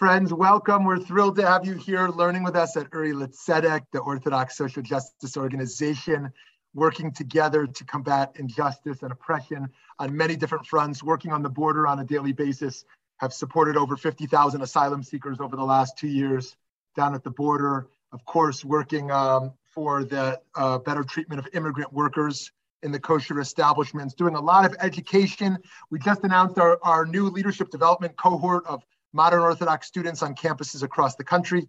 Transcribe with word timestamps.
Friends, 0.00 0.32
welcome. 0.32 0.84
We're 0.84 0.98
thrilled 0.98 1.36
to 1.36 1.46
have 1.46 1.66
you 1.66 1.74
here 1.74 2.08
learning 2.08 2.42
with 2.42 2.56
us 2.56 2.74
at 2.74 2.86
Uri 2.90 3.12
L'Tzedek, 3.12 3.82
the 3.92 3.98
Orthodox 3.98 4.56
Social 4.56 4.82
Justice 4.82 5.36
Organization, 5.36 6.32
working 6.72 7.12
together 7.12 7.66
to 7.66 7.84
combat 7.84 8.32
injustice 8.36 9.02
and 9.02 9.12
oppression 9.12 9.68
on 9.98 10.16
many 10.16 10.36
different 10.36 10.66
fronts, 10.66 11.02
working 11.02 11.32
on 11.32 11.42
the 11.42 11.50
border 11.50 11.86
on 11.86 11.98
a 11.98 12.04
daily 12.06 12.32
basis, 12.32 12.86
have 13.18 13.34
supported 13.34 13.76
over 13.76 13.94
50,000 13.94 14.62
asylum 14.62 15.02
seekers 15.02 15.38
over 15.38 15.54
the 15.54 15.62
last 15.62 15.98
two 15.98 16.08
years 16.08 16.56
down 16.96 17.14
at 17.14 17.22
the 17.22 17.30
border. 17.30 17.86
Of 18.12 18.24
course, 18.24 18.64
working 18.64 19.10
um, 19.10 19.52
for 19.66 20.04
the 20.04 20.40
uh, 20.54 20.78
better 20.78 21.04
treatment 21.04 21.40
of 21.40 21.48
immigrant 21.52 21.92
workers 21.92 22.50
in 22.82 22.90
the 22.90 22.98
kosher 22.98 23.38
establishments, 23.38 24.14
doing 24.14 24.34
a 24.34 24.40
lot 24.40 24.64
of 24.64 24.74
education. 24.80 25.58
We 25.90 25.98
just 25.98 26.24
announced 26.24 26.58
our, 26.58 26.78
our 26.82 27.04
new 27.04 27.28
leadership 27.28 27.68
development 27.68 28.16
cohort 28.16 28.64
of 28.64 28.82
modern 29.12 29.40
Orthodox 29.40 29.86
students 29.86 30.22
on 30.22 30.34
campuses 30.34 30.82
across 30.82 31.16
the 31.16 31.24
country. 31.24 31.68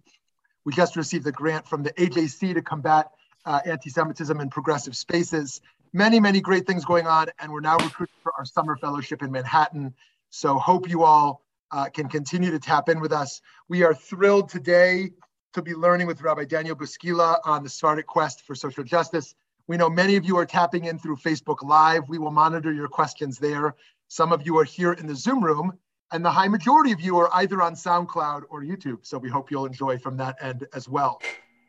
We 0.64 0.72
just 0.72 0.96
received 0.96 1.26
a 1.26 1.32
grant 1.32 1.66
from 1.66 1.82
the 1.82 1.92
AJC 1.92 2.54
to 2.54 2.62
combat 2.62 3.10
uh, 3.44 3.60
anti-Semitism 3.64 4.40
in 4.40 4.50
progressive 4.50 4.96
spaces. 4.96 5.60
Many, 5.92 6.20
many 6.20 6.40
great 6.40 6.66
things 6.66 6.84
going 6.84 7.06
on, 7.06 7.28
and 7.38 7.52
we're 7.52 7.60
now 7.60 7.76
recruiting 7.76 8.14
for 8.22 8.32
our 8.38 8.44
summer 8.44 8.76
fellowship 8.76 9.22
in 9.22 9.32
Manhattan. 9.32 9.94
So 10.30 10.58
hope 10.58 10.88
you 10.88 11.02
all 11.02 11.42
uh, 11.70 11.88
can 11.88 12.08
continue 12.08 12.50
to 12.50 12.58
tap 12.58 12.88
in 12.88 13.00
with 13.00 13.12
us. 13.12 13.40
We 13.68 13.82
are 13.82 13.94
thrilled 13.94 14.48
today 14.48 15.10
to 15.54 15.62
be 15.62 15.74
learning 15.74 16.06
with 16.06 16.22
Rabbi 16.22 16.44
Daniel 16.44 16.76
Bouskila 16.76 17.40
on 17.44 17.62
the 17.62 17.68
Sephardic 17.68 18.06
quest 18.06 18.42
for 18.46 18.54
social 18.54 18.84
justice. 18.84 19.34
We 19.66 19.76
know 19.76 19.90
many 19.90 20.16
of 20.16 20.24
you 20.24 20.38
are 20.38 20.46
tapping 20.46 20.84
in 20.84 20.98
through 20.98 21.16
Facebook 21.16 21.62
Live. 21.62 22.08
We 22.08 22.18
will 22.18 22.30
monitor 22.30 22.72
your 22.72 22.88
questions 22.88 23.38
there. 23.38 23.74
Some 24.08 24.32
of 24.32 24.46
you 24.46 24.58
are 24.58 24.64
here 24.64 24.92
in 24.92 25.06
the 25.06 25.14
Zoom 25.14 25.42
room, 25.42 25.78
and 26.12 26.22
the 26.24 26.30
high 26.30 26.48
majority 26.48 26.92
of 26.92 27.00
you 27.00 27.16
are 27.18 27.30
either 27.32 27.62
on 27.62 27.74
SoundCloud 27.74 28.42
or 28.50 28.62
YouTube. 28.62 28.98
So 29.02 29.18
we 29.18 29.30
hope 29.30 29.50
you'll 29.50 29.66
enjoy 29.66 29.98
from 29.98 30.18
that 30.18 30.36
end 30.40 30.66
as 30.74 30.88
well. 30.88 31.20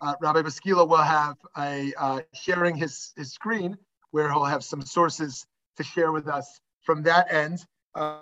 Uh, 0.02 0.16
Rabbi 0.22 0.42
Bouskila 0.42 0.88
will 0.88 0.98
have 0.98 1.38
a 1.58 1.94
uh, 1.98 2.20
sharing 2.34 2.76
his, 2.76 3.14
his 3.16 3.32
screen 3.32 3.78
where 4.12 4.30
he'll 4.30 4.44
have 4.44 4.64
some 4.64 4.82
sources 4.82 5.48
to 5.78 5.84
share 5.84 6.12
with 6.12 6.28
us 6.28 6.60
from 6.82 7.04
that 7.04 7.32
end. 7.32 7.66
Uh, 7.96 8.20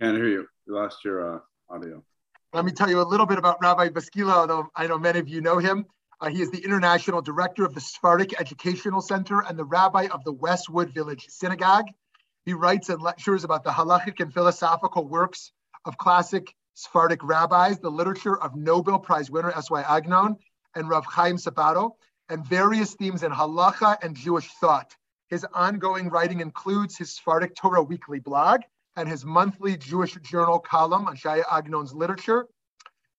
Can't 0.00 0.16
hear 0.16 0.28
you. 0.28 0.46
You 0.66 0.74
lost 0.74 1.04
your 1.04 1.36
uh, 1.36 1.40
audio. 1.68 2.02
Let 2.52 2.64
me 2.64 2.70
tell 2.70 2.88
you 2.88 3.00
a 3.00 3.02
little 3.02 3.26
bit 3.26 3.38
about 3.38 3.60
Rabbi 3.60 3.88
Bouskila, 3.88 4.32
although 4.32 4.68
I 4.76 4.86
know 4.86 4.98
many 4.98 5.18
of 5.18 5.28
you 5.28 5.40
know 5.40 5.58
him. 5.58 5.86
Uh, 6.20 6.28
he 6.28 6.40
is 6.40 6.52
the 6.52 6.64
international 6.64 7.20
director 7.20 7.64
of 7.64 7.74
the 7.74 7.80
Sephardic 7.80 8.40
Educational 8.40 9.00
Center 9.00 9.40
and 9.40 9.58
the 9.58 9.64
rabbi 9.64 10.06
of 10.12 10.22
the 10.22 10.32
Westwood 10.32 10.90
Village 10.90 11.26
Synagogue. 11.28 11.86
He 12.44 12.52
writes 12.52 12.90
and 12.90 13.00
lectures 13.00 13.44
about 13.44 13.64
the 13.64 13.70
halachic 13.70 14.20
and 14.20 14.32
philosophical 14.32 15.08
works 15.08 15.52
of 15.84 15.96
classic 15.96 16.54
Sephardic 16.74 17.22
rabbis, 17.22 17.78
the 17.78 17.90
literature 17.90 18.36
of 18.40 18.54
Nobel 18.54 18.98
Prize 18.98 19.30
winner 19.30 19.52
S.Y. 19.52 19.82
Agnon 19.82 20.36
and 20.74 20.88
Rav 20.88 21.06
Chaim 21.06 21.36
Sabato, 21.36 21.92
and 22.28 22.44
various 22.44 22.94
themes 22.94 23.22
in 23.22 23.32
halacha 23.32 23.96
and 24.02 24.16
Jewish 24.16 24.52
thought. 24.54 24.94
His 25.28 25.46
ongoing 25.54 26.10
writing 26.10 26.40
includes 26.40 26.98
his 26.98 27.14
Sephardic 27.16 27.54
Torah 27.54 27.82
weekly 27.82 28.18
blog 28.18 28.60
and 28.96 29.08
his 29.08 29.24
monthly 29.24 29.76
Jewish 29.76 30.14
Journal 30.16 30.58
column 30.58 31.06
on 31.06 31.16
Shaya 31.16 31.44
Agnon's 31.50 31.94
literature. 31.94 32.46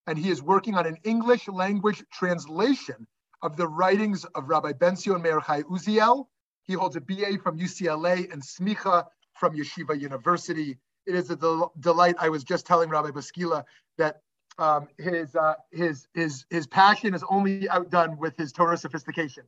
And 0.07 0.17
he 0.17 0.29
is 0.29 0.41
working 0.41 0.75
on 0.75 0.85
an 0.85 0.97
English 1.03 1.47
language 1.47 2.03
translation 2.11 3.07
of 3.41 3.57
the 3.57 3.67
writings 3.67 4.23
of 4.35 4.49
Rabbi 4.49 4.73
Ben-Zion 4.73 5.21
Meir 5.21 5.41
Chai 5.41 5.63
Uziel. 5.63 6.27
He 6.67 6.73
holds 6.73 6.95
a 6.95 7.01
BA 7.01 7.37
from 7.43 7.59
UCLA 7.59 8.31
and 8.31 8.41
Smicha 8.41 9.05
from 9.33 9.55
Yeshiva 9.55 9.99
University. 9.99 10.77
It 11.05 11.15
is 11.15 11.29
a 11.29 11.35
del- 11.35 11.71
delight. 11.79 12.15
I 12.19 12.29
was 12.29 12.43
just 12.43 12.65
telling 12.65 12.89
Rabbi 12.89 13.09
Bouskila 13.09 13.63
that 13.97 14.21
um, 14.57 14.87
his, 14.97 15.35
uh, 15.35 15.55
his, 15.71 16.07
his, 16.13 16.45
his 16.49 16.65
passion 16.65 17.13
is 17.13 17.23
only 17.29 17.69
outdone 17.69 18.17
with 18.17 18.35
his 18.37 18.51
Torah 18.51 18.77
sophistication. 18.77 19.43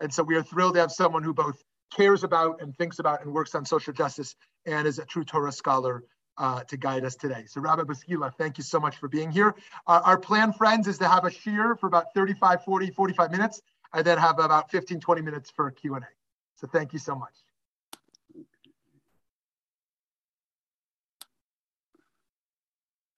And 0.00 0.12
so 0.12 0.22
we 0.22 0.36
are 0.36 0.42
thrilled 0.42 0.74
to 0.74 0.80
have 0.80 0.92
someone 0.92 1.22
who 1.22 1.34
both 1.34 1.62
cares 1.94 2.22
about 2.22 2.60
and 2.60 2.76
thinks 2.76 2.98
about 2.98 3.24
and 3.24 3.32
works 3.32 3.54
on 3.54 3.64
social 3.64 3.92
justice 3.92 4.36
and 4.66 4.86
is 4.86 4.98
a 4.98 5.04
true 5.04 5.24
Torah 5.24 5.52
scholar 5.52 6.04
uh, 6.38 6.62
to 6.64 6.76
guide 6.76 7.04
us 7.04 7.16
today. 7.16 7.44
So 7.46 7.60
Rabbi 7.60 7.82
Bouskila, 7.82 8.32
thank 8.36 8.58
you 8.58 8.64
so 8.64 8.78
much 8.78 8.96
for 8.96 9.08
being 9.08 9.30
here. 9.30 9.54
Uh, 9.86 10.00
our 10.04 10.18
plan, 10.18 10.52
friends, 10.52 10.86
is 10.86 10.98
to 10.98 11.08
have 11.08 11.24
a 11.24 11.30
shiur 11.30 11.78
for 11.78 11.86
about 11.86 12.06
35, 12.14 12.64
40, 12.64 12.90
45 12.90 13.30
minutes, 13.30 13.60
and 13.92 14.06
then 14.06 14.18
have 14.18 14.38
about 14.38 14.70
15, 14.70 15.00
20 15.00 15.22
minutes 15.22 15.50
for 15.50 15.70
Q&A. 15.70 16.00
So 16.60 16.66
thank 16.66 16.92
you 16.92 16.98
so 16.98 17.14
much. 17.14 17.32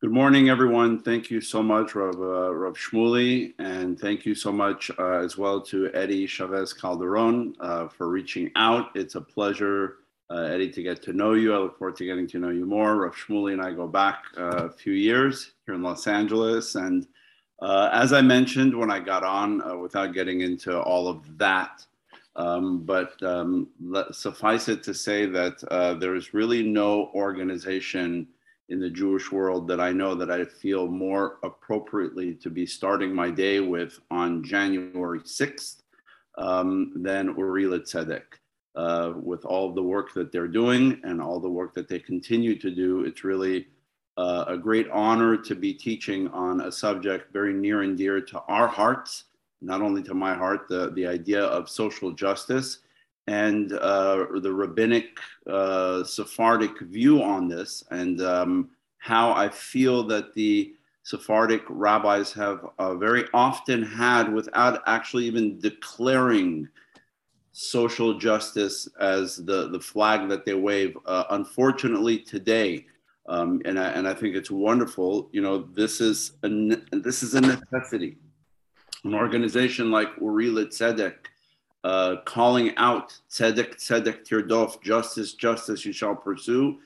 Good 0.01 0.13
morning, 0.13 0.49
everyone. 0.49 1.03
Thank 1.03 1.29
you 1.29 1.41
so 1.41 1.61
much, 1.61 1.97
Rav, 1.97 2.15
uh, 2.15 2.55
Rav 2.55 2.75
Shmuley, 2.75 3.55
and 3.59 3.99
thank 3.99 4.25
you 4.25 4.37
so 4.37 4.53
much 4.53 4.93
uh, 4.97 5.19
as 5.19 5.37
well 5.37 5.61
to 5.63 5.91
Eddie 5.93 6.25
Chavez 6.25 6.73
Calderon 6.73 7.57
uh, 7.59 7.89
for 7.89 8.09
reaching 8.09 8.53
out. 8.55 8.91
It's 8.95 9.17
a 9.17 9.21
pleasure, 9.21 9.97
uh, 10.31 10.43
Eddie, 10.43 10.71
to 10.71 10.83
get 10.85 11.03
to 11.03 11.13
know 11.13 11.33
you. 11.33 11.53
I 11.53 11.59
look 11.59 11.77
forward 11.77 11.97
to 11.97 12.05
getting 12.05 12.29
to 12.29 12.39
know 12.39 12.51
you 12.51 12.65
more. 12.65 12.95
Rav 12.95 13.17
Shmuley 13.17 13.55
and 13.55 13.63
I 13.63 13.73
go 13.73 13.89
back 13.89 14.23
uh, 14.39 14.67
a 14.67 14.71
few 14.71 14.93
years 14.93 15.51
here 15.67 15.75
in 15.75 15.83
Los 15.83 16.07
Angeles, 16.07 16.77
and 16.77 17.09
uh, 17.61 17.91
as 17.93 18.13
I 18.13 18.21
mentioned 18.21 18.79
when 18.79 18.93
I 18.93 19.01
got 19.01 19.25
on, 19.25 19.81
without 19.81 20.15
getting 20.15 20.43
into 20.43 20.81
all 20.81 21.09
of 21.09 21.39
that, 21.39 21.85
um, 22.37 22.85
but 22.85 23.23
um, 23.23 23.69
let, 23.81 24.15
suffice 24.15 24.69
it 24.69 24.83
to 24.85 24.95
say 24.95 25.27
that 25.27 25.61
there 26.01 26.15
is 26.15 26.35
really 26.35 26.63
no 26.63 27.11
organization 27.15 28.27
in 28.73 28.81
the 28.81 28.91
Jewish 28.91 29.31
world 29.31 29.69
that 29.69 29.81
I 29.81 29.93
know 29.93 30.15
that 30.15 30.31
I 30.31 30.45
feel 30.47 30.89
more 30.89 31.39
appropriately 31.43 32.35
to 32.37 32.49
be 32.49 32.65
starting 32.65 33.15
my 33.15 33.31
day 33.31 33.61
with 33.61 33.99
on 34.11 34.43
January 34.43 35.21
6th 35.21 35.83
um, 36.39 36.93
than 36.97 37.37
Uri 37.37 37.67
L'Tzedek. 37.67 38.23
Uh, 38.75 39.13
with 39.17 39.45
all 39.45 39.75
the 39.75 39.83
work 39.83 40.15
that 40.15 40.33
they're 40.33 40.49
doing 40.49 40.99
and 41.05 41.21
all 41.21 41.39
the 41.39 41.49
work 41.49 41.75
that 41.75 41.87
they 41.87 41.99
continue 41.99 42.59
to 42.59 42.71
do, 42.71 43.05
it's 43.05 43.23
really 43.23 43.67
uh, 44.17 44.47
a 44.49 44.57
great 44.57 44.89
honor 44.91 45.37
to 45.37 45.55
be 45.55 45.75
teaching 45.75 46.27
on 46.29 46.63
a 46.63 46.73
subject 46.73 47.31
very 47.35 47.53
near 47.53 47.83
and 47.83 47.99
dear 47.99 48.19
to 48.23 48.41
our 48.49 48.67
hearts, 48.67 49.25
not 49.63 49.81
only 49.81 50.03
to 50.03 50.15
my 50.15 50.35
heart, 50.35 50.69
the, 50.69 50.91
the 50.91 51.07
idea 51.07 51.43
of 51.43 51.69
social 51.69 52.13
justice 52.13 52.81
and 53.29 53.73
uh, 53.75 54.27
the 54.41 54.53
rabbinic 54.53 55.19
uh, 55.47 56.03
Sephardic 56.03 56.81
view 56.81 57.23
on 57.23 57.49
this, 57.49 57.85
and 57.91 58.21
um, 58.21 58.71
how 58.99 59.33
I 59.33 59.49
feel 59.49 60.03
that 60.09 60.35
the 60.35 60.75
Sephardic 61.05 61.63
rabbis 61.69 62.33
have 62.33 62.67
uh, 62.79 62.95
very 62.95 63.25
often 63.33 63.83
had, 63.83 64.33
without 64.33 64.83
actually 64.87 65.25
even 65.27 65.59
declaring 65.61 66.69
social 67.53 68.19
justice 68.19 68.89
as 69.01 69.37
the, 69.37 69.69
the 69.69 69.81
flag 69.81 70.29
that 70.29 70.45
they 70.45 70.55
wave. 70.55 70.97
Uh, 71.07 71.25
unfortunately, 71.31 72.19
today, 72.19 72.87
um, 73.29 73.61
and, 73.65 73.79
I, 73.79 73.91
and 73.91 74.09
I 74.09 74.15
think 74.15 74.35
it's 74.35 74.51
wonderful, 74.51 75.29
you 75.33 75.43
know, 75.43 75.69
this 75.75 76.01
is 76.01 76.33
a, 76.43 76.49
this 76.93 77.23
is 77.23 77.35
a 77.35 77.41
necessity. 77.41 78.17
An 79.05 79.15
organization 79.15 79.91
like 79.91 80.09
Uri 80.21 80.49
L'Tzedek, 80.49 81.15
uh, 81.85 82.17
calling 82.25 82.77
out 82.77 83.19
tzedek, 83.29 83.75
tzedek 83.77 84.25
tirdof, 84.25 84.81
justice, 84.81 85.35
justice 85.35 85.85
you 85.85 85.93
shall 85.93 86.15
pursue, 86.15 86.79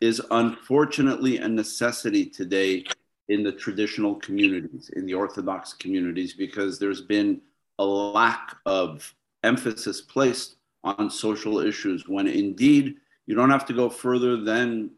is 0.00 0.22
unfortunately 0.30 1.38
a 1.38 1.48
necessity 1.48 2.26
today 2.26 2.84
in 3.28 3.42
the 3.42 3.50
traditional 3.50 4.14
communities, 4.16 4.90
in 4.94 5.06
the 5.06 5.14
Orthodox 5.14 5.72
communities, 5.72 6.34
because 6.34 6.78
there's 6.78 7.00
been 7.00 7.40
a 7.78 7.84
lack 7.84 8.56
of 8.66 9.12
emphasis 9.42 10.00
placed 10.00 10.56
on 10.84 11.10
social 11.10 11.58
issues 11.58 12.06
when 12.06 12.28
indeed 12.28 12.96
you 13.26 13.34
don't 13.34 13.50
have 13.50 13.66
to 13.66 13.72
go 13.72 13.88
further 13.88 14.36
than 14.36 14.90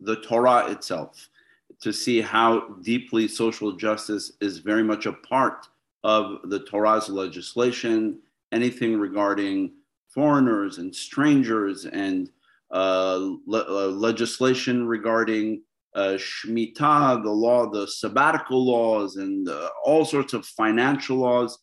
the 0.00 0.16
Torah 0.16 0.70
itself 0.70 1.28
to 1.80 1.92
see 1.92 2.20
how 2.20 2.68
deeply 2.82 3.26
social 3.26 3.72
justice 3.72 4.32
is 4.40 4.58
very 4.58 4.84
much 4.84 5.06
a 5.06 5.12
part 5.12 5.68
of 6.04 6.38
the 6.44 6.60
Torah's 6.60 7.08
legislation 7.08 8.18
anything 8.52 8.98
regarding 8.98 9.72
foreigners 10.08 10.78
and 10.78 10.94
strangers 10.94 11.86
and 11.86 12.30
uh, 12.70 13.18
le- 13.46 13.86
uh, 13.86 13.88
legislation 13.88 14.86
regarding 14.86 15.62
uh, 15.94 16.16
Shemitah, 16.16 17.22
the 17.22 17.30
law, 17.30 17.68
the 17.68 17.86
sabbatical 17.86 18.64
laws, 18.64 19.16
and 19.16 19.48
uh, 19.48 19.68
all 19.84 20.04
sorts 20.04 20.32
of 20.32 20.46
financial 20.46 21.18
laws. 21.18 21.58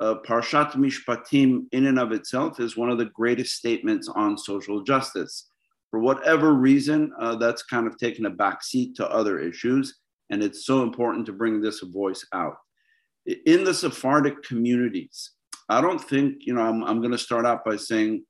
Uh, 0.00 0.14
Parshat 0.26 0.72
Mishpatim, 0.72 1.66
in 1.72 1.86
and 1.86 1.98
of 1.98 2.10
itself, 2.12 2.58
is 2.58 2.76
one 2.76 2.90
of 2.90 2.98
the 2.98 3.04
greatest 3.06 3.56
statements 3.56 4.08
on 4.08 4.38
social 4.38 4.82
justice. 4.82 5.48
For 5.90 6.00
whatever 6.00 6.54
reason, 6.54 7.12
uh, 7.20 7.36
that's 7.36 7.62
kind 7.62 7.86
of 7.86 7.98
taken 7.98 8.26
a 8.26 8.30
backseat 8.30 8.94
to 8.96 9.10
other 9.10 9.38
issues, 9.38 9.98
and 10.30 10.42
it's 10.42 10.64
so 10.64 10.82
important 10.82 11.26
to 11.26 11.32
bring 11.32 11.60
this 11.60 11.80
voice 11.80 12.26
out. 12.32 12.56
In 13.26 13.64
the 13.64 13.74
Sephardic 13.74 14.42
communities, 14.42 15.32
I 15.68 15.80
don't 15.80 16.02
think, 16.02 16.38
you 16.40 16.54
know, 16.54 16.62
I'm, 16.62 16.82
I'm 16.84 17.00
going 17.00 17.12
to 17.12 17.18
start 17.18 17.46
out 17.46 17.64
by 17.64 17.76
saying 17.76 18.24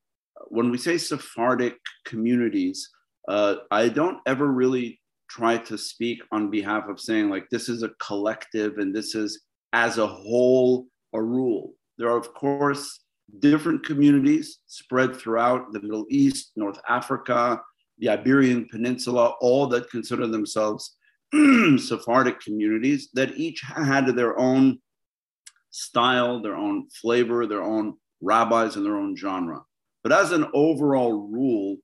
when 0.48 0.70
we 0.70 0.78
say 0.78 0.98
Sephardic 0.98 1.76
communities, 2.04 2.88
uh, 3.28 3.56
I 3.70 3.88
don't 3.88 4.18
ever 4.26 4.46
really 4.46 5.00
try 5.28 5.56
to 5.56 5.78
speak 5.78 6.20
on 6.32 6.50
behalf 6.50 6.88
of 6.88 6.98
saying 6.98 7.30
like 7.30 7.48
this 7.50 7.68
is 7.68 7.82
a 7.82 7.90
collective 8.00 8.78
and 8.78 8.94
this 8.94 9.14
is 9.14 9.42
as 9.72 9.98
a 9.98 10.06
whole 10.06 10.86
a 11.12 11.22
rule. 11.22 11.74
There 11.98 12.08
are, 12.08 12.16
of 12.16 12.34
course, 12.34 13.04
different 13.38 13.84
communities 13.84 14.58
spread 14.66 15.14
throughout 15.14 15.72
the 15.72 15.80
Middle 15.80 16.06
East, 16.10 16.52
North 16.56 16.80
Africa, 16.88 17.60
the 17.98 18.08
Iberian 18.08 18.66
Peninsula, 18.70 19.34
all 19.40 19.66
that 19.68 19.90
consider 19.90 20.26
themselves 20.26 20.96
Sephardic 21.78 22.40
communities 22.40 23.08
that 23.14 23.36
each 23.36 23.62
had 23.62 24.06
their 24.16 24.38
own 24.38 24.78
style, 25.70 26.42
their 26.42 26.56
own 26.56 26.88
flavor, 26.90 27.46
their 27.46 27.62
own 27.62 27.94
rabbis, 28.20 28.76
and 28.76 28.84
their 28.84 28.96
own 28.96 29.16
genre. 29.16 29.62
But 30.02 30.12
as 30.12 30.32
an 30.32 30.46
overall 30.54 31.12
rule, 31.12 31.76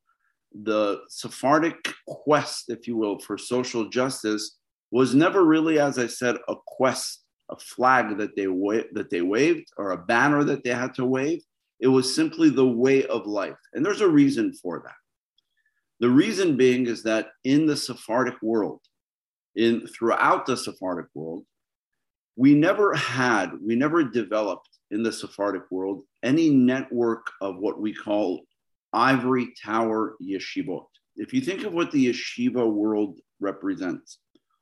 the 0.53 1.01
Sephardic 1.09 1.93
quest, 2.07 2.71
if 2.71 2.87
you 2.89 2.97
will, 2.97 3.19
for 3.19 3.37
social 3.37 3.89
justice 3.89 4.59
was 4.91 5.15
never 5.15 5.45
really, 5.45 5.79
as 5.79 5.99
I 5.99 6.07
said, 6.07 6.37
a 6.49 6.55
quest, 6.67 7.25
a 7.51 7.57
flag 7.57 8.19
that 8.19 8.37
they 8.37 8.47
wa- 8.47 8.89
that 8.93 9.11
they 9.11 9.23
waved 9.23 9.69
or 9.77 9.91
a 9.91 10.05
banner 10.05 10.45
that 10.45 10.65
they 10.65 10.71
had 10.71 10.95
to 10.95 11.05
wave. 11.05 11.43
It 11.79 11.89
was 11.89 12.15
simply 12.15 12.49
the 12.49 12.67
way 12.67 13.05
of 13.07 13.27
life, 13.27 13.59
and 13.75 13.85
there's 13.85 14.01
a 14.01 14.09
reason 14.09 14.55
for 14.55 14.83
that. 14.85 14.95
The 16.01 16.11
reason 16.11 16.57
being 16.57 16.87
is 16.87 17.03
that 17.03 17.29
in 17.45 17.67
the 17.67 17.77
Sephardic 17.77 18.41
world, 18.43 18.81
in 19.57 19.87
throughout 19.87 20.47
the 20.47 20.57
Sephardic 20.57 21.07
world, 21.15 21.45
we 22.37 22.55
never 22.55 22.95
had, 22.95 23.53
we 23.63 23.75
never 23.75 24.05
developed 24.05 24.69
in 24.91 25.03
the 25.03 25.13
Sephardic 25.13 25.63
world 25.71 26.03
any 26.23 26.51
network 26.51 27.31
of 27.41 27.57
what 27.57 27.81
we 27.81 27.95
call 27.95 28.43
ivory 28.93 29.49
tower 29.63 30.17
yeshivot. 30.23 30.87
If 31.17 31.33
you 31.33 31.41
think 31.41 31.65
of 31.65 31.73
what 31.73 31.91
the 31.91 32.13
yeshiva 32.13 32.71
world 32.71 33.19
represents, 33.41 34.19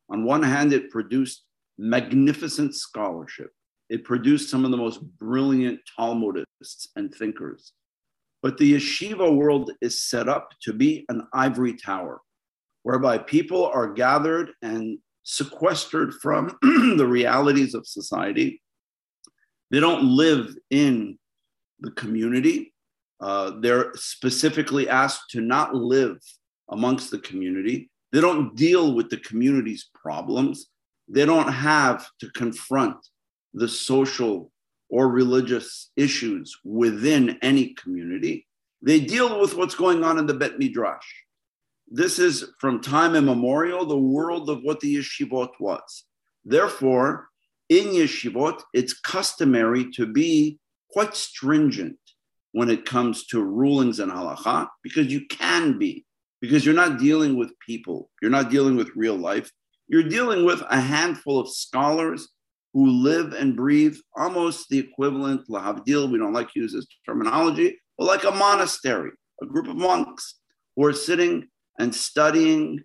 on 0.09 0.25
one 0.25 0.43
hand, 0.43 0.73
it 0.73 0.91
produced 0.91 1.45
magnificent 1.79 2.75
scholarship. 2.75 3.51
It 3.91 4.05
produced 4.05 4.51
some 4.51 4.65
of 4.65 4.71
the 4.71 4.77
most 4.77 5.01
brilliant 5.19 5.81
Talmudists 5.99 6.89
and 6.97 7.13
thinkers. 7.13 7.73
But 8.43 8.59
the 8.59 8.75
yeshiva 8.75 9.35
world 9.35 9.73
is 9.81 10.03
set 10.03 10.29
up 10.29 10.51
to 10.63 10.73
be 10.73 11.05
an 11.09 11.27
ivory 11.33 11.75
tower, 11.75 12.21
whereby 12.85 13.19
people 13.19 13.67
are 13.67 13.93
gathered 13.93 14.53
and 14.63 14.99
sequestered 15.25 16.15
from 16.23 16.57
the 16.63 17.07
realities 17.07 17.75
of 17.75 17.87
society. 17.87 18.63
They 19.71 19.81
don't 19.81 20.05
live 20.05 20.55
in 20.71 21.19
the 21.81 21.91
community. 21.93 22.73
Uh, 23.21 23.53
they're 23.61 23.93
specifically 23.95 24.89
asked 24.89 25.31
to 25.31 25.41
not 25.41 25.75
live 25.75 26.19
amongst 26.69 27.11
the 27.11 27.19
community. 27.19 27.91
They 28.13 28.21
don't 28.21 28.55
deal 28.55 28.95
with 28.95 29.09
the 29.09 29.17
community's 29.17 29.89
problems. 29.95 30.67
They 31.09 31.25
don't 31.25 31.51
have 31.51 32.07
to 32.21 32.31
confront 32.31 32.97
the 33.55 33.69
social 33.69 34.53
or 34.91 35.09
religious 35.09 35.91
issues 35.97 36.55
within 36.65 37.39
any 37.41 37.75
community. 37.75 38.47
They 38.83 39.01
deal 39.01 39.41
with 39.41 39.57
what's 39.57 39.75
going 39.75 40.05
on 40.05 40.19
in 40.19 40.27
the 40.27 40.35
Bet 40.35 40.59
Midrash. 40.59 41.24
This 41.97 42.19
is 42.19 42.51
from 42.59 42.81
time 42.81 43.15
immemorial 43.15 43.87
the 43.87 43.97
world 43.97 44.51
of 44.51 44.63
what 44.63 44.81
the 44.81 44.97
yeshivot 44.97 45.51
was. 45.61 46.03
Therefore, 46.45 47.29
in 47.69 47.85
yeshivot, 47.85 48.61
it's 48.73 48.99
customary 48.99 49.93
to 49.93 50.05
be 50.05 50.59
quite 50.91 51.15
stringent 51.15 52.01
when 52.51 52.69
it 52.69 52.85
comes 52.85 53.29
to 53.29 53.45
rulings 53.45 54.01
and 54.01 54.11
halacha 54.11 54.67
because 54.83 55.07
you 55.13 55.25
can 55.27 55.79
be, 55.79 56.05
because 56.41 56.67
you're 56.67 56.75
not 56.75 56.99
dealing 56.99 57.37
with 57.37 57.57
people, 57.65 58.11
you're 58.21 58.29
not 58.29 58.51
dealing 58.51 58.75
with 58.75 58.91
real 58.97 59.15
life. 59.17 59.49
You're 59.87 60.09
dealing 60.09 60.45
with 60.45 60.65
a 60.69 60.81
handful 60.81 61.39
of 61.39 61.49
scholars 61.49 62.29
who 62.73 62.91
live 62.91 63.35
and 63.35 63.55
breathe 63.55 63.97
almost 64.17 64.69
the 64.69 64.81
equivalent, 64.81 65.47
lahavdil, 65.49 66.11
we 66.11 66.19
don't 66.19 66.33
like 66.33 66.53
to 66.55 66.61
use 66.61 66.73
this 66.73 66.89
terminology, 67.07 67.79
but 67.97 68.09
like 68.09 68.25
a 68.25 68.33
monastery, 68.33 69.13
a 69.41 69.47
group 69.47 69.69
of 69.69 69.77
monks 69.77 70.41
who 70.75 70.85
are 70.87 70.93
sitting 70.93 71.47
and 71.79 71.95
studying, 71.95 72.83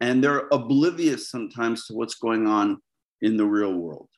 and 0.00 0.22
they're 0.22 0.48
oblivious 0.52 1.30
sometimes 1.30 1.86
to 1.86 1.94
what's 1.94 2.16
going 2.16 2.46
on 2.46 2.80
in 3.20 3.36
the 3.36 3.46
real 3.46 3.74
world. 3.74 4.08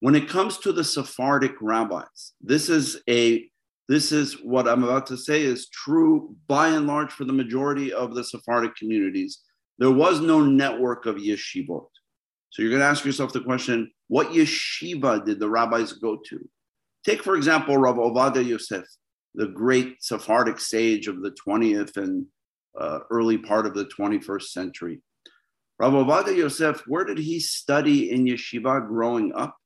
When 0.00 0.14
it 0.14 0.28
comes 0.28 0.58
to 0.58 0.72
the 0.72 0.84
Sephardic 0.84 1.54
rabbis, 1.60 2.32
this 2.40 2.68
is 2.68 3.00
a 3.08 3.48
this 3.88 4.12
is 4.12 4.34
what 4.42 4.66
I'm 4.66 4.82
about 4.82 5.06
to 5.08 5.16
say 5.16 5.42
is 5.42 5.68
true 5.68 6.34
by 6.46 6.68
and 6.68 6.86
large 6.86 7.12
for 7.12 7.24
the 7.24 7.34
majority 7.34 7.92
of 7.92 8.14
the 8.14 8.24
Sephardic 8.24 8.76
communities. 8.76 9.40
There 9.78 9.90
was 9.90 10.20
no 10.20 10.42
network 10.42 11.04
of 11.04 11.16
yeshivot. 11.16 11.88
So 12.50 12.62
you're 12.62 12.70
going 12.70 12.80
to 12.80 12.86
ask 12.86 13.04
yourself 13.04 13.32
the 13.32 13.40
question 13.40 13.90
what 14.08 14.28
yeshiva 14.28 15.24
did 15.24 15.38
the 15.38 15.50
rabbis 15.50 15.92
go 15.92 16.16
to? 16.28 16.48
Take, 17.04 17.22
for 17.22 17.36
example, 17.36 17.76
Rav 17.76 17.96
Ovadia 17.96 18.44
Yosef, 18.44 18.86
the 19.34 19.48
great 19.48 20.02
Sephardic 20.02 20.60
sage 20.60 21.06
of 21.06 21.20
the 21.20 21.34
20th 21.46 21.96
and 21.96 22.26
uh, 22.78 23.00
early 23.10 23.38
part 23.38 23.66
of 23.66 23.74
the 23.74 23.86
21st 23.86 24.42
century. 24.42 25.00
Rav 25.78 25.92
Ovadia 25.92 26.36
Yosef, 26.36 26.82
where 26.86 27.04
did 27.04 27.18
he 27.18 27.40
study 27.40 28.10
in 28.10 28.24
yeshiva 28.24 28.86
growing 28.86 29.32
up? 29.34 29.56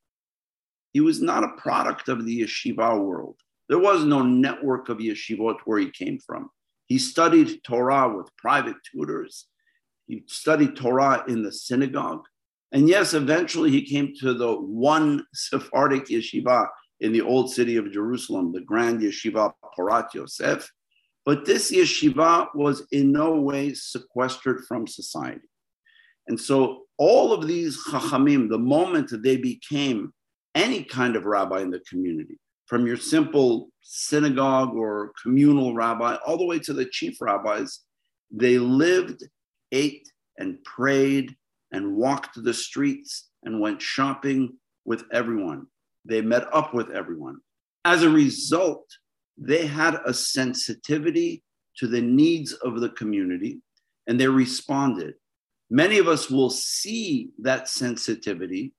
He 0.92 1.00
was 1.00 1.20
not 1.20 1.44
a 1.44 1.60
product 1.60 2.08
of 2.08 2.24
the 2.24 2.42
yeshiva 2.42 2.98
world. 2.98 3.36
There 3.68 3.78
was 3.78 4.04
no 4.04 4.22
network 4.22 4.88
of 4.88 4.98
yeshivot 4.98 5.56
where 5.64 5.78
he 5.78 5.90
came 5.90 6.18
from. 6.18 6.50
He 6.86 6.98
studied 6.98 7.62
Torah 7.64 8.16
with 8.16 8.34
private 8.38 8.76
tutors. 8.90 9.46
He 10.06 10.24
studied 10.26 10.74
Torah 10.74 11.24
in 11.28 11.42
the 11.42 11.52
synagogue. 11.52 12.24
And 12.72 12.88
yes, 12.88 13.12
eventually 13.12 13.70
he 13.70 13.84
came 13.84 14.14
to 14.20 14.32
the 14.32 14.54
one 14.54 15.24
Sephardic 15.34 16.06
yeshiva 16.06 16.68
in 17.00 17.12
the 17.12 17.20
old 17.20 17.50
city 17.50 17.76
of 17.76 17.92
Jerusalem, 17.92 18.52
the 18.52 18.60
Grand 18.60 19.00
Yeshiva 19.00 19.52
Porat 19.78 20.12
Yosef. 20.14 20.70
But 21.28 21.44
this 21.44 21.70
yeshiva 21.70 22.48
was 22.54 22.86
in 22.90 23.12
no 23.12 23.38
way 23.38 23.74
sequestered 23.74 24.64
from 24.66 24.86
society. 24.86 25.46
And 26.26 26.40
so 26.40 26.84
all 26.96 27.34
of 27.34 27.46
these 27.46 27.78
chachamim, 27.84 28.48
the 28.48 28.56
moment 28.58 29.10
that 29.10 29.22
they 29.22 29.36
became 29.36 30.14
any 30.54 30.82
kind 30.82 31.16
of 31.16 31.26
rabbi 31.26 31.60
in 31.60 31.70
the 31.70 31.80
community, 31.80 32.38
from 32.64 32.86
your 32.86 32.96
simple 32.96 33.68
synagogue 33.82 34.74
or 34.74 35.12
communal 35.22 35.74
rabbi 35.74 36.16
all 36.26 36.38
the 36.38 36.46
way 36.46 36.58
to 36.60 36.72
the 36.72 36.86
chief 36.86 37.20
rabbis, 37.20 37.80
they 38.30 38.56
lived, 38.56 39.22
ate, 39.70 40.10
and 40.38 40.64
prayed 40.64 41.36
and 41.72 41.94
walked 41.94 42.42
the 42.42 42.54
streets 42.54 43.28
and 43.42 43.60
went 43.60 43.82
shopping 43.82 44.56
with 44.86 45.04
everyone. 45.12 45.66
They 46.06 46.22
met 46.22 46.46
up 46.54 46.72
with 46.72 46.88
everyone. 46.88 47.40
As 47.84 48.02
a 48.02 48.08
result, 48.08 48.86
they 49.38 49.66
had 49.66 50.00
a 50.04 50.12
sensitivity 50.12 51.42
to 51.76 51.86
the 51.86 52.00
needs 52.00 52.52
of 52.52 52.80
the 52.80 52.90
community 52.90 53.60
and 54.06 54.18
they 54.18 54.26
responded. 54.26 55.14
Many 55.70 55.98
of 55.98 56.08
us 56.08 56.30
will 56.30 56.50
see 56.50 57.30
that 57.40 57.68
sensitivity 57.68 58.72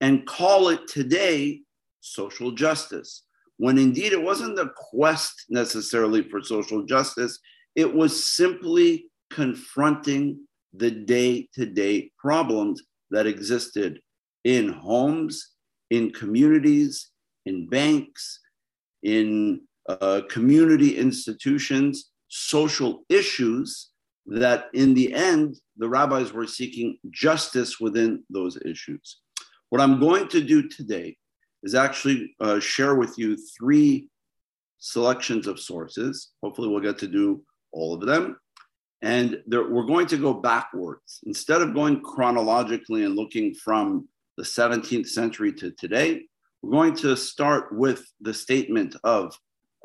and 0.00 0.26
call 0.26 0.68
it 0.68 0.88
today 0.88 1.62
social 2.00 2.50
justice, 2.50 3.22
when 3.58 3.78
indeed 3.78 4.12
it 4.12 4.22
wasn't 4.22 4.56
the 4.56 4.70
quest 4.76 5.46
necessarily 5.48 6.22
for 6.28 6.42
social 6.42 6.84
justice, 6.84 7.38
it 7.74 7.92
was 7.92 8.28
simply 8.28 9.06
confronting 9.30 10.38
the 10.74 10.90
day 10.90 11.48
to 11.54 11.66
day 11.66 12.10
problems 12.18 12.82
that 13.10 13.26
existed 13.26 14.00
in 14.44 14.68
homes, 14.68 15.52
in 15.90 16.10
communities, 16.10 17.10
in 17.46 17.68
banks, 17.68 18.40
in 19.02 19.60
uh, 19.88 20.22
community 20.28 20.96
institutions, 20.96 22.10
social 22.28 23.04
issues 23.08 23.90
that 24.26 24.66
in 24.74 24.94
the 24.94 25.12
end, 25.14 25.56
the 25.76 25.88
rabbis 25.88 26.32
were 26.32 26.46
seeking 26.46 26.98
justice 27.10 27.78
within 27.78 28.24
those 28.30 28.56
issues. 28.64 29.20
What 29.70 29.80
I'm 29.80 30.00
going 30.00 30.28
to 30.28 30.40
do 30.40 30.68
today 30.68 31.16
is 31.62 31.74
actually 31.74 32.34
uh, 32.40 32.60
share 32.60 32.94
with 32.94 33.18
you 33.18 33.36
three 33.58 34.08
selections 34.78 35.46
of 35.46 35.60
sources. 35.60 36.32
Hopefully, 36.42 36.68
we'll 36.68 36.80
get 36.80 36.98
to 36.98 37.08
do 37.08 37.42
all 37.72 37.94
of 37.94 38.06
them. 38.06 38.38
And 39.02 39.42
there, 39.46 39.68
we're 39.68 39.86
going 39.86 40.06
to 40.08 40.16
go 40.16 40.34
backwards. 40.34 41.20
Instead 41.26 41.62
of 41.62 41.74
going 41.74 42.00
chronologically 42.02 43.04
and 43.04 43.14
looking 43.14 43.54
from 43.54 44.08
the 44.36 44.42
17th 44.42 45.08
century 45.08 45.52
to 45.52 45.70
today, 45.72 46.22
we're 46.62 46.72
going 46.72 46.96
to 46.96 47.16
start 47.16 47.72
with 47.72 48.04
the 48.20 48.34
statement 48.34 48.96
of 49.04 49.36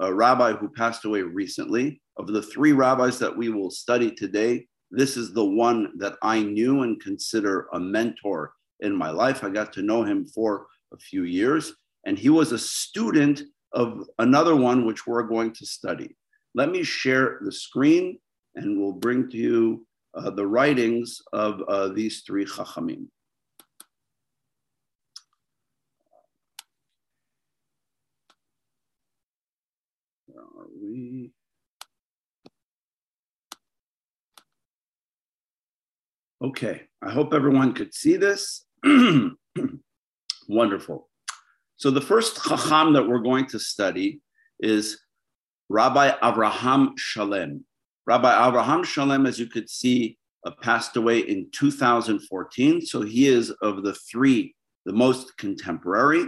a 0.02 0.14
rabbi 0.14 0.54
who 0.54 0.68
passed 0.70 1.06
away 1.06 1.22
recently. 1.22 2.02
Of 2.18 2.28
the 2.28 2.42
three 2.42 2.74
rabbis 2.74 3.20
that 3.20 3.36
we 3.36 3.50
will 3.50 3.72
study 3.72 4.12
today, 4.12 4.68
this 4.90 5.16
is 5.16 5.34
the 5.34 5.46
one 5.46 5.94
that 5.98 6.18
I 6.22 6.44
knew 6.44 6.82
and 6.82 7.02
consider 7.02 7.68
a 7.74 7.80
mentor 7.80 8.54
in 8.82 8.96
my 8.96 9.10
life. 9.10 9.44
I 9.44 9.50
got 9.50 9.72
to 9.74 9.82
know 9.82 10.04
him 10.04 10.26
for 10.26 10.68
a 10.94 10.98
few 10.98 11.24
years, 11.24 11.74
and 12.06 12.18
he 12.18 12.30
was 12.30 12.52
a 12.52 12.60
student 12.60 13.44
of 13.74 14.04
another 14.20 14.56
one 14.56 14.86
which 14.86 15.08
we're 15.08 15.24
going 15.24 15.54
to 15.54 15.66
study. 15.66 16.16
Let 16.56 16.70
me 16.70 16.84
share 16.84 17.40
the 17.46 17.52
screen 17.52 18.20
and 18.56 18.80
we'll 18.80 18.92
bring 18.92 19.30
to 19.30 19.38
you 19.38 19.88
uh, 20.14 20.32
the 20.32 20.46
writings 20.46 21.22
of 21.32 21.62
uh, 21.70 21.88
these 21.90 22.24
three 22.28 22.44
Chachamim. 22.44 23.08
We? 30.82 31.32
Okay, 36.44 36.82
I 37.04 37.12
hope 37.12 37.34
everyone 37.34 37.74
could 37.74 37.94
see 37.94 38.18
this. 38.18 38.66
Wonderful. 40.48 41.08
So 41.78 41.92
the 41.92 42.02
first 42.02 42.44
Chacham 42.44 42.94
that 42.94 43.08
we're 43.08 43.20
going 43.20 43.46
to 43.48 43.60
study 43.60 44.22
is 44.60 45.00
Rabbi 45.70 46.12
Avraham 46.22 46.98
Shalem. 46.98 47.64
Rabbi 48.08 48.32
Avraham 48.32 48.84
Shalem, 48.84 49.26
as 49.26 49.40
you 49.40 49.48
could 49.48 49.70
see, 49.70 50.18
uh, 50.46 50.52
passed 50.62 50.98
away 50.98 51.20
in 51.20 51.50
2014. 51.52 52.82
So 52.82 53.02
he 53.02 53.28
is 53.28 53.52
of 53.62 53.84
the 53.84 53.94
three 53.94 54.56
the 54.86 54.94
most 54.94 55.38
contemporary. 55.38 56.26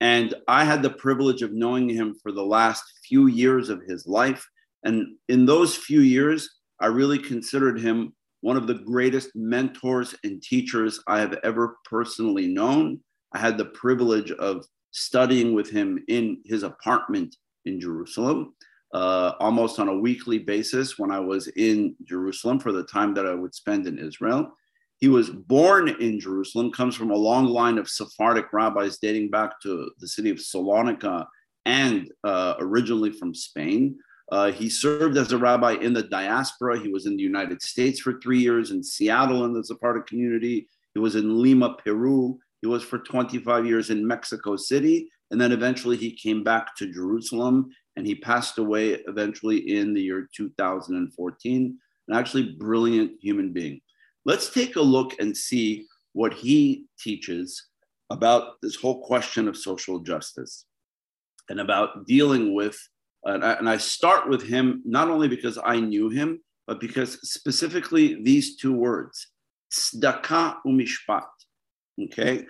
And 0.00 0.34
I 0.48 0.64
had 0.64 0.82
the 0.82 0.90
privilege 0.90 1.42
of 1.42 1.52
knowing 1.52 1.88
him 1.88 2.14
for 2.22 2.32
the 2.32 2.44
last 2.44 2.84
few 3.10 3.26
years 3.26 3.68
of 3.68 3.82
his 3.82 4.06
life. 4.06 4.48
And 4.84 5.16
in 5.28 5.44
those 5.44 5.76
few 5.76 6.00
years, 6.00 6.48
I 6.80 6.86
really 6.86 7.18
considered 7.18 7.78
him 7.78 8.14
one 8.40 8.56
of 8.56 8.66
the 8.66 8.74
greatest 8.74 9.30
mentors 9.34 10.14
and 10.24 10.42
teachers 10.42 11.00
I 11.06 11.20
have 11.20 11.38
ever 11.42 11.76
personally 11.84 12.46
known. 12.46 13.00
I 13.34 13.38
had 13.38 13.58
the 13.58 13.66
privilege 13.66 14.30
of 14.32 14.64
studying 14.92 15.52
with 15.52 15.68
him 15.70 16.02
in 16.08 16.40
his 16.46 16.62
apartment 16.62 17.36
in 17.66 17.78
Jerusalem, 17.78 18.54
uh, 18.94 19.32
almost 19.40 19.78
on 19.78 19.88
a 19.88 19.98
weekly 19.98 20.38
basis 20.38 20.98
when 20.98 21.10
I 21.10 21.20
was 21.20 21.48
in 21.48 21.94
Jerusalem 22.04 22.58
for 22.60 22.72
the 22.72 22.84
time 22.84 23.12
that 23.14 23.26
I 23.26 23.34
would 23.34 23.54
spend 23.54 23.86
in 23.86 23.98
Israel. 23.98 24.56
He 24.96 25.08
was 25.08 25.30
born 25.30 25.88
in 25.88 26.20
Jerusalem, 26.20 26.72
comes 26.72 26.94
from 26.94 27.10
a 27.10 27.16
long 27.16 27.46
line 27.46 27.78
of 27.78 27.88
Sephardic 27.88 28.52
rabbis 28.52 28.98
dating 28.98 29.30
back 29.30 29.60
to 29.62 29.90
the 29.98 30.08
city 30.08 30.30
of 30.30 30.38
Salonika 30.38 31.26
and 31.66 32.10
uh, 32.24 32.54
originally 32.58 33.12
from 33.12 33.34
Spain. 33.34 33.96
Uh, 34.30 34.52
he 34.52 34.70
served 34.70 35.16
as 35.16 35.32
a 35.32 35.38
rabbi 35.38 35.72
in 35.72 35.92
the 35.92 36.04
diaspora. 36.04 36.78
He 36.78 36.88
was 36.88 37.06
in 37.06 37.16
the 37.16 37.22
United 37.22 37.60
States 37.62 38.00
for 38.00 38.20
three 38.20 38.38
years, 38.38 38.70
in 38.70 38.82
Seattle 38.82 39.44
in 39.44 39.52
the 39.52 39.64
Sephardic 39.64 40.06
community. 40.06 40.68
He 40.94 41.00
was 41.00 41.16
in 41.16 41.42
Lima, 41.42 41.76
Peru. 41.84 42.38
He 42.62 42.68
was 42.68 42.84
for 42.84 42.98
25 42.98 43.66
years 43.66 43.90
in 43.90 44.06
Mexico 44.06 44.56
City. 44.56 45.10
And 45.30 45.40
then 45.40 45.52
eventually 45.52 45.96
he 45.96 46.12
came 46.12 46.44
back 46.44 46.76
to 46.76 46.92
Jerusalem 46.92 47.70
and 47.96 48.06
he 48.06 48.14
passed 48.14 48.58
away 48.58 48.94
eventually 49.06 49.76
in 49.76 49.94
the 49.94 50.02
year 50.02 50.28
2014. 50.34 51.78
An 52.08 52.14
actually 52.16 52.54
brilliant 52.58 53.12
human 53.20 53.52
being. 53.52 53.80
Let's 54.24 54.50
take 54.50 54.76
a 54.76 54.80
look 54.80 55.18
and 55.20 55.36
see 55.36 55.86
what 56.12 56.34
he 56.34 56.86
teaches 56.98 57.68
about 58.10 58.60
this 58.62 58.76
whole 58.76 59.02
question 59.02 59.48
of 59.48 59.56
social 59.56 60.00
justice 60.00 60.66
and 61.50 61.60
about 61.60 62.06
dealing 62.06 62.54
with 62.54 62.78
and 63.24 63.44
I, 63.44 63.52
and 63.54 63.68
I 63.68 63.76
start 63.76 64.30
with 64.30 64.42
him 64.42 64.82
not 64.86 65.10
only 65.10 65.28
because 65.28 65.58
I 65.62 65.78
knew 65.78 66.08
him, 66.08 66.40
but 66.66 66.80
because 66.80 67.20
specifically 67.28 68.22
these 68.22 68.56
two 68.56 68.72
words, 68.72 69.26
tzedakah 69.72 70.56
umishpat. 70.66 71.26
Okay, 72.04 72.46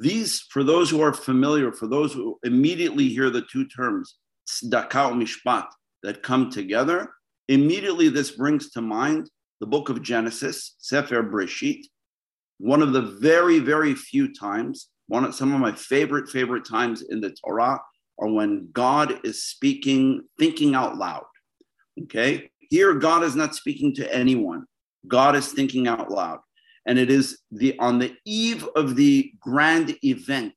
these 0.00 0.40
for 0.50 0.64
those 0.64 0.88
who 0.88 1.02
are 1.02 1.12
familiar, 1.12 1.72
for 1.72 1.88
those 1.88 2.14
who 2.14 2.38
immediately 2.42 3.08
hear 3.08 3.28
the 3.28 3.42
two 3.42 3.66
terms 3.66 4.16
tzedakah 4.48 5.12
umishpat 5.12 5.66
that 6.02 6.22
come 6.22 6.50
together, 6.50 7.12
immediately 7.48 8.08
this 8.08 8.30
brings 8.30 8.70
to 8.70 8.80
mind 8.80 9.28
the 9.60 9.66
book 9.66 9.90
of 9.90 10.02
Genesis, 10.02 10.76
Sefer 10.78 11.22
Breshit, 11.22 11.82
one 12.58 12.80
of 12.80 12.94
the 12.94 13.02
very 13.02 13.58
very 13.58 13.94
few 13.94 14.32
times, 14.32 14.88
one 15.08 15.24
of 15.24 15.34
some 15.34 15.52
of 15.52 15.60
my 15.60 15.72
favorite 15.72 16.30
favorite 16.30 16.64
times 16.64 17.02
in 17.02 17.20
the 17.20 17.36
Torah 17.44 17.78
or 18.16 18.32
when 18.32 18.68
God 18.72 19.20
is 19.24 19.44
speaking, 19.44 20.22
thinking 20.38 20.74
out 20.74 20.96
loud. 20.96 21.24
Okay. 22.02 22.50
Here, 22.70 22.94
God 22.94 23.22
is 23.22 23.36
not 23.36 23.54
speaking 23.54 23.94
to 23.96 24.14
anyone. 24.14 24.64
God 25.06 25.36
is 25.36 25.52
thinking 25.52 25.86
out 25.86 26.10
loud. 26.10 26.40
And 26.86 26.98
it 26.98 27.10
is 27.10 27.40
the 27.50 27.78
on 27.78 27.98
the 27.98 28.14
eve 28.24 28.68
of 28.76 28.96
the 28.96 29.32
grand 29.40 29.96
event 30.04 30.54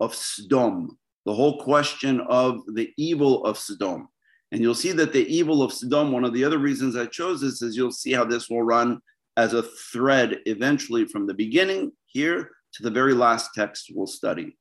of 0.00 0.14
Sodom, 0.14 0.98
the 1.24 1.34
whole 1.34 1.58
question 1.60 2.20
of 2.28 2.60
the 2.74 2.92
evil 2.96 3.44
of 3.44 3.58
Sodom. 3.58 4.08
And 4.52 4.60
you'll 4.60 4.74
see 4.74 4.92
that 4.92 5.12
the 5.12 5.26
evil 5.26 5.62
of 5.62 5.72
Sodom, 5.72 6.12
one 6.12 6.24
of 6.24 6.32
the 6.32 6.44
other 6.44 6.58
reasons 6.58 6.96
I 6.96 7.06
chose 7.06 7.40
this 7.40 7.62
is 7.62 7.76
you'll 7.76 7.92
see 7.92 8.12
how 8.12 8.24
this 8.24 8.50
will 8.50 8.62
run 8.62 9.00
as 9.36 9.52
a 9.52 9.62
thread 9.62 10.38
eventually 10.46 11.06
from 11.06 11.26
the 11.26 11.34
beginning 11.34 11.92
here 12.06 12.50
to 12.74 12.82
the 12.82 12.90
very 12.90 13.14
last 13.14 13.50
text 13.54 13.90
we'll 13.92 14.06
study 14.06 14.56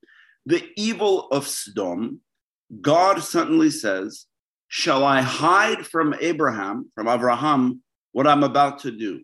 the 0.46 0.70
evil 0.76 1.28
of 1.30 1.48
Sodom, 1.48 2.22
God 2.82 3.22
suddenly 3.22 3.70
says, 3.70 4.26
Shall 4.68 5.04
I 5.06 5.22
hide 5.22 5.86
from 5.86 6.16
Abraham, 6.20 6.92
from 6.96 7.08
Abraham, 7.08 7.82
what 8.12 8.28
I'm 8.28 8.44
about 8.44 8.80
to 8.80 8.92
do? 8.92 9.22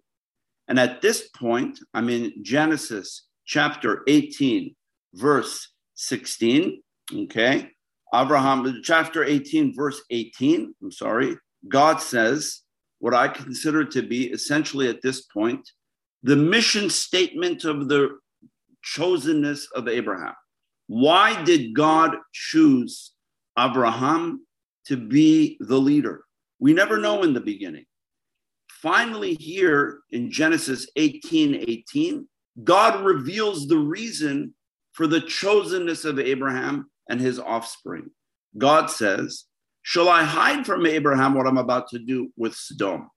And 0.68 0.80
at 0.80 1.02
this 1.02 1.30
point, 1.30 1.80
I'm 1.94 2.10
in 2.10 2.44
Genesis 2.44 3.26
chapter 3.46 4.04
18, 4.08 4.76
verse 5.16 5.74
16. 5.96 6.82
Okay. 7.14 7.72
Abraham, 8.14 8.82
chapter 8.84 9.24
18, 9.24 9.76
verse 9.76 10.02
18. 10.12 10.76
I'm 10.82 10.92
sorry. 10.92 11.36
God 11.68 12.00
says 12.00 12.62
what 13.00 13.14
I 13.14 13.28
consider 13.28 13.84
to 13.86 14.04
be 14.04 14.28
essentially 14.28 14.88
at 14.90 15.02
this 15.02 15.22
point 15.22 15.68
the 16.22 16.36
mission 16.36 16.90
statement 16.90 17.64
of 17.64 17.88
the 17.88 18.20
chosenness 18.86 19.66
of 19.74 19.88
Abraham. 19.88 20.34
Why 20.90 21.44
did 21.44 21.76
God 21.76 22.18
choose 22.34 23.14
Abraham 23.58 24.44
to 24.88 24.98
be 24.98 25.56
the 25.60 25.78
leader? 25.78 26.24
We 26.58 26.74
never 26.74 26.98
know 26.98 27.22
in 27.22 27.36
the 27.36 27.40
beginning. 27.40 27.86
Finally, 28.82 29.36
here 29.36 30.00
in 30.10 30.32
Genesis 30.32 30.90
18 30.96 31.64
18, 31.68 32.28
God 32.64 33.06
reveals 33.06 33.68
the 33.68 33.78
reason 33.78 34.56
for 34.94 35.06
the 35.06 35.22
chosenness 35.22 36.06
of 36.06 36.18
Abraham 36.18 36.90
and 37.08 37.22
his 37.22 37.38
offspring. 37.38 38.10
God 38.58 38.90
says, 38.90 39.44
Shall 39.84 40.10
I 40.10 40.24
hide 40.24 40.66
from 40.66 40.88
Abraham 40.88 41.36
what 41.36 41.46
I'm 41.46 41.60
about 41.60 41.90
to 41.90 42.00
do 42.00 42.34
with 42.36 42.56
Sodom? 42.56 43.12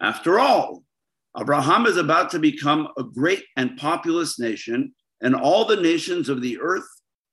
After 0.00 0.38
all, 0.38 0.84
Abraham 1.36 1.86
is 1.86 1.96
about 1.96 2.30
to 2.30 2.38
become 2.38 2.86
a 2.96 3.02
great 3.02 3.42
and 3.56 3.76
populous 3.76 4.38
nation, 4.38 4.94
and 5.20 5.34
all 5.34 5.64
the 5.64 5.82
nations 5.82 6.28
of 6.28 6.42
the 6.42 6.60
earth 6.60 6.88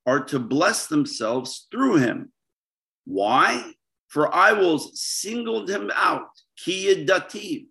are 0.06 0.24
to 0.24 0.38
bless 0.38 0.86
themselves 0.86 1.66
through 1.70 1.96
him. 1.96 2.32
Why? 3.04 3.72
For 4.08 4.32
I 4.32 4.52
will 4.52 4.78
single 4.78 5.66
him 5.66 5.90
out, 5.94 6.28
kiyidativ, 6.64 7.66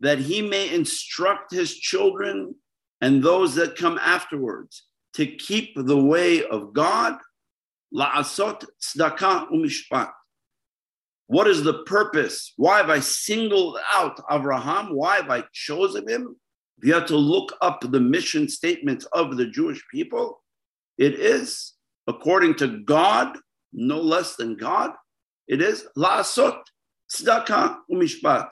that 0.00 0.18
he 0.18 0.42
may 0.42 0.72
instruct 0.72 1.52
his 1.52 1.74
children 1.74 2.54
and 3.00 3.22
those 3.22 3.54
that 3.54 3.76
come 3.76 3.98
afterwards 3.98 4.84
to 5.14 5.26
keep 5.26 5.74
the 5.74 5.96
way 5.96 6.44
of 6.44 6.72
God, 6.74 7.16
la'asot 7.94 8.64
tzedakah 8.82 9.50
umishpat. 9.50 10.10
What 11.26 11.46
is 11.46 11.62
the 11.62 11.82
purpose? 11.84 12.52
Why 12.56 12.78
have 12.78 12.90
I 12.90 13.00
singled 13.00 13.78
out 13.92 14.20
Abraham? 14.30 14.94
Why 14.94 15.16
have 15.16 15.30
I 15.30 15.44
chosen 15.52 16.08
him? 16.08 16.36
You 16.82 16.92
have 16.92 17.06
to 17.06 17.16
look 17.16 17.54
up 17.62 17.80
the 17.80 18.00
mission 18.00 18.48
statements 18.48 19.06
of 19.06 19.36
the 19.36 19.46
Jewish 19.46 19.82
people 19.90 20.43
it 20.98 21.14
is, 21.14 21.74
according 22.06 22.54
to 22.56 22.80
God, 22.84 23.36
no 23.72 24.00
less 24.00 24.36
than 24.36 24.56
God, 24.56 24.92
it 25.48 25.60
is 25.60 25.86
la'asot 25.96 26.60
tzedakah 27.12 27.76
umishpat, 27.90 28.48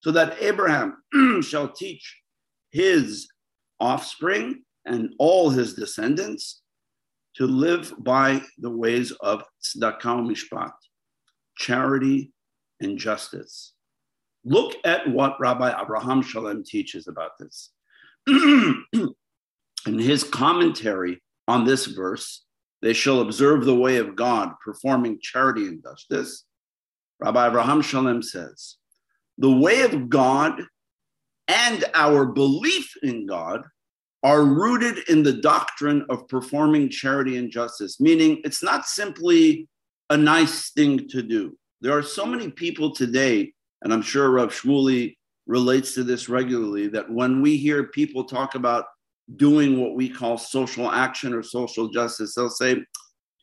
so 0.00 0.10
that 0.10 0.40
Abraham 0.42 0.96
shall 1.42 1.68
teach 1.68 2.20
his 2.70 3.28
offspring 3.80 4.62
and 4.84 5.10
all 5.18 5.50
his 5.50 5.74
descendants 5.74 6.62
to 7.36 7.46
live 7.46 7.94
by 7.98 8.42
the 8.58 8.70
ways 8.70 9.12
of 9.20 9.42
tzedakah 9.62 10.00
umishpat, 10.02 10.72
charity 11.56 12.32
and 12.80 12.98
justice. 12.98 13.74
Look 14.44 14.74
at 14.84 15.08
what 15.08 15.38
Rabbi 15.38 15.80
Abraham 15.80 16.22
Shalem 16.22 16.64
teaches 16.64 17.06
about 17.06 17.32
this. 17.38 17.70
In 18.26 19.98
his 19.98 20.24
commentary 20.24 21.22
on 21.52 21.64
this 21.66 21.86
verse, 21.86 22.44
they 22.80 22.94
shall 22.94 23.20
observe 23.20 23.64
the 23.64 23.74
way 23.84 23.98
of 23.98 24.16
God, 24.16 24.48
performing 24.64 25.18
charity 25.20 25.66
and 25.66 25.82
justice. 25.82 26.44
Rabbi 27.20 27.46
Abraham 27.46 27.82
Shalem 27.82 28.22
says, 28.22 28.76
the 29.38 29.52
way 29.52 29.82
of 29.82 30.08
God 30.08 30.62
and 31.48 31.84
our 31.94 32.24
belief 32.26 32.92
in 33.02 33.26
God 33.26 33.62
are 34.22 34.44
rooted 34.44 35.08
in 35.08 35.22
the 35.22 35.34
doctrine 35.34 36.06
of 36.08 36.28
performing 36.28 36.88
charity 36.88 37.36
and 37.36 37.50
justice, 37.50 38.00
meaning 38.00 38.40
it's 38.44 38.62
not 38.62 38.86
simply 38.86 39.68
a 40.10 40.16
nice 40.16 40.70
thing 40.70 41.08
to 41.08 41.22
do. 41.22 41.56
There 41.80 41.96
are 41.96 42.02
so 42.02 42.24
many 42.24 42.50
people 42.50 42.94
today, 42.94 43.52
and 43.82 43.92
I'm 43.92 44.02
sure 44.02 44.30
Rav 44.30 44.52
Shmuley 44.54 45.16
relates 45.46 45.94
to 45.94 46.04
this 46.04 46.28
regularly 46.28 46.86
that 46.88 47.10
when 47.10 47.42
we 47.42 47.56
hear 47.56 47.88
people 47.88 48.24
talk 48.24 48.54
about 48.54 48.84
doing 49.36 49.80
what 49.80 49.94
we 49.94 50.08
call 50.08 50.38
social 50.38 50.90
action 50.90 51.32
or 51.32 51.42
social 51.42 51.88
justice, 51.88 52.34
they'll 52.34 52.50
say, 52.50 52.82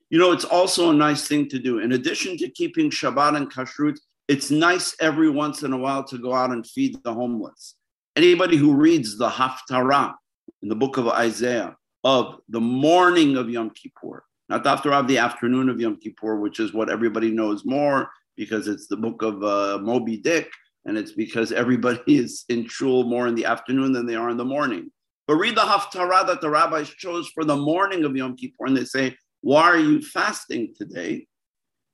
you 0.10 0.18
know, 0.18 0.32
it's 0.32 0.46
also 0.46 0.90
a 0.90 0.94
nice 0.94 1.28
thing 1.28 1.48
to 1.50 1.60
do. 1.60 1.80
In 1.80 1.92
addition 1.92 2.38
to 2.38 2.50
keeping 2.50 2.90
Shabbat 2.90 3.36
and 3.36 3.52
Kashrut, 3.52 3.98
it's 4.28 4.52
nice 4.52 4.96
every 5.00 5.30
once 5.30 5.64
in 5.64 5.74
a 5.74 5.78
while 5.78 6.04
to 6.06 6.18
go 6.18 6.34
out 6.34 6.52
and 6.52 6.66
feed 6.66 6.98
the 7.04 7.14
homeless. 7.14 7.76
Anybody 8.16 8.58
who 8.58 8.74
reads 8.74 9.18
the 9.18 9.30
Haftarah 9.30 10.14
in 10.62 10.70
the 10.70 10.76
book 10.76 10.98
of 10.98 11.08
Isaiah 11.08 11.76
of 12.04 12.40
the 12.50 12.60
morning 12.60 13.38
of 13.38 13.50
Yom 13.50 13.72
Kippur, 13.72 14.24
not 14.48 14.64
the 14.64 14.76
Haftarah 14.76 15.02
of 15.02 15.08
the 15.08 15.18
afternoon 15.18 15.70
of 15.70 15.80
Yom 15.80 15.98
Kippur, 15.98 16.40
which 16.40 16.60
is 16.60 16.74
what 16.74 16.90
everybody 16.90 17.32
knows 17.32 17.66
more 17.66 18.10
because 18.36 18.68
it's 18.68 18.88
the 18.88 18.98
book 18.98 19.22
of 19.22 19.44
uh, 19.44 19.80
Moby 19.82 20.18
Dick, 20.18 20.50
and 20.86 20.98
it's 20.98 21.12
because 21.12 21.52
everybody 21.52 22.02
is 22.18 22.46
in 22.50 22.68
shul 22.68 23.04
more 23.04 23.28
in 23.28 23.36
the 23.36 23.46
afternoon 23.46 23.92
than 23.92 24.06
they 24.06 24.16
are 24.16 24.30
in 24.30 24.38
the 24.38 24.46
morning. 24.46 24.90
But 25.30 25.36
read 25.36 25.56
the 25.56 25.62
Haftarah 25.62 26.26
that 26.26 26.42
the 26.42 26.50
rabbis 26.50 26.90
chose 26.90 27.30
for 27.36 27.46
the 27.46 27.56
morning 27.56 28.04
of 28.04 28.18
Yom 28.18 28.36
Kippur, 28.36 28.66
and 28.66 28.76
they 28.76 28.84
say, 28.84 29.16
Why 29.42 29.62
are 29.62 29.78
you 29.78 30.02
fasting 30.02 30.74
today? 30.76 31.28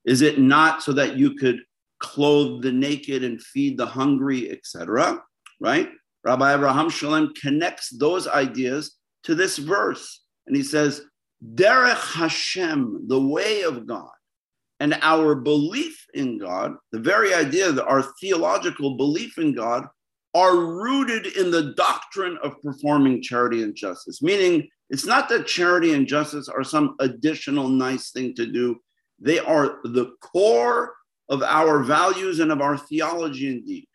Is 0.05 0.21
it 0.21 0.39
not 0.39 0.81
so 0.81 0.93
that 0.93 1.17
you 1.17 1.35
could 1.35 1.59
clothe 1.99 2.63
the 2.63 2.71
naked 2.71 3.25
and 3.25 3.43
feed 3.43 3.77
the 3.77 3.87
hungry, 3.87 4.49
etc.? 4.49 5.21
Right? 5.59 5.89
Rabbi 6.23 6.53
Abraham 6.53 6.89
Shalom 6.89 7.33
connects 7.33 7.89
those 7.89 8.25
ideas 8.25 8.95
to 9.23 9.35
this 9.35 9.57
verse, 9.57 10.23
and 10.47 10.55
he 10.55 10.63
says, 10.63 11.01
Derech 11.55 12.13
Hashem, 12.13 13.03
the 13.09 13.19
way 13.19 13.63
of 13.63 13.85
God, 13.85 14.15
and 14.79 14.97
our 15.01 15.35
belief 15.35 16.05
in 16.13 16.37
God, 16.37 16.75
the 16.93 17.01
very 17.01 17.33
idea 17.33 17.73
that 17.73 17.85
our 17.85 18.03
theological 18.21 18.95
belief 18.95 19.37
in 19.37 19.53
God 19.53 19.87
are 20.35 20.57
rooted 20.57 21.27
in 21.37 21.49
the 21.49 21.73
doctrine 21.77 22.37
of 22.43 22.61
performing 22.61 23.21
charity 23.21 23.63
and 23.63 23.73
justice. 23.73 24.21
Meaning, 24.21 24.67
it's 24.89 25.05
not 25.05 25.29
that 25.29 25.47
charity 25.47 25.93
and 25.93 26.05
justice 26.05 26.49
are 26.49 26.63
some 26.63 26.95
additional 26.99 27.69
nice 27.69 28.11
thing 28.11 28.35
to 28.35 28.45
do, 28.45 28.77
they 29.17 29.39
are 29.39 29.79
the 29.85 30.11
core 30.21 30.93
of 31.29 31.41
our 31.41 31.81
values 31.83 32.39
and 32.39 32.51
of 32.51 32.61
our 32.61 32.77
theology 32.77 33.47
indeed. 33.47 33.87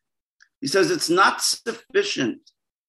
He 0.63 0.67
says 0.67 0.91
it's 0.91 1.11
not 1.11 1.43
sufficient 1.43 2.41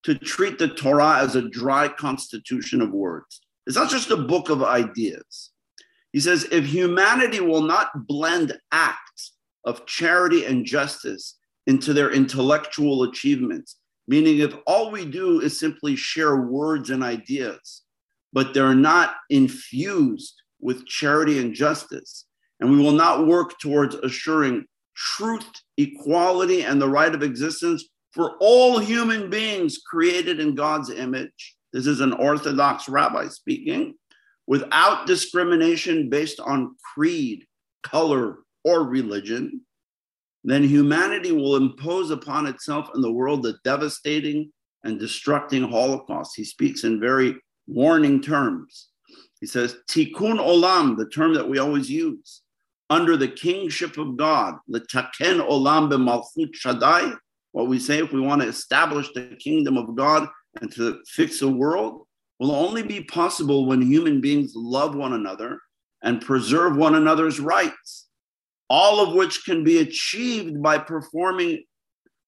to 0.04 0.16
treat 0.16 0.58
the 0.58 0.70
Torah 0.70 1.20
as 1.20 1.36
a 1.36 1.50
dry 1.50 1.90
constitution 1.90 2.82
of 2.82 2.92
words. 2.92 3.42
It's 3.68 3.76
not 3.76 3.92
just 3.92 4.10
a 4.10 4.18
book 4.18 4.50
of 4.50 4.64
ideas. 4.64 5.52
He 6.14 6.20
says 6.20 6.48
if 6.52 6.66
humanity 6.66 7.42
will 7.42 7.62
not 7.62 8.08
blend 8.08 8.58
acts 8.72 9.34
of 9.66 9.86
charity 9.86 10.46
and 10.46 10.66
justice 10.66 11.38
into 11.68 11.94
their 11.94 12.12
intellectual 12.12 13.04
achievements, 13.04 13.78
meaning 14.08 14.40
if 14.40 14.56
all 14.66 14.92
we 14.92 15.06
do 15.06 15.40
is 15.42 15.60
simply 15.60 15.96
share 15.96 16.38
words 16.38 16.90
and 16.90 17.04
ideas, 17.04 17.84
but 18.34 18.54
they're 18.54 18.76
not 18.76 19.16
infused 19.30 20.42
with 20.60 20.86
charity 20.86 21.40
and 21.40 21.54
justice, 21.54 22.26
and 22.60 22.72
we 22.72 22.78
will 22.78 22.92
not 22.92 23.28
work 23.28 23.60
towards 23.60 23.96
assuring 23.96 24.66
truth, 24.96 25.50
equality, 25.78 26.64
and 26.64 26.82
the 26.82 26.90
right 26.90 27.14
of 27.14 27.24
existence 27.24 27.88
for 28.12 28.38
all 28.40 28.78
human 28.78 29.30
beings 29.30 29.80
created 29.86 30.40
in 30.40 30.56
God's 30.56 30.90
image. 30.90 31.56
This 31.74 31.88
is 31.88 32.02
an 32.02 32.14
Orthodox 32.14 32.90
rabbi 32.90 33.28
speaking, 33.28 33.96
without 34.48 35.08
discrimination 35.08 36.10
based 36.10 36.40
on 36.40 36.76
creed, 36.94 37.46
color, 37.84 38.40
or 38.64 38.84
religion, 38.84 39.62
then 40.44 40.64
humanity 40.64 41.32
will 41.32 41.56
impose 41.56 42.10
upon 42.10 42.48
itself 42.48 42.90
and 42.94 43.04
the 43.04 43.12
world 43.12 43.44
the 43.44 43.58
devastating 43.64 44.52
and 44.84 45.00
destructing 45.00 45.70
holocaust. 45.70 46.34
He 46.36 46.44
speaks 46.44 46.84
in 46.84 47.00
very 47.00 47.36
warning 47.68 48.22
terms. 48.22 48.90
He 49.40 49.46
says, 49.46 49.78
Tikkun 49.90 50.40
olam, 50.40 50.98
the 50.98 51.10
term 51.10 51.34
that 51.36 51.48
we 51.48 51.60
always 51.60 51.90
use, 51.90 52.42
under 52.90 53.16
the 53.16 53.28
kingship 53.28 53.98
of 53.98 54.18
God, 54.18 54.56
letaken 54.70 55.48
olam 55.48 55.92
b'malchut 55.92 56.54
shaddai, 56.54 57.14
what 57.52 57.68
we 57.68 57.80
say 57.80 58.00
if 58.00 58.12
we 58.12 58.22
want 58.22 58.42
to 58.42 58.48
establish 58.48 59.10
the 59.14 59.36
kingdom 59.40 59.78
of 59.78 59.96
God 59.96 60.28
and 60.60 60.72
to 60.74 61.00
fix 61.08 61.40
the 61.40 61.50
world, 61.50 62.08
will 62.40 62.52
only 62.52 62.82
be 62.82 63.04
possible 63.04 63.68
when 63.68 63.82
human 63.82 64.20
beings 64.20 64.54
love 64.56 64.96
one 64.96 65.14
another 65.14 65.60
and 66.02 66.22
preserve 66.22 66.76
one 66.76 66.96
another's 66.96 67.40
rights 67.40 68.08
all 68.72 69.02
of 69.02 69.14
which 69.14 69.44
can 69.44 69.66
be 69.66 69.80
achieved 69.80 70.64
by 70.64 70.78
performing 70.78 71.62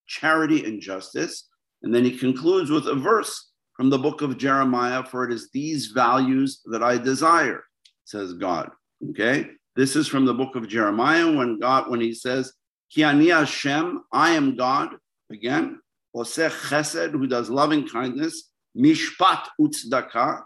charity 0.08 0.66
and 0.66 0.82
justice. 0.82 1.48
And 1.84 1.96
then 1.96 2.04
he 2.04 2.18
concludes 2.18 2.70
with 2.70 2.86
a 2.86 2.96
verse 2.96 3.52
from 3.78 3.90
the 3.90 3.98
book 3.98 4.22
of 4.22 4.38
Jeremiah 4.38 5.06
For 5.06 5.24
it 5.24 5.32
is 5.32 5.50
these 5.54 5.88
values 5.88 6.60
that 6.66 6.84
I 6.84 6.98
desire, 6.98 7.64
says 8.04 8.34
God. 8.34 8.72
Okay. 9.12 9.52
This 9.78 9.96
is 9.96 10.06
from 10.10 10.26
the 10.26 10.34
book 10.34 10.58
of 10.58 10.68
Jeremiah 10.68 11.32
when 11.32 11.60
God, 11.60 11.90
when 11.90 12.02
he 12.02 12.14
says, 12.14 12.52
Ki 12.92 13.06
ani 13.06 13.30
Hashem, 13.30 14.04
I 14.12 14.32
am 14.32 14.58
God. 14.58 14.90
Again, 15.32 15.80
Oseh 16.14 16.52
Chesed, 16.52 17.12
who 17.12 17.26
does 17.26 17.50
loving 17.50 17.88
kindness, 17.88 18.52
Mishpat 18.78 19.48
Utzdaka, 19.62 20.42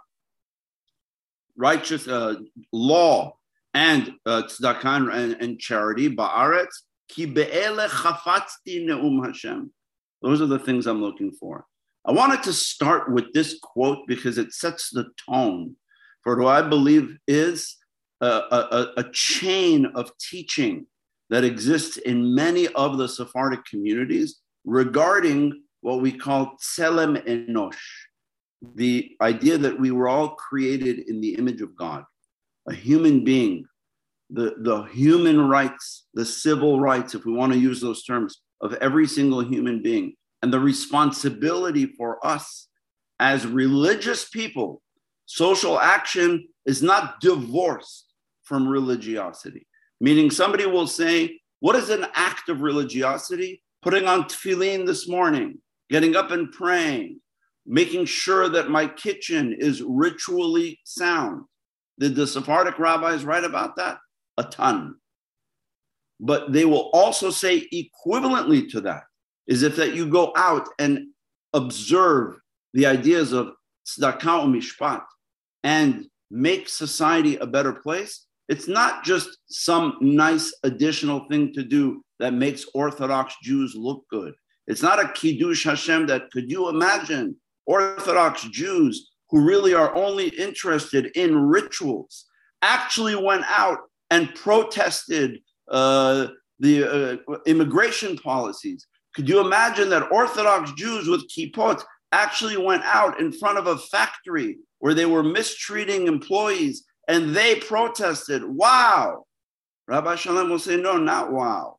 righteous 1.58 2.08
uh, 2.08 2.36
law 2.72 3.37
and 3.78 4.14
uh, 4.26 4.42
tzedakah 4.42 5.14
and, 5.14 5.34
and 5.40 5.60
charity, 5.60 6.10
ba'aretz, 6.10 6.82
ki 7.10 7.28
be'ele 7.28 7.88
chafatzti 7.88 8.84
ne'um 8.88 9.24
Hashem. 9.24 9.72
Those 10.24 10.42
are 10.42 10.48
the 10.48 10.58
things 10.58 10.88
I'm 10.88 11.00
looking 11.00 11.32
for. 11.32 11.66
I 12.04 12.12
wanted 12.12 12.42
to 12.44 12.54
start 12.54 13.12
with 13.12 13.34
this 13.34 13.60
quote 13.62 14.08
because 14.08 14.40
it 14.40 14.52
sets 14.52 14.90
the 14.90 15.06
tone 15.30 15.76
for 16.24 16.42
what 16.42 16.56
I 16.56 16.68
believe 16.68 17.18
is 17.28 17.78
a, 18.20 18.26
a, 18.26 18.94
a 18.98 19.06
chain 19.12 19.86
of 19.94 20.12
teaching 20.18 20.88
that 21.30 21.44
exists 21.44 21.98
in 21.98 22.34
many 22.34 22.68
of 22.70 22.98
the 22.98 23.08
Sephardic 23.08 23.64
communities 23.66 24.40
regarding 24.66 25.62
what 25.82 26.02
we 26.02 26.12
call 26.12 26.56
tselem 26.60 27.24
enosh, 27.28 27.76
the 28.74 29.12
idea 29.22 29.60
that 29.60 29.80
we 29.80 29.92
were 29.92 30.08
all 30.08 30.30
created 30.30 31.08
in 31.08 31.22
the 31.22 31.36
image 31.36 31.62
of 31.62 31.76
God 31.76 32.06
a 32.68 32.74
human 32.74 33.24
being, 33.24 33.66
the, 34.30 34.56
the 34.60 34.84
human 34.84 35.48
rights, 35.48 36.06
the 36.14 36.26
civil 36.26 36.80
rights, 36.80 37.16
if 37.16 37.26
we 37.26 37.32
want 37.32 37.54
to 37.54 37.60
use 37.60 37.82
those 37.82 38.04
terms, 38.04 38.42
of 38.62 38.74
every 38.76 39.08
single 39.08 39.42
human 39.42 39.82
being, 39.82 40.16
and 40.42 40.52
the 40.52 40.60
responsibility 40.60 41.86
for 41.98 42.26
us 42.26 42.68
as 43.20 43.46
religious 43.46 44.30
people. 44.30 44.82
Social 45.26 45.80
action 45.80 46.48
is 46.66 46.82
not 46.82 47.20
divorced 47.20 48.06
from 48.44 48.68
religiosity, 48.68 49.68
meaning 50.00 50.32
somebody 50.32 50.66
will 50.66 50.88
say, 50.88 51.40
What 51.60 51.76
is 51.76 51.90
an 51.90 52.06
act 52.14 52.50
of 52.50 52.62
religiosity? 52.62 53.62
Putting 53.82 54.08
on 54.08 54.24
tefillin 54.24 54.86
this 54.86 55.08
morning, 55.08 55.60
getting 55.90 56.16
up 56.16 56.32
and 56.32 56.52
praying, 56.52 57.20
making 57.66 58.06
sure 58.06 58.50
that 58.50 58.70
my 58.70 58.88
kitchen 58.88 59.54
is 59.54 59.84
ritually 59.86 60.80
sound. 60.84 61.44
Did 62.00 62.16
the 62.16 62.28
Sephardic 62.28 62.78
rabbis 62.80 63.24
write 63.24 63.44
about 63.44 63.76
that? 63.78 63.98
A 64.38 64.44
ton. 64.44 64.96
But 66.20 66.52
they 66.52 66.66
will 66.66 66.90
also 66.94 67.30
say 67.30 67.68
equivalently 67.74 68.70
to 68.72 68.82
that 68.82 69.04
is 69.48 69.64
if 69.64 69.76
that 69.78 69.96
you 69.96 70.08
go 70.08 70.34
out 70.36 70.68
and 70.80 71.08
observe 71.54 72.38
the 72.74 72.86
ideas 72.86 73.32
of 73.32 73.54
tzedakah 73.88 74.46
mishpat 74.46 75.02
and 75.64 76.06
make 76.30 76.68
society 76.70 77.38
a 77.38 77.46
better 77.46 77.74
place, 77.74 78.26
it's 78.50 78.68
not 78.68 79.04
just 79.04 79.30
some 79.48 79.98
nice 80.02 80.54
additional 80.64 81.28
thing 81.30 81.54
to 81.54 81.64
do 81.64 82.04
that 82.20 82.34
makes 82.34 82.66
Orthodox 82.74 83.36
Jews 83.44 83.76
look 83.76 84.06
good. 84.10 84.34
It's 84.68 84.82
not 84.82 85.04
a 85.04 85.12
kiddush 85.14 85.64
Hashem 85.64 86.08
that 86.08 86.32
could 86.32 86.50
you 86.50 86.70
imagine 86.70 87.36
Orthodox 87.66 88.44
Jews 88.44 89.10
who 89.30 89.42
really 89.42 89.74
are 89.74 89.94
only 89.96 90.30
interested 90.30 91.12
in 91.16 91.38
rituals 91.38 92.26
actually 92.62 93.16
went 93.16 93.44
out 93.48 93.80
and 94.10 94.34
protested 94.36 95.40
uh, 95.70 96.28
the 96.60 96.84
uh, 96.84 97.36
immigration 97.46 98.18
policies. 98.18 98.88
Could 99.16 99.28
you 99.28 99.40
imagine 99.40 99.90
that 99.90 100.12
Orthodox 100.12 100.72
Jews 100.74 101.08
with 101.08 101.30
kippot 101.30 101.84
actually 102.12 102.58
went 102.58 102.84
out 102.84 103.20
in 103.20 103.32
front 103.32 103.58
of 103.58 103.68
a 103.68 103.78
factory 103.78 104.58
where 104.80 104.94
they 104.94 105.06
were 105.06 105.24
mistreating 105.24 106.08
employees 106.08 106.86
and 107.08 107.36
they 107.36 107.56
protested? 107.56 108.44
Wow. 108.44 109.26
Rabbi 109.88 110.16
Shalom 110.16 110.50
will 110.50 110.60
say, 110.60 110.78
no, 110.78 110.98
not 110.98 111.32
wow. 111.32 111.78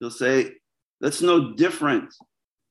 He'll 0.00 0.10
say, 0.10 0.52
that's 1.00 1.22
no 1.22 1.54
different. 1.54 2.14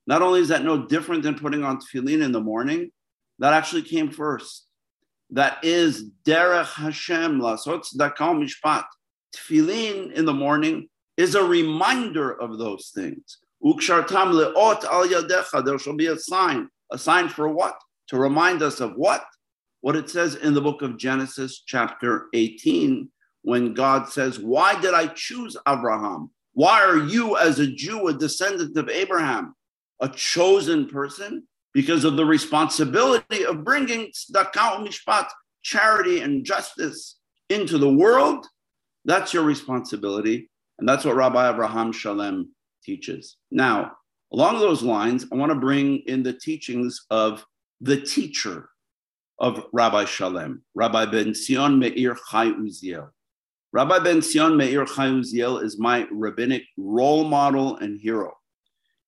Not 0.06 0.22
only 0.22 0.40
is 0.40 0.48
that 0.48 0.64
no 0.64 0.86
different 0.86 1.22
than 1.22 1.38
putting 1.38 1.64
on 1.64 1.78
tefillin 1.78 2.22
in 2.22 2.32
the 2.32 2.40
morning, 2.40 2.90
that 3.38 3.52
actually 3.52 3.82
came 3.82 4.10
first. 4.10 4.66
That 5.30 5.58
is 5.62 6.10
derech 6.26 6.72
Hashem 6.74 7.40
lasot 7.40 7.84
tzedakah 7.84 8.48
mishpat. 8.64 8.84
Tefillin 9.34 10.12
in 10.12 10.24
the 10.24 10.32
morning 10.32 10.88
is 11.16 11.34
a 11.34 11.44
reminder 11.44 12.30
of 12.40 12.58
those 12.58 12.92
things. 12.94 13.38
Ukshartam 13.62 14.32
le'ot 14.32 14.84
al 14.84 15.06
yadecha. 15.06 15.64
There 15.64 15.78
shall 15.78 15.96
be 15.96 16.06
a 16.06 16.18
sign. 16.18 16.68
A 16.90 16.98
sign 16.98 17.28
for 17.28 17.48
what? 17.48 17.78
To 18.08 18.18
remind 18.18 18.62
us 18.62 18.80
of 18.80 18.94
what? 18.94 19.24
What 19.80 19.96
it 19.96 20.08
says 20.08 20.36
in 20.36 20.54
the 20.54 20.60
book 20.60 20.82
of 20.82 20.96
Genesis, 20.96 21.62
chapter 21.66 22.26
18, 22.34 23.10
when 23.42 23.74
God 23.74 24.08
says, 24.08 24.38
Why 24.38 24.80
did 24.80 24.94
I 24.94 25.08
choose 25.08 25.56
Abraham? 25.66 26.30
Why 26.52 26.82
are 26.82 26.98
you, 26.98 27.36
as 27.36 27.58
a 27.58 27.66
Jew, 27.66 28.08
a 28.08 28.14
descendant 28.14 28.76
of 28.76 28.88
Abraham, 28.88 29.54
a 30.00 30.08
chosen 30.08 30.86
person? 30.86 31.47
Because 31.74 32.04
of 32.04 32.16
the 32.16 32.24
responsibility 32.24 33.44
of 33.44 33.64
bringing 33.64 34.10
tzedakah 34.10 34.86
mishpat, 34.86 35.28
charity 35.62 36.20
and 36.20 36.44
justice 36.44 37.18
into 37.50 37.78
the 37.78 37.92
world. 37.92 38.46
That's 39.04 39.34
your 39.34 39.42
responsibility. 39.42 40.50
And 40.78 40.88
that's 40.88 41.04
what 41.04 41.16
Rabbi 41.16 41.50
Abraham 41.50 41.92
Shalem 41.92 42.54
teaches. 42.82 43.36
Now, 43.50 43.92
along 44.32 44.60
those 44.60 44.82
lines, 44.82 45.26
I 45.32 45.36
want 45.36 45.50
to 45.50 45.58
bring 45.58 45.98
in 46.06 46.22
the 46.22 46.32
teachings 46.32 47.04
of 47.10 47.44
the 47.80 48.00
teacher 48.00 48.68
of 49.38 49.64
Rabbi 49.72 50.04
Shalem, 50.04 50.62
Rabbi 50.74 51.06
Ben 51.06 51.34
Sion 51.34 51.78
Meir 51.78 52.16
Chai 52.30 52.46
Uziel. 52.46 53.10
Rabbi 53.72 53.98
Ben 53.98 54.20
Sion 54.20 54.56
Meir 54.56 54.84
Chai 54.84 55.08
Uziel 55.08 55.62
is 55.62 55.78
my 55.78 56.06
rabbinic 56.10 56.64
role 56.76 57.24
model 57.24 57.76
and 57.76 58.00
hero. 58.00 58.37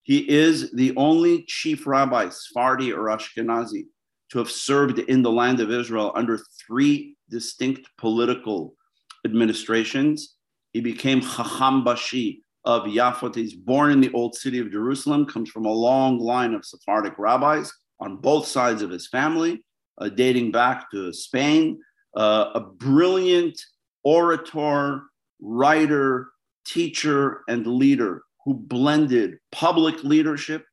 He 0.03 0.29
is 0.29 0.73
the 0.73 0.95
only 0.97 1.45
chief 1.45 1.87
rabbi, 1.87 2.29
Sephardi 2.31 2.93
or 2.93 3.05
Ashkenazi, 3.05 3.85
to 4.31 4.39
have 4.39 4.51
served 4.51 4.99
in 4.99 5.23
the 5.23 5.31
land 5.31 5.61
of 5.61 5.71
Israel 5.71 6.13
under 6.15 6.39
three 6.67 7.17
distinct 7.29 7.89
political 7.99 8.75
administrations. 9.25 10.37
He 10.73 10.81
became 10.81 11.21
Chacham 11.21 11.85
Bashi 11.85 12.43
of 12.65 12.85
Yafot. 12.85 13.35
He's 13.35 13.55
born 13.55 13.91
in 13.91 14.01
the 14.01 14.13
old 14.13 14.35
city 14.35 14.59
of 14.59 14.71
Jerusalem, 14.71 15.27
comes 15.27 15.51
from 15.51 15.67
a 15.67 15.73
long 15.73 16.19
line 16.19 16.55
of 16.55 16.65
Sephardic 16.65 17.19
rabbis 17.19 17.73
on 17.99 18.17
both 18.17 18.47
sides 18.47 18.83
of 18.83 18.91
his 18.91 19.09
family, 19.09 19.63
uh, 19.99 20.09
dating 20.09 20.53
back 20.53 20.91
to 20.91 21.13
Spain. 21.13 21.81
Uh, 22.17 22.51
a 22.55 22.61
brilliant 22.61 23.61
orator, 24.03 25.03
writer, 25.41 26.31
teacher, 26.65 27.43
and 27.49 27.67
leader 27.67 28.23
who 28.51 28.57
blended 28.57 29.39
public 29.53 30.03
leadership. 30.03 30.67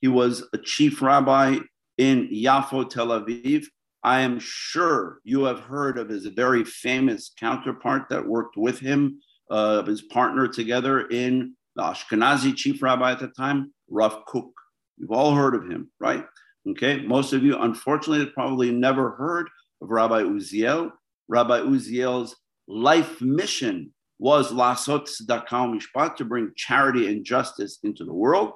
He 0.00 0.08
was 0.08 0.48
a 0.54 0.58
chief 0.58 1.02
rabbi 1.02 1.58
in 1.98 2.30
Yafo, 2.32 2.88
Tel 2.88 3.08
Aviv. 3.08 3.66
I 4.02 4.20
am 4.20 4.38
sure 4.40 5.18
you 5.24 5.44
have 5.44 5.60
heard 5.60 5.98
of 5.98 6.08
his 6.08 6.24
very 6.24 6.64
famous 6.64 7.30
counterpart 7.38 8.08
that 8.08 8.26
worked 8.26 8.56
with 8.56 8.80
him, 8.80 9.20
uh, 9.50 9.82
his 9.82 10.00
partner 10.00 10.48
together 10.48 11.02
in 11.08 11.54
the 11.76 11.82
Ashkenazi 11.82 12.56
chief 12.56 12.82
rabbi 12.82 13.12
at 13.12 13.18
the 13.18 13.28
time, 13.28 13.74
Rav 13.90 14.24
Kook. 14.26 14.52
You've 14.96 15.12
all 15.12 15.34
heard 15.34 15.54
of 15.54 15.68
him, 15.68 15.90
right? 16.00 16.24
Okay, 16.66 17.02
most 17.02 17.34
of 17.34 17.42
you, 17.44 17.58
unfortunately, 17.58 18.24
have 18.24 18.32
probably 18.32 18.70
never 18.70 19.10
heard 19.10 19.50
of 19.82 19.90
Rabbi 19.90 20.22
Uziel. 20.22 20.92
Rabbi 21.28 21.60
Uziel's 21.60 22.34
life 22.66 23.20
mission 23.20 23.92
was 24.18 24.52
Lasot 24.52 25.08
Tzedakah 25.08 25.80
Mishpat, 25.80 26.16
to 26.16 26.24
bring 26.24 26.52
charity 26.56 27.06
and 27.06 27.24
justice 27.24 27.78
into 27.82 28.04
the 28.04 28.12
world. 28.12 28.52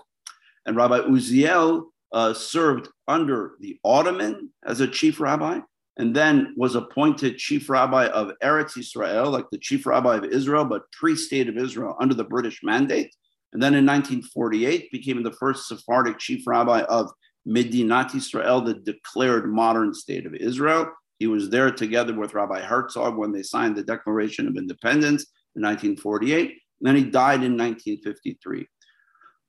And 0.67 0.77
Rabbi 0.77 1.01
Uziel 1.01 1.85
uh, 2.13 2.35
served 2.35 2.89
under 3.09 3.53
the 3.61 3.79
Ottoman 3.85 4.51
as 4.65 4.81
a 4.81 4.89
chief 4.89 5.21
rabbi, 5.21 5.61
and 5.97 6.15
then 6.15 6.55
was 6.57 6.75
appointed 6.75 7.39
chief 7.39 7.69
rabbi 7.69 8.07
of 8.09 8.33
Eretz 8.43 8.77
Israel, 8.79 9.31
like 9.31 9.47
the 9.51 9.59
chief 9.59 9.87
rabbi 9.87 10.17
of 10.17 10.25
Israel, 10.25 10.65
but 10.65 10.91
pre-state 10.93 11.49
of 11.49 11.57
Israel 11.57 11.97
under 12.01 12.15
the 12.15 12.25
British 12.25 12.61
mandate. 12.63 13.15
And 13.53 13.63
then 13.63 13.75
in 13.75 13.85
1948 13.85 14.91
became 14.91 15.23
the 15.23 15.33
first 15.33 15.69
Sephardic 15.69 16.19
chief 16.19 16.47
rabbi 16.47 16.83
of 16.83 17.11
Medinat 17.47 18.15
Israel, 18.15 18.61
the 18.61 18.75
declared 18.75 19.53
modern 19.53 19.93
state 19.93 20.27
of 20.27 20.35
Israel. 20.35 20.91
He 21.19 21.27
was 21.27 21.51
there 21.51 21.71
together 21.71 22.15
with 22.15 22.35
Rabbi 22.35 22.61
Herzog 22.61 23.17
when 23.17 23.33
they 23.33 23.43
signed 23.43 23.77
the 23.77 23.83
Declaration 23.83 24.49
of 24.49 24.57
Independence 24.57 25.27
in 25.57 25.63
1948. 25.63 26.51
And 26.51 26.59
then 26.81 26.97
he 26.97 27.05
died 27.05 27.43
in 27.43 27.57
1953. 27.57 28.67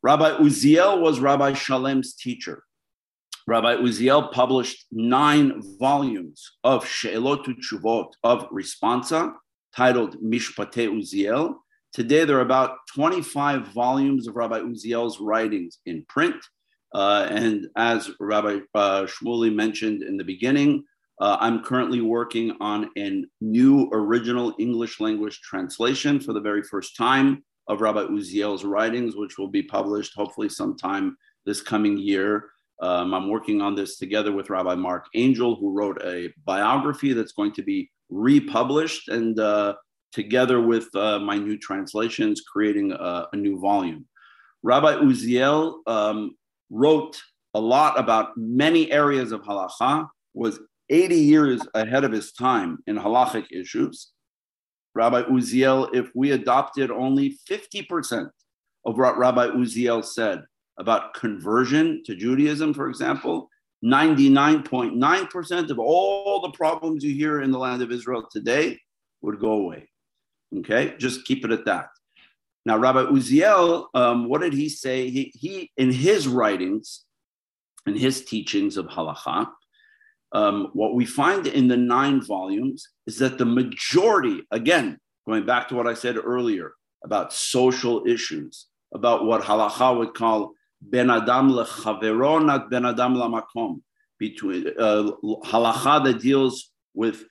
Rabbi 0.01 0.37
Uziel 0.37 0.99
was 0.99 1.19
Rabbi 1.19 1.53
Shalem's 1.53 2.13
teacher. 2.15 2.63
Rabbi 3.47 3.75
Uziel 3.75 4.31
published 4.31 4.85
nine 4.91 5.61
volumes 5.79 6.57
of 6.63 6.85
She'elot 6.85 7.45
Chuvot 7.61 8.11
of 8.23 8.49
Responsa, 8.49 9.33
titled 9.75 10.17
Mishpate 10.21 10.87
Uziel. 10.87 11.55
Today, 11.93 12.25
there 12.25 12.37
are 12.37 12.41
about 12.41 12.77
25 12.95 13.67
volumes 13.67 14.27
of 14.27 14.35
Rabbi 14.35 14.59
Uziel's 14.59 15.19
writings 15.19 15.79
in 15.85 16.05
print. 16.07 16.35
Uh, 16.93 17.27
and 17.29 17.67
as 17.75 18.11
Rabbi 18.19 18.59
uh, 18.75 19.03
Shmuley 19.03 19.53
mentioned 19.53 20.03
in 20.03 20.15
the 20.15 20.23
beginning, 20.23 20.85
uh, 21.21 21.37
I'm 21.39 21.63
currently 21.63 22.01
working 22.01 22.55
on 22.59 22.89
a 22.97 23.23
new 23.39 23.89
original 23.93 24.53
English 24.59 24.99
language 24.99 25.39
translation 25.41 26.19
for 26.19 26.33
the 26.33 26.41
very 26.41 26.63
first 26.63 26.95
time 26.95 27.43
of 27.67 27.81
Rabbi 27.81 28.05
Uziel's 28.05 28.65
writings, 28.65 29.15
which 29.15 29.37
will 29.37 29.47
be 29.47 29.63
published 29.63 30.13
hopefully 30.15 30.49
sometime 30.49 31.15
this 31.45 31.61
coming 31.61 31.97
year. 31.97 32.49
Um, 32.81 33.13
I'm 33.13 33.29
working 33.29 33.61
on 33.61 33.75
this 33.75 33.97
together 33.97 34.31
with 34.31 34.49
Rabbi 34.49 34.75
Marc 34.75 35.05
Angel, 35.13 35.55
who 35.55 35.71
wrote 35.71 36.01
a 36.03 36.33
biography 36.45 37.13
that's 37.13 37.31
going 37.31 37.53
to 37.53 37.61
be 37.61 37.89
republished, 38.09 39.07
and 39.07 39.39
uh, 39.39 39.75
together 40.11 40.61
with 40.61 40.93
uh, 40.95 41.19
my 41.19 41.37
new 41.37 41.57
translations, 41.57 42.41
creating 42.41 42.91
a, 42.91 43.27
a 43.31 43.35
new 43.37 43.59
volume. 43.59 44.05
Rabbi 44.63 44.95
Uziel 44.95 45.75
um, 45.87 46.35
wrote 46.69 47.21
a 47.53 47.59
lot 47.59 47.99
about 47.99 48.35
many 48.35 48.91
areas 48.91 49.31
of 49.31 49.41
halacha, 49.41 50.07
was 50.33 50.59
80 50.93 51.15
years 51.15 51.61
ahead 51.73 52.03
of 52.03 52.11
his 52.11 52.31
time 52.33 52.77
in 52.85 52.97
halachic 52.97 53.47
issues. 53.51 54.11
Rabbi 54.93 55.23
Uziel, 55.23 55.89
if 55.93 56.11
we 56.13 56.31
adopted 56.31 56.91
only 56.91 57.39
50% 57.49 58.29
of 58.85 58.97
what 58.97 59.17
Rabbi 59.17 59.47
Uziel 59.47 60.05
said 60.05 60.43
about 60.77 61.15
conversion 61.15 62.03
to 62.05 62.15
Judaism, 62.15 62.75
for 62.75 62.89
example, 62.89 63.49
99.9% 63.83 65.69
of 65.71 65.79
all 65.79 66.41
the 66.41 66.51
problems 66.51 67.03
you 67.03 67.13
hear 67.15 67.41
in 67.41 67.49
the 67.49 67.57
land 67.57 67.81
of 67.81 67.91
Israel 67.91 68.27
today 68.31 68.79
would 69.21 69.39
go 69.39 69.53
away. 69.53 69.89
Okay, 70.59 70.93
just 70.99 71.25
keep 71.25 71.43
it 71.43 71.51
at 71.51 71.65
that. 71.65 71.87
Now, 72.67 72.77
Rabbi 72.77 73.05
Uziel, 73.05 73.87
um, 73.95 74.29
what 74.29 74.41
did 74.41 74.53
he 74.53 74.69
say? 74.69 75.09
He, 75.09 75.33
he, 75.33 75.71
in 75.75 75.91
his 75.91 76.27
writings, 76.27 77.03
in 77.87 77.95
his 77.95 78.23
teachings 78.23 78.77
of 78.77 78.85
halacha, 78.85 79.47
um, 80.33 80.69
what 80.73 80.95
we 80.95 81.05
find 81.05 81.47
in 81.47 81.67
the 81.67 81.77
nine 81.77 82.21
volumes 82.21 82.89
is 83.05 83.17
that 83.19 83.37
the 83.37 83.45
majority, 83.45 84.41
again, 84.51 84.97
going 85.27 85.45
back 85.45 85.67
to 85.69 85.75
what 85.75 85.87
I 85.87 85.93
said 85.93 86.17
earlier 86.17 86.73
about 87.03 87.31
social 87.33 88.05
issues, 88.07 88.67
about 88.93 89.25
what 89.25 89.41
halacha 89.41 89.97
would 89.97 90.13
call 90.13 90.53
ben 90.81 91.09
adam 91.09 91.51
lechavero, 91.51 92.43
not 92.43 92.69
ben 92.69 92.85
adam 92.85 93.15
lamakom, 93.15 93.81
between 94.19 94.67
uh, 94.79 95.11
halacha 95.45 96.03
that 96.03 96.21
deals 96.21 96.71
with 96.93 97.25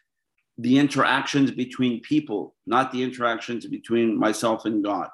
the 0.58 0.78
interactions 0.78 1.50
between 1.50 2.00
people, 2.02 2.54
not 2.66 2.92
the 2.92 3.02
interactions 3.02 3.66
between 3.66 4.18
myself 4.18 4.64
and 4.64 4.84
God. 4.84 5.08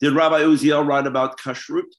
Did 0.00 0.14
Rabbi 0.14 0.40
Uziel 0.40 0.86
write 0.86 1.06
about 1.06 1.38
kashrut? 1.38 1.90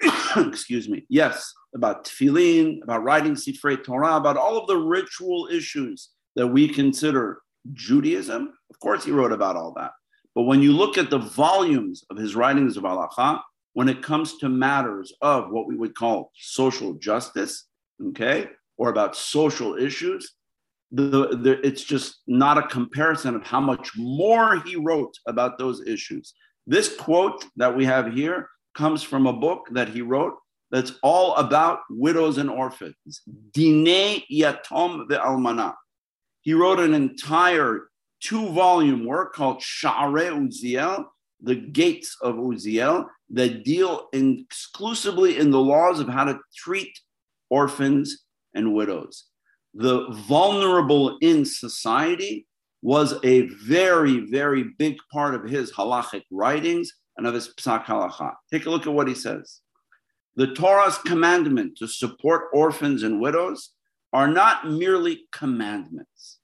Excuse 0.36 0.88
me. 0.88 1.06
Yes 1.08 1.54
about 1.74 2.04
tefillin, 2.04 2.82
about 2.82 3.04
writing 3.04 3.34
Sifrei 3.34 3.82
Torah, 3.82 4.16
about 4.16 4.36
all 4.36 4.58
of 4.58 4.66
the 4.66 4.76
ritual 4.76 5.48
issues 5.50 6.10
that 6.36 6.46
we 6.46 6.68
consider 6.68 7.40
Judaism. 7.72 8.52
Of 8.70 8.78
course, 8.80 9.04
he 9.04 9.12
wrote 9.12 9.32
about 9.32 9.56
all 9.56 9.72
that. 9.76 9.92
But 10.34 10.42
when 10.42 10.62
you 10.62 10.72
look 10.72 10.96
at 10.98 11.10
the 11.10 11.18
volumes 11.18 12.04
of 12.10 12.16
his 12.16 12.34
writings 12.34 12.76
of 12.76 12.84
halacha, 12.84 13.40
when 13.72 13.88
it 13.88 14.02
comes 14.02 14.38
to 14.38 14.48
matters 14.48 15.12
of 15.20 15.50
what 15.50 15.66
we 15.66 15.76
would 15.76 15.94
call 15.94 16.32
social 16.34 16.94
justice, 16.94 17.66
okay, 18.08 18.48
or 18.76 18.88
about 18.88 19.16
social 19.16 19.76
issues, 19.76 20.34
the, 20.92 21.36
the, 21.36 21.60
it's 21.64 21.84
just 21.84 22.22
not 22.26 22.58
a 22.58 22.66
comparison 22.66 23.36
of 23.36 23.44
how 23.44 23.60
much 23.60 23.92
more 23.96 24.58
he 24.60 24.74
wrote 24.74 25.14
about 25.28 25.56
those 25.56 25.86
issues. 25.86 26.34
This 26.66 26.96
quote 26.96 27.44
that 27.56 27.76
we 27.76 27.84
have 27.84 28.12
here 28.12 28.48
comes 28.80 29.02
from 29.02 29.26
a 29.26 29.32
book 29.46 29.68
that 29.72 29.90
he 29.90 30.00
wrote 30.00 30.36
that's 30.70 30.92
all 31.02 31.34
about 31.34 31.80
widows 31.90 32.38
and 32.38 32.48
orphans. 32.48 33.20
Dine 33.52 34.22
Yatom 34.32 35.06
ve'almana. 35.06 35.74
He 36.40 36.54
wrote 36.54 36.80
an 36.80 36.94
entire 36.94 37.90
two-volume 38.22 39.04
work 39.04 39.34
called 39.34 39.58
Sha'are 39.60 40.30
Uziel, 40.32 41.04
the 41.42 41.56
Gates 41.56 42.16
of 42.22 42.36
Uziel, 42.36 43.04
that 43.30 43.64
deal 43.64 44.08
in 44.14 44.38
exclusively 44.46 45.36
in 45.36 45.50
the 45.50 45.60
laws 45.60 46.00
of 46.00 46.08
how 46.08 46.24
to 46.24 46.38
treat 46.56 46.92
orphans 47.50 48.24
and 48.54 48.72
widows. 48.72 49.26
The 49.74 50.06
vulnerable 50.26 51.18
in 51.20 51.44
society 51.44 52.46
was 52.80 53.18
a 53.24 53.42
very, 53.62 54.20
very 54.20 54.64
big 54.78 54.96
part 55.12 55.34
of 55.34 55.44
his 55.44 55.70
halachic 55.70 56.22
writings 56.30 56.90
and 57.20 57.26
of 57.26 57.34
his 57.34 57.52
psak 57.54 57.84
halacha. 57.84 58.32
Take 58.50 58.64
a 58.64 58.70
look 58.70 58.86
at 58.86 58.94
what 58.94 59.06
he 59.06 59.14
says. 59.14 59.60
The 60.36 60.54
Torah's 60.54 60.96
commandment 60.96 61.76
to 61.76 61.86
support 61.86 62.48
orphans 62.54 63.02
and 63.02 63.20
widows 63.20 63.72
are 64.14 64.26
not 64.26 64.70
merely 64.70 65.26
commandments. 65.30 66.38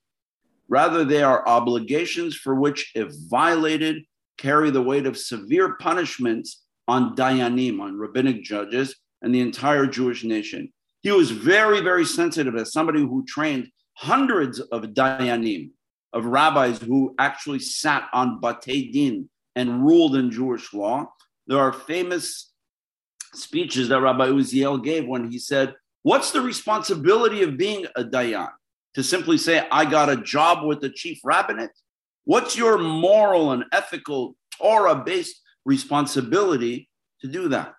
Rather, 0.69 1.03
they 1.03 1.23
are 1.23 1.47
obligations 1.47 2.35
for 2.35 2.53
which, 2.53 2.91
if 2.93 3.11
violated, 3.27 4.03
carry 4.37 4.69
the 4.69 4.83
weight 4.83 5.07
of 5.07 5.17
severe 5.17 5.77
punishments 5.77 6.63
on 6.87 7.15
dayanim, 7.15 7.81
on 7.81 7.97
rabbinic 7.97 8.43
judges, 8.43 8.95
and 9.23 9.33
the 9.33 9.41
entire 9.41 9.87
Jewish 9.87 10.23
nation. 10.23 10.71
He 11.01 11.11
was 11.11 11.31
very, 11.31 11.81
very 11.81 12.05
sensitive 12.05 12.55
as 12.55 12.71
somebody 12.71 12.99
who 12.99 13.25
trained 13.27 13.69
hundreds 13.95 14.59
of 14.59 14.83
dayanim, 14.83 15.71
of 16.13 16.25
rabbis 16.25 16.77
who 16.79 17.15
actually 17.17 17.59
sat 17.59 18.07
on 18.13 18.39
batei 18.39 18.93
din 18.93 19.27
and 19.57 19.83
ruled 19.83 20.15
in 20.15 20.29
Jewish 20.29 20.71
law. 20.71 21.11
There 21.47 21.59
are 21.59 21.73
famous 21.73 22.53
speeches 23.33 23.89
that 23.89 24.01
Rabbi 24.01 24.27
Uziel 24.27 24.81
gave 24.81 25.07
when 25.07 25.31
he 25.31 25.39
said, 25.39 25.73
What's 26.03 26.31
the 26.31 26.41
responsibility 26.41 27.41
of 27.41 27.57
being 27.57 27.87
a 27.95 28.03
dayan? 28.03 28.51
To 28.93 29.03
simply 29.03 29.37
say, 29.37 29.67
I 29.71 29.83
got 29.83 30.09
a 30.09 30.15
job 30.15 30.65
with 30.65 30.79
the 30.79 30.91
chief 30.91 31.19
rabbinate? 31.25 31.71
What's 32.23 32.55
your 32.55 32.77
moral 32.77 33.51
and 33.51 33.65
ethical 33.73 34.35
Torah 34.57 35.03
based 35.03 35.41
responsibility 35.65 36.87
to 37.21 37.27
do 37.27 37.49
that? 37.49 37.73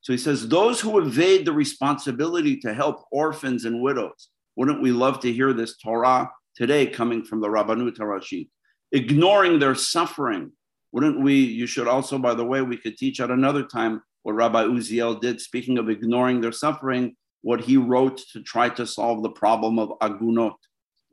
So 0.00 0.12
he 0.12 0.18
says, 0.18 0.48
Those 0.48 0.80
who 0.80 1.00
evade 1.00 1.44
the 1.44 1.52
responsibility 1.52 2.56
to 2.58 2.72
help 2.72 3.04
orphans 3.10 3.64
and 3.64 3.82
widows, 3.82 4.28
wouldn't 4.54 4.80
we 4.80 4.92
love 4.92 5.18
to 5.20 5.32
hear 5.32 5.52
this 5.52 5.76
Torah 5.76 6.30
today 6.54 6.86
coming 6.86 7.24
from 7.24 7.40
the 7.40 7.48
Rabbanut 7.48 7.96
Harashit? 7.96 8.48
Ignoring 8.92 9.58
their 9.58 9.74
suffering. 9.74 10.52
Wouldn't 10.94 11.18
we? 11.18 11.34
You 11.34 11.66
should 11.66 11.88
also, 11.88 12.18
by 12.18 12.34
the 12.34 12.44
way, 12.44 12.62
we 12.62 12.76
could 12.76 12.96
teach 12.96 13.20
at 13.20 13.32
another 13.32 13.64
time 13.64 14.00
what 14.22 14.36
Rabbi 14.36 14.62
Uziel 14.62 15.20
did, 15.20 15.40
speaking 15.40 15.76
of 15.76 15.90
ignoring 15.90 16.40
their 16.40 16.52
suffering, 16.52 17.16
what 17.42 17.60
he 17.60 17.76
wrote 17.76 18.18
to 18.32 18.40
try 18.44 18.68
to 18.68 18.86
solve 18.86 19.24
the 19.24 19.30
problem 19.30 19.80
of 19.80 19.94
agunot. 20.00 20.54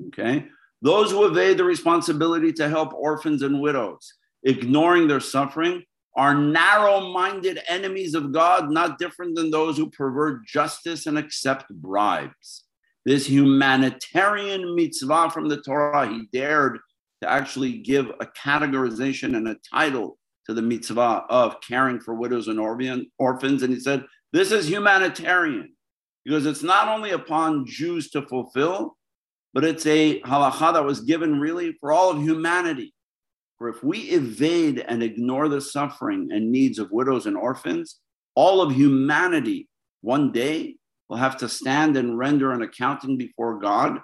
Okay? 0.09 0.45
Those 0.83 1.09
who 1.09 1.25
evade 1.25 1.57
the 1.57 1.63
responsibility 1.63 2.53
to 2.53 2.69
help 2.69 2.93
orphans 2.93 3.41
and 3.41 3.59
widows, 3.59 4.13
ignoring 4.43 5.07
their 5.07 5.19
suffering, 5.19 5.83
are 6.15 6.35
narrow 6.35 7.09
minded 7.11 7.59
enemies 7.67 8.13
of 8.13 8.31
God, 8.31 8.69
not 8.69 8.99
different 8.99 9.35
than 9.35 9.49
those 9.49 9.77
who 9.77 9.89
pervert 9.89 10.45
justice 10.45 11.07
and 11.07 11.17
accept 11.17 11.73
bribes. 11.73 12.65
This 13.03 13.25
humanitarian 13.25 14.75
mitzvah 14.75 15.31
from 15.31 15.49
the 15.49 15.59
Torah, 15.59 16.07
he 16.07 16.27
dared 16.31 16.77
to 17.21 17.29
actually 17.29 17.77
give 17.77 18.09
a 18.19 18.25
categorization 18.25 19.35
and 19.35 19.47
a 19.47 19.57
title 19.73 20.17
to 20.47 20.53
the 20.53 20.61
mitzvah 20.61 21.25
of 21.29 21.61
caring 21.61 21.99
for 21.99 22.15
widows 22.15 22.47
and 22.47 22.59
orphans. 22.59 23.63
And 23.63 23.73
he 23.73 23.79
said, 23.79 24.05
This 24.33 24.51
is 24.51 24.67
humanitarian 24.67 25.73
because 26.25 26.45
it's 26.45 26.63
not 26.63 26.87
only 26.87 27.11
upon 27.11 27.65
Jews 27.65 28.09
to 28.11 28.23
fulfill, 28.23 28.97
but 29.53 29.63
it's 29.63 29.85
a 29.85 30.21
halacha 30.21 30.73
that 30.73 30.85
was 30.85 31.01
given 31.01 31.39
really 31.39 31.73
for 31.79 31.91
all 31.91 32.11
of 32.11 32.21
humanity. 32.21 32.93
For 33.57 33.69
if 33.69 33.83
we 33.83 33.99
evade 33.99 34.79
and 34.79 35.03
ignore 35.03 35.47
the 35.47 35.61
suffering 35.61 36.29
and 36.31 36.51
needs 36.51 36.79
of 36.79 36.91
widows 36.91 37.27
and 37.27 37.37
orphans, 37.37 37.99
all 38.33 38.61
of 38.61 38.73
humanity 38.73 39.67
one 40.01 40.31
day 40.31 40.77
will 41.09 41.17
have 41.17 41.37
to 41.37 41.49
stand 41.49 41.97
and 41.97 42.17
render 42.17 42.51
an 42.53 42.61
accounting 42.61 43.17
before 43.17 43.59
God. 43.59 43.99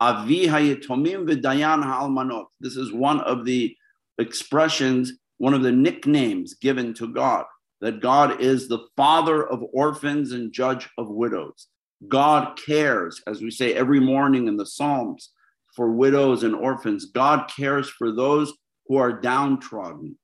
Avi 0.00 0.46
hayetomim 0.46 1.28
v'dayan 1.28 1.82
ha'almanot. 1.82 2.46
This 2.60 2.76
is 2.76 2.92
one 2.92 3.20
of 3.20 3.44
the 3.44 3.74
expressions, 4.18 5.12
one 5.38 5.54
of 5.54 5.62
the 5.62 5.72
nicknames 5.72 6.54
given 6.54 6.94
to 6.94 7.08
God, 7.12 7.44
that 7.80 8.00
God 8.00 8.40
is 8.40 8.68
the 8.68 8.86
father 8.96 9.46
of 9.46 9.62
orphans 9.72 10.32
and 10.32 10.52
judge 10.52 10.88
of 10.98 11.08
widows. 11.08 11.68
God 12.08 12.58
cares, 12.64 13.22
as 13.26 13.40
we 13.40 13.50
say 13.50 13.74
every 13.74 14.00
morning 14.00 14.48
in 14.48 14.56
the 14.56 14.66
Psalms, 14.66 15.30
for 15.74 15.90
widows 15.92 16.42
and 16.42 16.54
orphans. 16.54 17.06
God 17.06 17.50
cares 17.54 17.88
for 17.88 18.10
those 18.10 18.52
who 18.86 18.96
are 18.96 19.12
downtrodden. 19.12 20.18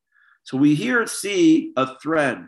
So 0.44 0.56
we 0.56 0.74
here 0.74 1.06
see 1.06 1.72
a 1.76 1.98
thread 1.98 2.46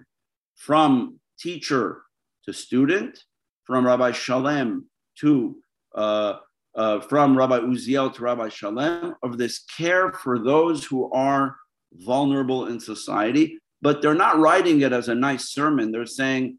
from 0.56 1.20
teacher 1.38 2.02
to 2.46 2.52
student, 2.52 3.18
from 3.64 3.86
Rabbi 3.86 4.12
Shalem 4.12 4.86
to 5.20 5.56
uh, 5.94 6.34
uh, 6.76 7.00
from 7.00 7.36
Rabbi 7.36 7.60
Uziel 7.60 8.12
to 8.14 8.22
Rabbi 8.22 8.48
Shalem 8.48 9.14
of 9.22 9.38
this 9.38 9.64
care 9.76 10.12
for 10.12 10.38
those 10.38 10.84
who 10.84 11.10
are 11.12 11.56
vulnerable 11.92 12.66
in 12.66 12.80
society, 12.80 13.58
but 13.80 14.02
they're 14.02 14.14
not 14.14 14.38
writing 14.38 14.80
it 14.80 14.92
as 14.92 15.08
a 15.08 15.14
nice 15.14 15.50
sermon. 15.50 15.92
They're 15.92 16.06
saying 16.06 16.58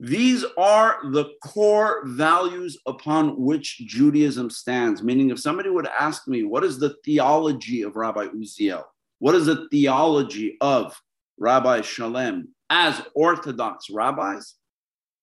these 0.00 0.46
are 0.56 0.98
the 1.10 1.26
core 1.44 2.02
values 2.06 2.78
upon 2.86 3.38
which 3.38 3.82
Judaism 3.86 4.48
stands. 4.48 5.02
Meaning, 5.02 5.28
if 5.28 5.38
somebody 5.38 5.68
would 5.68 5.86
ask 5.86 6.26
me, 6.26 6.42
what 6.42 6.64
is 6.64 6.78
the 6.78 6.96
theology 7.04 7.82
of 7.82 7.96
Rabbi 7.96 8.28
Uziel? 8.28 8.82
What 9.18 9.34
is 9.34 9.44
the 9.44 9.68
theology 9.70 10.56
of 10.62 10.98
Rabbi 11.38 11.82
Shalem 11.82 12.54
as 12.70 13.02
Orthodox 13.14 13.90
rabbis? 13.90 14.54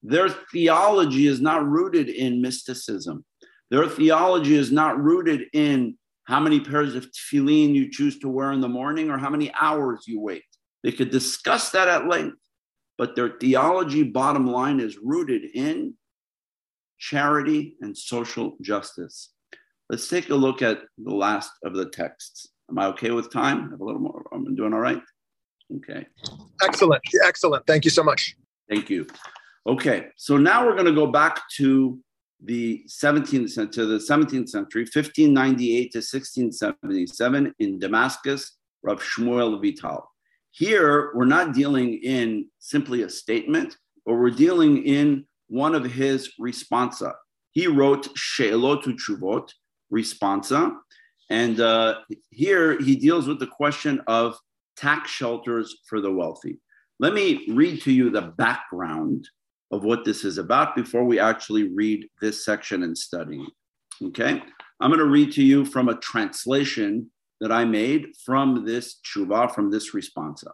Their 0.03 0.29
theology 0.29 1.25
is 1.25 1.41
not 1.41 1.65
rooted 1.65 2.07
in 2.07 2.39
mysticism. 2.39 3.25
Their 3.69 3.87
theology 3.87 4.55
is 4.55 4.71
not 4.71 5.01
rooted 5.01 5.45
in 5.53 5.97
how 6.25 6.39
many 6.39 6.59
pairs 6.59 6.95
of 6.95 7.07
tefillin 7.11 7.73
you 7.73 7.89
choose 7.89 8.19
to 8.19 8.29
wear 8.29 8.51
in 8.51 8.61
the 8.61 8.67
morning 8.67 9.09
or 9.09 9.17
how 9.17 9.29
many 9.29 9.51
hours 9.59 10.03
you 10.07 10.19
wait. 10.19 10.43
They 10.83 10.91
could 10.91 11.09
discuss 11.09 11.71
that 11.71 11.87
at 11.87 12.07
length, 12.07 12.37
but 12.97 13.15
their 13.15 13.37
theology, 13.39 14.03
bottom 14.03 14.47
line, 14.47 14.79
is 14.79 14.97
rooted 14.97 15.43
in 15.53 15.95
charity 16.99 17.75
and 17.81 17.97
social 17.97 18.57
justice. 18.61 19.31
Let's 19.89 20.07
take 20.07 20.29
a 20.29 20.35
look 20.35 20.61
at 20.61 20.81
the 20.97 21.15
last 21.15 21.51
of 21.63 21.73
the 21.73 21.89
texts. 21.89 22.47
Am 22.69 22.77
I 22.77 22.87
okay 22.87 23.11
with 23.11 23.31
time? 23.31 23.67
I 23.67 23.71
Have 23.71 23.79
a 23.79 23.85
little 23.85 24.01
more. 24.01 24.25
I'm 24.33 24.55
doing 24.55 24.73
all 24.73 24.79
right. 24.79 25.01
Okay. 25.77 26.05
Excellent. 26.61 27.01
Excellent. 27.25 27.65
Thank 27.65 27.85
you 27.85 27.91
so 27.91 28.03
much. 28.03 28.35
Thank 28.69 28.89
you. 28.89 29.07
Okay, 29.65 30.07
so 30.15 30.37
now 30.37 30.65
we're 30.65 30.75
going 30.75 30.85
to 30.85 30.93
go 30.93 31.07
back 31.07 31.41
to 31.57 31.99
the 32.43 32.83
17th 32.87 33.49
century, 33.49 33.73
to 33.73 33.85
the 33.85 33.97
17th 33.97 34.49
century, 34.49 34.83
1598 34.83 35.91
to 35.91 35.97
1677 35.97 37.53
in 37.59 37.79
Damascus, 37.79 38.57
Rav 38.83 39.01
Shmuel 39.01 39.61
Vital. 39.61 40.09
Here, 40.51 41.11
we're 41.13 41.25
not 41.25 41.53
dealing 41.53 41.95
in 42.03 42.47
simply 42.59 43.03
a 43.03 43.09
statement, 43.09 43.77
but 44.05 44.15
we're 44.15 44.29
dealing 44.31 44.83
in 44.85 45.25
one 45.47 45.75
of 45.75 45.83
his 45.85 46.33
responsa. 46.39 47.13
He 47.51 47.67
wrote 47.67 48.07
She'elot 48.15 48.83
uTshuvot, 48.83 49.49
responsa, 49.93 50.75
and 51.29 51.59
uh, 51.59 51.99
here 52.29 52.79
he 52.79 52.95
deals 52.95 53.27
with 53.27 53.39
the 53.39 53.47
question 53.47 54.01
of 54.07 54.37
tax 54.77 55.11
shelters 55.11 55.77
for 55.89 55.99
the 55.99 56.11
wealthy. 56.11 56.59
Let 56.99 57.13
me 57.13 57.45
read 57.49 57.81
to 57.83 57.91
you 57.91 58.09
the 58.09 58.33
background 58.37 59.27
of 59.71 59.83
what 59.83 60.05
this 60.05 60.23
is 60.23 60.37
about 60.37 60.75
before 60.75 61.03
we 61.03 61.19
actually 61.19 61.69
read 61.69 62.07
this 62.21 62.45
section 62.45 62.83
and 62.83 62.97
study. 62.97 63.45
Okay, 64.01 64.41
I'm 64.79 64.91
going 64.91 64.99
to 64.99 65.05
read 65.05 65.31
to 65.33 65.43
you 65.43 65.65
from 65.65 65.89
a 65.89 65.97
translation 65.97 67.09
that 67.41 67.51
I 67.51 67.65
made 67.65 68.07
from 68.25 68.65
this 68.65 68.99
tshuva, 69.05 69.53
from 69.53 69.71
this 69.71 69.93
responsa. 69.93 70.51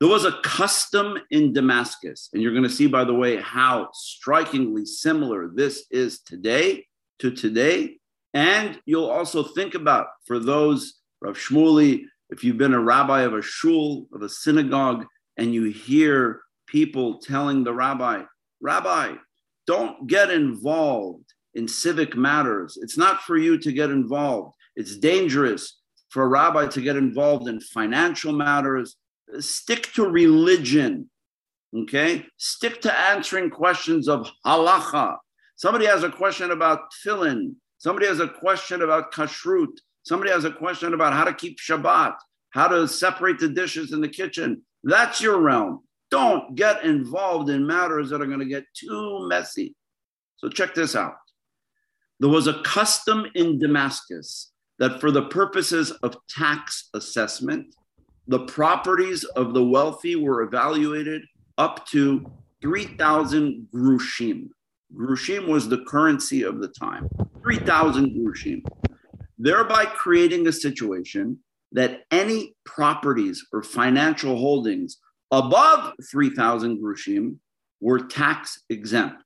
There 0.00 0.08
was 0.08 0.24
a 0.24 0.38
custom 0.42 1.18
in 1.30 1.52
Damascus, 1.52 2.28
and 2.32 2.42
you're 2.42 2.52
going 2.52 2.64
to 2.64 2.70
see, 2.70 2.86
by 2.86 3.04
the 3.04 3.14
way, 3.14 3.36
how 3.36 3.90
strikingly 3.92 4.84
similar 4.86 5.48
this 5.48 5.86
is 5.90 6.20
today 6.20 6.86
to 7.20 7.30
today. 7.30 7.98
And 8.34 8.80
you'll 8.86 9.08
also 9.08 9.44
think 9.44 9.74
about 9.74 10.08
for 10.26 10.40
those, 10.40 11.00
Rav 11.20 11.36
Shmuley, 11.36 12.04
if 12.30 12.42
you've 12.42 12.58
been 12.58 12.74
a 12.74 12.80
rabbi 12.80 13.22
of 13.22 13.34
a 13.34 13.42
shul, 13.42 14.08
of 14.12 14.22
a 14.22 14.28
synagogue, 14.28 15.06
and 15.36 15.54
you 15.54 15.64
hear 15.64 16.40
people 16.66 17.18
telling 17.18 17.62
the 17.62 17.72
rabbi, 17.72 18.24
Rabbi, 18.64 19.16
don't 19.66 20.06
get 20.06 20.30
involved 20.30 21.34
in 21.52 21.68
civic 21.68 22.16
matters. 22.16 22.78
It's 22.80 22.96
not 22.96 23.20
for 23.20 23.36
you 23.36 23.58
to 23.58 23.72
get 23.72 23.90
involved. 23.90 24.54
It's 24.74 24.96
dangerous 24.96 25.80
for 26.08 26.22
a 26.22 26.28
rabbi 26.28 26.66
to 26.68 26.80
get 26.80 26.96
involved 26.96 27.46
in 27.46 27.60
financial 27.60 28.32
matters. 28.32 28.96
Stick 29.38 29.92
to 29.92 30.08
religion, 30.08 31.10
okay? 31.76 32.24
Stick 32.38 32.80
to 32.82 32.98
answering 32.98 33.50
questions 33.50 34.08
of 34.08 34.30
halacha. 34.46 35.18
Somebody 35.56 35.84
has 35.84 36.02
a 36.02 36.10
question 36.10 36.50
about 36.50 36.90
tefillin. 36.90 37.56
Somebody 37.76 38.06
has 38.06 38.20
a 38.20 38.28
question 38.28 38.80
about 38.80 39.12
kashrut. 39.12 39.76
Somebody 40.04 40.30
has 40.30 40.46
a 40.46 40.50
question 40.50 40.94
about 40.94 41.12
how 41.12 41.24
to 41.24 41.34
keep 41.34 41.58
Shabbat, 41.58 42.14
how 42.50 42.68
to 42.68 42.88
separate 42.88 43.38
the 43.38 43.48
dishes 43.50 43.92
in 43.92 44.00
the 44.00 44.08
kitchen. 44.08 44.62
That's 44.84 45.20
your 45.20 45.38
realm. 45.38 45.82
Don't 46.14 46.54
get 46.54 46.84
involved 46.84 47.50
in 47.50 47.66
matters 47.66 48.08
that 48.10 48.22
are 48.22 48.26
going 48.26 48.38
to 48.38 48.44
get 48.44 48.62
too 48.72 49.26
messy. 49.28 49.74
So, 50.36 50.48
check 50.48 50.72
this 50.72 50.94
out. 50.94 51.16
There 52.20 52.30
was 52.30 52.46
a 52.46 52.62
custom 52.62 53.26
in 53.34 53.58
Damascus 53.58 54.52
that, 54.78 55.00
for 55.00 55.10
the 55.10 55.24
purposes 55.24 55.90
of 55.90 56.16
tax 56.28 56.88
assessment, 56.94 57.74
the 58.28 58.46
properties 58.46 59.24
of 59.24 59.54
the 59.54 59.64
wealthy 59.64 60.14
were 60.14 60.42
evaluated 60.42 61.22
up 61.58 61.84
to 61.88 62.24
3,000 62.62 63.66
grushim. 63.74 64.50
Grushim 64.96 65.48
was 65.48 65.68
the 65.68 65.84
currency 65.84 66.44
of 66.44 66.60
the 66.60 66.68
time, 66.68 67.08
3,000 67.42 68.12
grushim, 68.12 68.62
thereby 69.36 69.84
creating 69.84 70.46
a 70.46 70.52
situation 70.52 71.40
that 71.72 72.02
any 72.12 72.54
properties 72.64 73.44
or 73.52 73.64
financial 73.64 74.36
holdings 74.36 74.98
above 75.38 75.92
3,000 76.10 76.80
grushim 76.82 77.36
were 77.80 77.98
tax 77.98 78.62
exempt. 78.70 79.22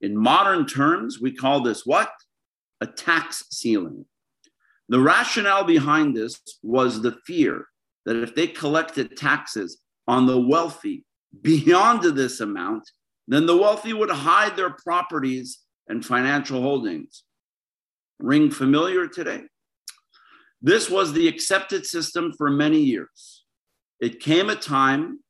In 0.00 0.16
modern 0.16 0.66
terms, 0.66 1.20
we 1.20 1.34
call 1.34 1.60
this 1.60 1.86
what? 1.86 2.10
A 2.80 2.86
tax 2.86 3.44
ceiling. 3.50 4.04
The 4.88 5.00
rationale 5.00 5.64
behind 5.64 6.14
this 6.14 6.40
was 6.62 7.00
the 7.00 7.16
fear 7.26 7.66
that 8.04 8.16
if 8.16 8.34
they 8.34 8.46
collected 8.46 9.16
taxes 9.16 9.78
on 10.06 10.26
the 10.26 10.38
wealthy 10.38 11.04
beyond 11.40 12.02
this 12.02 12.40
amount, 12.40 12.90
then 13.26 13.46
the 13.46 13.56
wealthy 13.56 13.94
would 13.94 14.10
hide 14.10 14.56
their 14.56 14.76
properties 14.84 15.60
and 15.88 16.04
financial 16.04 16.60
holdings. 16.60 17.24
Ring 18.18 18.50
familiar 18.50 19.08
today? 19.08 19.44
This 20.60 20.90
was 20.90 21.12
the 21.12 21.28
accepted 21.28 21.86
system 21.86 22.32
for 22.36 22.50
many 22.50 22.80
years. 22.80 23.43
It 24.04 24.20
came 24.20 24.50
a 24.50 24.54
time 24.54 25.20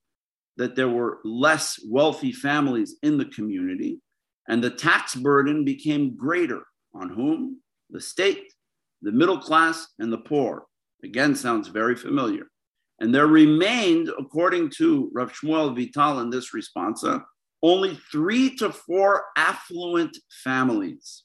that 0.57 0.75
there 0.75 0.89
were 0.89 1.21
less 1.23 1.79
wealthy 1.89 2.33
families 2.33 2.97
in 3.05 3.19
the 3.19 3.27
community, 3.27 4.01
and 4.49 4.65
the 4.65 4.71
tax 4.71 5.15
burden 5.15 5.65
became 5.65 6.17
greater 6.17 6.63
on 6.93 7.09
whom? 7.09 7.61
The 7.91 8.01
state, 8.01 8.53
the 9.01 9.13
middle 9.13 9.39
class, 9.39 9.87
and 10.01 10.13
the 10.13 10.19
poor. 10.19 10.65
Again, 11.05 11.37
sounds 11.37 11.69
very 11.69 11.95
familiar. 11.95 12.49
And 12.99 13.15
there 13.15 13.29
remained, 13.29 14.11
according 14.19 14.71
to 14.79 15.09
Rav 15.15 15.33
Shmuel 15.33 15.77
Vital 15.77 16.19
in 16.19 16.31
this 16.31 16.51
responsa, 16.51 17.23
only 17.63 17.97
three 18.11 18.57
to 18.57 18.73
four 18.73 19.27
affluent 19.37 20.19
families. 20.43 21.23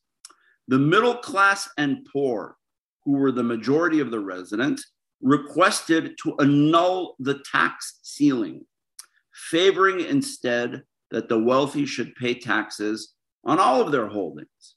The 0.67 0.77
middle 0.77 1.15
class 1.15 1.67
and 1.79 2.05
poor, 2.13 2.57
who 3.05 3.13
were 3.13 3.31
the 3.31 3.41
majority 3.41 4.01
of 4.01 4.11
the 4.11 4.19
residents, 4.19 4.85
requested 5.21 6.15
to 6.23 6.35
annul 6.39 7.15
the 7.19 7.41
tax 7.51 7.99
ceiling, 8.03 8.65
favoring 9.33 10.01
instead 10.01 10.83
that 11.11 11.29
the 11.29 11.39
wealthy 11.39 11.85
should 11.85 12.15
pay 12.15 12.33
taxes 12.33 13.13
on 13.43 13.59
all 13.59 13.81
of 13.81 13.91
their 13.91 14.07
holdings. 14.07 14.75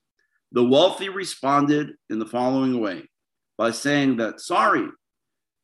The 0.52 0.64
wealthy 0.64 1.08
responded 1.08 1.92
in 2.10 2.18
the 2.18 2.26
following 2.26 2.80
way 2.80 3.08
by 3.56 3.70
saying 3.70 4.16
that, 4.18 4.40
sorry, 4.40 4.88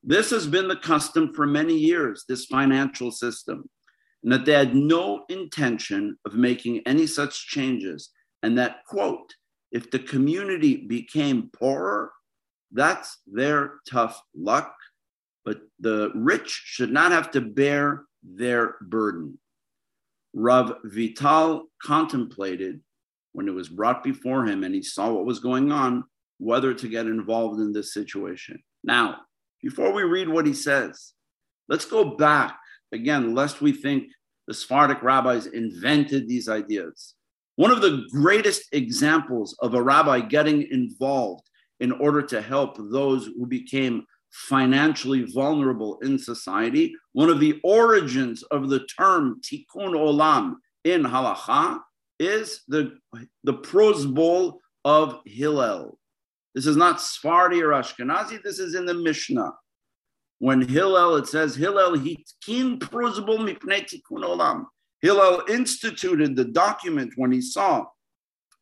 this 0.02 0.30
has 0.30 0.46
been 0.46 0.68
the 0.68 0.76
custom 0.76 1.34
for 1.34 1.46
many 1.46 1.76
years, 1.76 2.24
this 2.28 2.46
financial 2.46 3.10
system, 3.10 3.68
and 4.22 4.32
that 4.32 4.44
they 4.44 4.52
had 4.52 4.74
no 4.74 5.24
intention 5.28 6.16
of 6.24 6.34
making 6.34 6.82
any 6.86 7.06
such 7.06 7.46
changes. 7.46 8.10
And 8.42 8.56
that, 8.58 8.84
quote, 8.86 9.34
if 9.72 9.90
the 9.90 9.98
community 9.98 10.86
became 10.86 11.50
poorer, 11.58 12.12
that's 12.72 13.18
their 13.26 13.74
tough 13.88 14.20
luck, 14.36 14.74
but 15.44 15.60
the 15.80 16.10
rich 16.14 16.48
should 16.48 16.90
not 16.90 17.12
have 17.12 17.30
to 17.32 17.40
bear 17.40 18.04
their 18.22 18.76
burden. 18.82 19.38
Rav 20.34 20.76
Vital 20.84 21.64
contemplated 21.82 22.80
when 23.32 23.48
it 23.48 23.54
was 23.54 23.68
brought 23.68 24.04
before 24.04 24.44
him 24.46 24.64
and 24.64 24.74
he 24.74 24.82
saw 24.82 25.10
what 25.12 25.24
was 25.24 25.40
going 25.40 25.72
on, 25.72 26.04
whether 26.38 26.74
to 26.74 26.88
get 26.88 27.06
involved 27.06 27.60
in 27.60 27.72
this 27.72 27.94
situation. 27.94 28.62
Now, 28.84 29.20
before 29.62 29.92
we 29.92 30.02
read 30.02 30.28
what 30.28 30.46
he 30.46 30.54
says, 30.54 31.14
let's 31.68 31.84
go 31.84 32.16
back 32.16 32.58
again, 32.92 33.34
lest 33.34 33.60
we 33.60 33.72
think 33.72 34.04
the 34.46 34.54
Sephardic 34.54 35.02
rabbis 35.02 35.46
invented 35.46 36.28
these 36.28 36.48
ideas. 36.48 37.14
One 37.56 37.70
of 37.70 37.80
the 37.80 38.06
greatest 38.12 38.68
examples 38.72 39.56
of 39.60 39.74
a 39.74 39.82
rabbi 39.82 40.20
getting 40.20 40.62
involved 40.70 41.48
in 41.80 41.92
order 41.92 42.22
to 42.22 42.40
help 42.40 42.76
those 42.78 43.26
who 43.26 43.46
became 43.46 44.04
financially 44.30 45.24
vulnerable 45.32 45.98
in 46.02 46.18
society, 46.18 46.94
one 47.12 47.30
of 47.30 47.40
the 47.40 47.58
origins 47.62 48.42
of 48.44 48.68
the 48.68 48.80
term 48.98 49.40
tikkun 49.42 49.94
olam 49.94 50.54
in 50.84 51.02
halacha 51.02 51.78
is 52.18 52.62
the, 52.68 52.98
the 53.44 53.54
prozbul 53.54 54.58
of 54.84 55.20
Hillel. 55.24 55.98
This 56.54 56.66
is 56.66 56.76
not 56.76 57.00
Sephardi 57.00 57.62
or 57.62 57.70
Ashkenazi. 57.70 58.42
This 58.42 58.58
is 58.58 58.74
in 58.74 58.84
the 58.84 58.94
Mishnah. 58.94 59.52
When 60.40 60.60
Hillel, 60.60 61.16
it 61.16 61.26
says 61.26 61.54
Hillel 61.54 61.96
hitkin 61.96 62.78
prozbul 62.78 63.38
mipnei 63.38 63.84
tikkun 63.84 64.24
olam. 64.24 64.64
Hillel 65.00 65.42
instituted 65.48 66.34
the 66.34 66.44
document 66.44 67.12
when 67.16 67.30
he 67.30 67.40
saw 67.40 67.84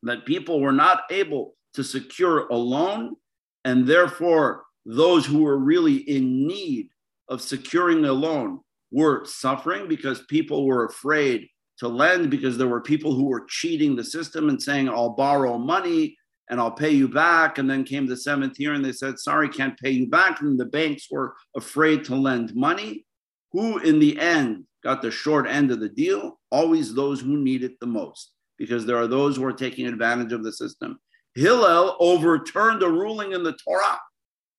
that 0.03 0.25
people 0.25 0.61
were 0.61 0.71
not 0.71 1.03
able 1.09 1.55
to 1.77 1.83
secure 1.83 2.47
a 2.47 2.55
loan, 2.55 3.15
and 3.63 3.85
therefore 3.85 4.63
those 4.87 5.27
who 5.27 5.43
were 5.43 5.59
really 5.59 5.97
in 5.97 6.47
need 6.47 6.89
of 7.29 7.39
securing 7.39 8.03
a 8.05 8.11
loan 8.11 8.59
were 8.91 9.23
suffering 9.25 9.87
because 9.87 10.23
people 10.27 10.65
were 10.65 10.85
afraid 10.85 11.47
to 11.77 11.87
lend 11.87 12.31
because 12.31 12.57
there 12.57 12.67
were 12.67 12.81
people 12.81 13.13
who 13.13 13.25
were 13.25 13.45
cheating 13.47 13.95
the 13.95 14.03
system 14.03 14.49
and 14.49 14.59
saying, 14.59 14.89
I'll 14.89 15.11
borrow 15.11 15.59
money 15.59 16.17
and 16.49 16.59
I'll 16.59 16.71
pay 16.71 16.89
you 16.89 17.07
back. 17.07 17.59
And 17.59 17.69
then 17.69 17.83
came 17.83 18.07
the 18.07 18.17
seventh 18.17 18.59
year 18.59 18.73
and 18.73 18.83
they 18.83 18.91
said, 18.91 19.19
sorry, 19.19 19.47
can't 19.47 19.77
pay 19.77 19.91
you 19.91 20.07
back. 20.07 20.41
And 20.41 20.59
the 20.59 20.65
banks 20.65 21.11
were 21.11 21.35
afraid 21.55 22.03
to 22.05 22.15
lend 22.15 22.55
money. 22.55 23.05
Who, 23.51 23.77
in 23.77 23.99
the 23.99 24.17
end, 24.19 24.63
got 24.83 25.03
the 25.03 25.11
short 25.11 25.47
end 25.47 25.69
of 25.69 25.79
the 25.79 25.89
deal? 25.89 26.39
Always 26.49 26.95
those 26.95 27.21
who 27.21 27.37
need 27.37 27.63
it 27.63 27.79
the 27.79 27.85
most, 27.85 28.31
because 28.57 28.85
there 28.85 28.97
are 28.97 29.07
those 29.07 29.35
who 29.35 29.45
are 29.45 29.53
taking 29.53 29.85
advantage 29.85 30.33
of 30.33 30.43
the 30.43 30.51
system. 30.51 30.97
Hillel 31.37 31.95
overturned 31.99 32.81
a 32.81 32.89
ruling 32.89 33.33
in 33.33 33.43
the 33.43 33.55
Torah 33.63 33.99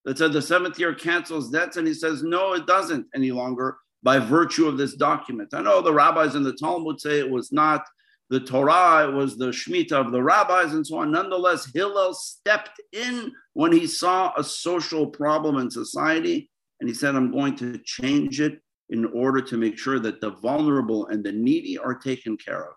that 0.05 0.17
said 0.17 0.33
the 0.33 0.41
seventh 0.41 0.79
year 0.79 0.95
cancels 0.95 1.51
debts, 1.51 1.77
and 1.77 1.89
he 1.89 1.93
says, 1.93 2.23
no, 2.23 2.53
it 2.53 2.69
doesn't 2.69 3.09
any 3.17 3.33
longer 3.33 3.79
by 4.05 4.21
virtue 4.21 4.69
of 4.69 4.79
this 4.79 4.95
document. 4.95 5.53
I 5.53 5.61
know 5.61 5.81
the 5.81 5.93
rabbis 5.93 6.37
in 6.37 6.45
the 6.45 6.53
Talmud 6.53 7.01
say 7.01 7.19
it 7.19 7.29
was 7.29 7.51
not 7.51 7.83
the 8.31 8.39
Torah, 8.39 9.09
it 9.09 9.13
was 9.13 9.37
the 9.37 9.47
Shemitah 9.47 10.07
of 10.07 10.13
the 10.13 10.23
rabbis 10.23 10.73
and 10.73 10.87
so 10.87 10.99
on. 10.99 11.11
Nonetheless, 11.11 11.69
Hillel 11.75 12.15
stepped 12.15 12.81
in 12.93 13.33
when 13.55 13.73
he 13.73 13.89
saw 13.89 14.33
a 14.37 14.45
social 14.45 15.09
problem 15.09 15.57
in 15.59 15.73
society 15.73 16.49
and 16.79 16.89
he 16.89 16.95
said, 16.95 17.17
I'm 17.17 17.33
going 17.33 17.57
to 17.57 17.79
change 17.85 18.41
it 18.41 18.61
in 18.91 19.05
order 19.07 19.41
to 19.43 19.57
make 19.57 19.79
sure 19.79 19.99
that 19.99 20.21
the 20.21 20.31
vulnerable 20.31 21.09
and 21.09 21.25
the 21.25 21.33
needy 21.33 21.77
are 21.77 21.95
taken 21.97 22.37
care 22.37 22.69
of. 22.69 22.75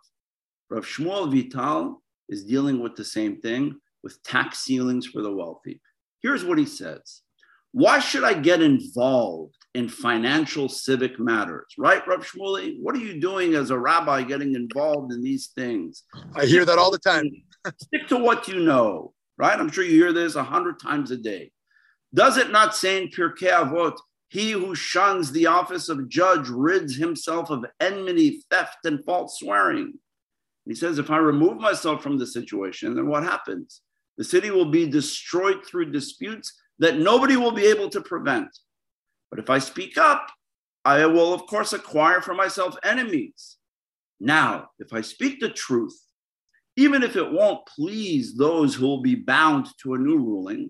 Rav 0.72 0.86
Shmuel 0.86 1.32
Vital 1.32 2.02
is 2.30 2.46
dealing 2.46 2.82
with 2.82 2.96
the 2.96 3.06
same 3.06 3.40
thing 3.42 3.76
with 4.04 4.22
tax 4.24 4.60
ceilings 4.60 5.08
for 5.08 5.22
the 5.22 5.34
wealthy. 5.34 5.82
Here's 6.22 6.44
what 6.44 6.58
he 6.58 6.66
says 6.66 7.22
Why 7.72 8.00
should 8.00 8.24
I 8.24 8.34
get 8.34 8.62
involved 8.62 9.56
in 9.74 9.88
financial 9.88 10.70
civic 10.70 11.20
matters, 11.20 11.74
right, 11.78 12.06
Rav 12.08 12.26
Shmuley? 12.26 12.78
What 12.82 12.96
are 12.96 13.00
you 13.00 13.20
doing 13.20 13.56
as 13.56 13.70
a 13.70 13.80
rabbi 13.80 14.24
getting 14.24 14.56
involved 14.56 15.14
in 15.14 15.22
these 15.22 15.48
things? 15.56 16.04
I 16.36 16.46
hear 16.46 16.66
that 16.66 16.78
all 16.78 16.92
the 16.92 17.00
time. 17.00 17.30
Stick 17.78 18.08
to 18.10 18.18
what 18.18 18.48
you 18.48 18.60
know, 18.60 19.14
right? 19.38 19.60
I'm 19.60 19.72
sure 19.72 19.84
you 19.84 19.92
hear 19.92 20.14
this 20.14 20.36
a 20.36 20.44
hundred 20.44 20.80
times 20.80 21.12
a 21.12 21.18
day. 21.18 21.52
Does 22.14 22.38
it 22.38 22.52
not 22.52 22.76
say 22.76 23.02
in 23.02 23.10
Pirkei 23.10 23.50
Avot, 23.50 23.98
he 24.28 24.52
who 24.52 24.76
shuns 24.76 25.32
the 25.32 25.48
office 25.48 25.90
of 25.90 26.10
judge 26.10 26.48
rids 26.50 26.96
himself 26.96 27.50
of 27.50 27.66
enmity, 27.80 28.44
theft, 28.50 28.86
and 28.86 29.04
false 29.06 29.40
swearing? 29.40 29.94
He 30.66 30.76
says, 30.76 31.00
if 31.00 31.10
I 31.10 31.18
remove 31.18 31.58
myself 31.58 32.04
from 32.04 32.18
the 32.18 32.28
situation, 32.28 32.96
then 32.96 33.08
what 33.08 33.24
happens? 33.24 33.82
The 34.22 34.26
city 34.26 34.52
will 34.52 34.70
be 34.70 34.86
destroyed 34.86 35.66
through 35.66 35.92
disputes 35.92 36.54
that 36.78 37.00
nobody 37.00 37.38
will 37.38 37.54
be 37.54 37.66
able 37.66 37.90
to 37.90 38.02
prevent. 38.02 38.56
But 39.32 39.40
if 39.40 39.50
I 39.50 39.58
speak 39.58 39.98
up, 39.98 40.30
I 40.86 41.08
will, 41.08 41.34
of 41.34 41.48
course, 41.48 41.74
acquire 41.74 42.22
for 42.22 42.36
myself 42.36 42.78
enemies. 42.84 43.58
Now, 44.20 44.70
if 44.78 44.94
I 44.94 45.02
speak 45.02 45.40
the 45.40 45.50
truth, 45.50 46.00
even 46.78 47.02
if 47.02 47.16
it 47.16 47.32
won't 47.32 47.66
please 47.66 48.38
those 48.38 48.76
who 48.76 48.86
will 48.86 49.02
be 49.02 49.16
bound 49.16 49.70
to 49.82 49.96
a 49.96 49.98
new 49.98 50.18
ruling, 50.18 50.70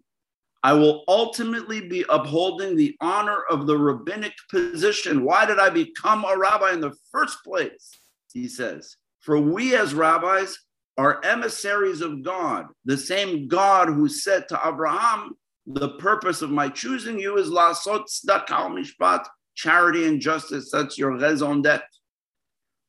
I 0.63 0.71
will 0.71 1.03
ultimately 1.09 1.89
be 1.89 2.05
upholding 2.07 2.77
the 2.77 2.95
honor 3.01 3.43
of 3.49 3.67
the 3.67 3.77
rabbinic 3.77 4.31
position. 4.49 5.25
Why 5.25 5.45
did 5.45 5.59
I 5.59 5.69
become 5.69 6.23
a 6.23 6.37
rabbi 6.37 6.71
in 6.71 6.79
the 6.79 6.95
first 7.11 7.43
place? 7.43 7.99
He 8.31 8.47
says, 8.47 8.95
For 9.19 9.41
we 9.41 9.75
as 9.75 9.93
rabbis 9.93 10.57
are 10.97 11.23
emissaries 11.23 12.01
of 12.01 12.23
God, 12.23 12.67
the 12.85 12.97
same 12.97 13.47
God 13.47 13.87
who 13.87 14.07
said 14.07 14.47
to 14.49 14.59
Abraham, 14.65 15.31
the 15.65 15.89
purpose 15.97 16.41
of 16.41 16.49
my 16.49 16.69
choosing 16.69 17.19
you 17.19 17.37
is 17.37 17.49
lasot 17.49 18.05
tzedakah 18.05 18.47
mishpat, 18.71 19.25
charity 19.55 20.07
and 20.07 20.19
justice. 20.19 20.69
That's 20.71 20.97
your 20.97 21.17
raison 21.17 21.61
d'etre. 21.61 21.83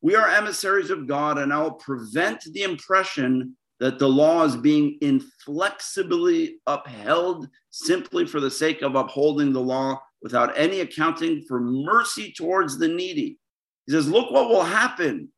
We 0.01 0.15
are 0.15 0.27
emissaries 0.27 0.89
of 0.89 1.07
God, 1.07 1.37
and 1.37 1.53
I 1.53 1.61
will 1.61 1.73
prevent 1.73 2.43
the 2.51 2.63
impression 2.63 3.55
that 3.79 3.99
the 3.99 4.07
law 4.07 4.43
is 4.43 4.57
being 4.57 4.97
inflexibly 5.01 6.57
upheld 6.67 7.47
simply 7.69 8.25
for 8.25 8.39
the 8.39 8.51
sake 8.51 8.81
of 8.81 8.95
upholding 8.95 9.53
the 9.53 9.61
law 9.61 10.01
without 10.21 10.57
any 10.57 10.81
accounting 10.81 11.43
for 11.47 11.59
mercy 11.59 12.33
towards 12.35 12.77
the 12.77 12.87
needy. 12.87 13.37
He 13.85 13.91
says, 13.91 14.09
Look 14.09 14.31
what 14.31 14.49
will 14.49 14.63
happen 14.63 15.29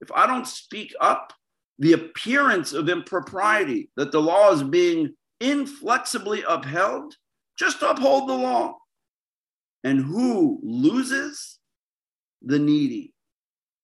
if 0.00 0.10
I 0.12 0.26
don't 0.26 0.46
speak 0.46 0.94
up. 1.00 1.32
The 1.78 1.92
appearance 1.92 2.72
of 2.72 2.88
impropriety, 2.88 3.90
that 3.96 4.12
the 4.12 4.22
law 4.22 4.52
is 4.52 4.62
being 4.62 5.14
inflexibly 5.40 6.44
upheld, 6.48 7.14
just 7.58 7.82
uphold 7.82 8.28
the 8.28 8.34
law. 8.34 8.78
And 9.82 10.00
who 10.00 10.60
loses? 10.62 11.58
The 12.42 12.58
needy. 12.58 13.12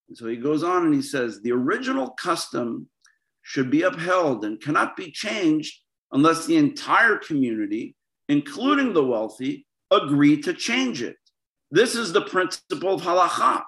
And 0.09 0.17
so 0.17 0.27
he 0.27 0.37
goes 0.37 0.63
on 0.63 0.85
and 0.85 0.95
he 0.95 1.03
says, 1.03 1.41
The 1.41 1.53
original 1.53 2.11
custom 2.11 2.89
should 3.43 3.71
be 3.71 3.83
upheld 3.83 4.45
and 4.45 4.61
cannot 4.61 4.97
be 4.97 5.11
changed 5.11 5.81
unless 6.13 6.47
the 6.47 6.57
entire 6.57 7.17
community, 7.17 7.95
including 8.29 8.93
the 8.93 9.05
wealthy, 9.05 9.67
agree 9.91 10.41
to 10.43 10.53
change 10.53 11.03
it. 11.03 11.17
This 11.71 11.95
is 11.95 12.13
the 12.13 12.23
principle 12.23 12.95
of 12.95 13.03
halacha. 13.03 13.63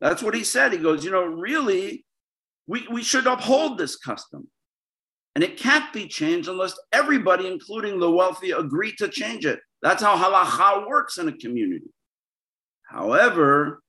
That's 0.00 0.22
what 0.22 0.34
he 0.34 0.44
said. 0.44 0.72
He 0.72 0.78
goes, 0.78 1.04
you 1.04 1.10
know, 1.10 1.24
really, 1.24 2.04
we, 2.68 2.86
we 2.90 3.02
should 3.02 3.26
uphold 3.26 3.78
this 3.78 3.96
custom. 3.96 4.46
And 5.34 5.42
it 5.42 5.56
can't 5.56 5.92
be 5.92 6.06
changed 6.06 6.48
unless 6.48 6.78
everybody, 6.92 7.46
including 7.46 7.98
the 7.98 8.10
wealthy, 8.10 8.50
agree 8.52 8.94
to 8.96 9.08
change 9.08 9.46
it. 9.46 9.58
That's 9.82 10.02
how 10.02 10.16
halacha 10.16 10.86
works 10.86 11.18
in 11.18 11.28
a 11.28 11.36
community. 11.36 11.90
However, 12.88 13.82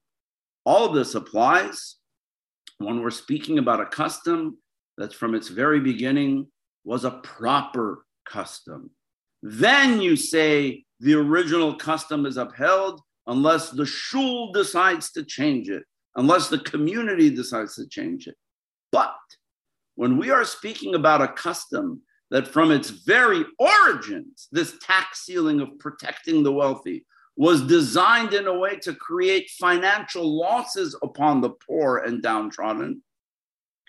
all 0.65 0.89
this 0.89 1.15
applies 1.15 1.97
when 2.77 3.01
we're 3.01 3.11
speaking 3.11 3.57
about 3.57 3.81
a 3.81 3.85
custom 3.85 4.57
that 4.97 5.13
from 5.13 5.35
its 5.35 5.49
very 5.49 5.79
beginning 5.79 6.47
was 6.83 7.03
a 7.03 7.11
proper 7.11 8.05
custom. 8.25 8.91
Then 9.41 10.01
you 10.01 10.15
say 10.15 10.85
the 10.99 11.15
original 11.15 11.75
custom 11.75 12.25
is 12.25 12.37
upheld 12.37 13.01
unless 13.27 13.71
the 13.71 13.85
shul 13.85 14.51
decides 14.51 15.11
to 15.13 15.23
change 15.23 15.69
it, 15.69 15.83
unless 16.15 16.49
the 16.49 16.59
community 16.59 17.29
decides 17.29 17.75
to 17.75 17.87
change 17.87 18.27
it. 18.27 18.35
But 18.91 19.15
when 19.95 20.17
we 20.17 20.29
are 20.31 20.45
speaking 20.45 20.95
about 20.95 21.21
a 21.21 21.27
custom 21.27 22.01
that 22.31 22.47
from 22.47 22.71
its 22.71 22.89
very 22.89 23.43
origins, 23.59 24.47
this 24.51 24.77
tax 24.81 25.25
ceiling 25.25 25.61
of 25.61 25.79
protecting 25.79 26.43
the 26.43 26.51
wealthy 26.51 27.05
was 27.35 27.61
designed 27.61 28.33
in 28.33 28.47
a 28.47 28.57
way 28.57 28.77
to 28.77 28.93
create 28.93 29.49
financial 29.59 30.37
losses 30.37 30.95
upon 31.01 31.41
the 31.41 31.49
poor 31.49 31.97
and 31.97 32.21
downtrodden, 32.21 33.01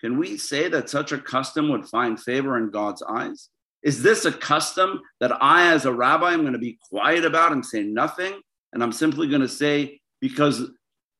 can 0.00 0.18
we 0.18 0.36
say 0.36 0.68
that 0.68 0.88
such 0.88 1.12
a 1.12 1.18
custom 1.18 1.68
would 1.68 1.86
find 1.86 2.18
favor 2.18 2.56
in 2.56 2.70
God's 2.70 3.02
eyes? 3.02 3.48
Is 3.82 4.02
this 4.02 4.24
a 4.24 4.32
custom 4.32 5.00
that 5.20 5.42
I, 5.42 5.72
as 5.72 5.84
a 5.84 5.92
rabbi, 5.92 6.32
am 6.32 6.42
going 6.42 6.52
to 6.52 6.58
be 6.58 6.78
quiet 6.88 7.24
about 7.24 7.52
and 7.52 7.64
say 7.64 7.82
nothing? 7.82 8.40
And 8.72 8.82
I'm 8.82 8.92
simply 8.92 9.28
going 9.28 9.42
to 9.42 9.48
say, 9.48 10.00
because 10.20 10.70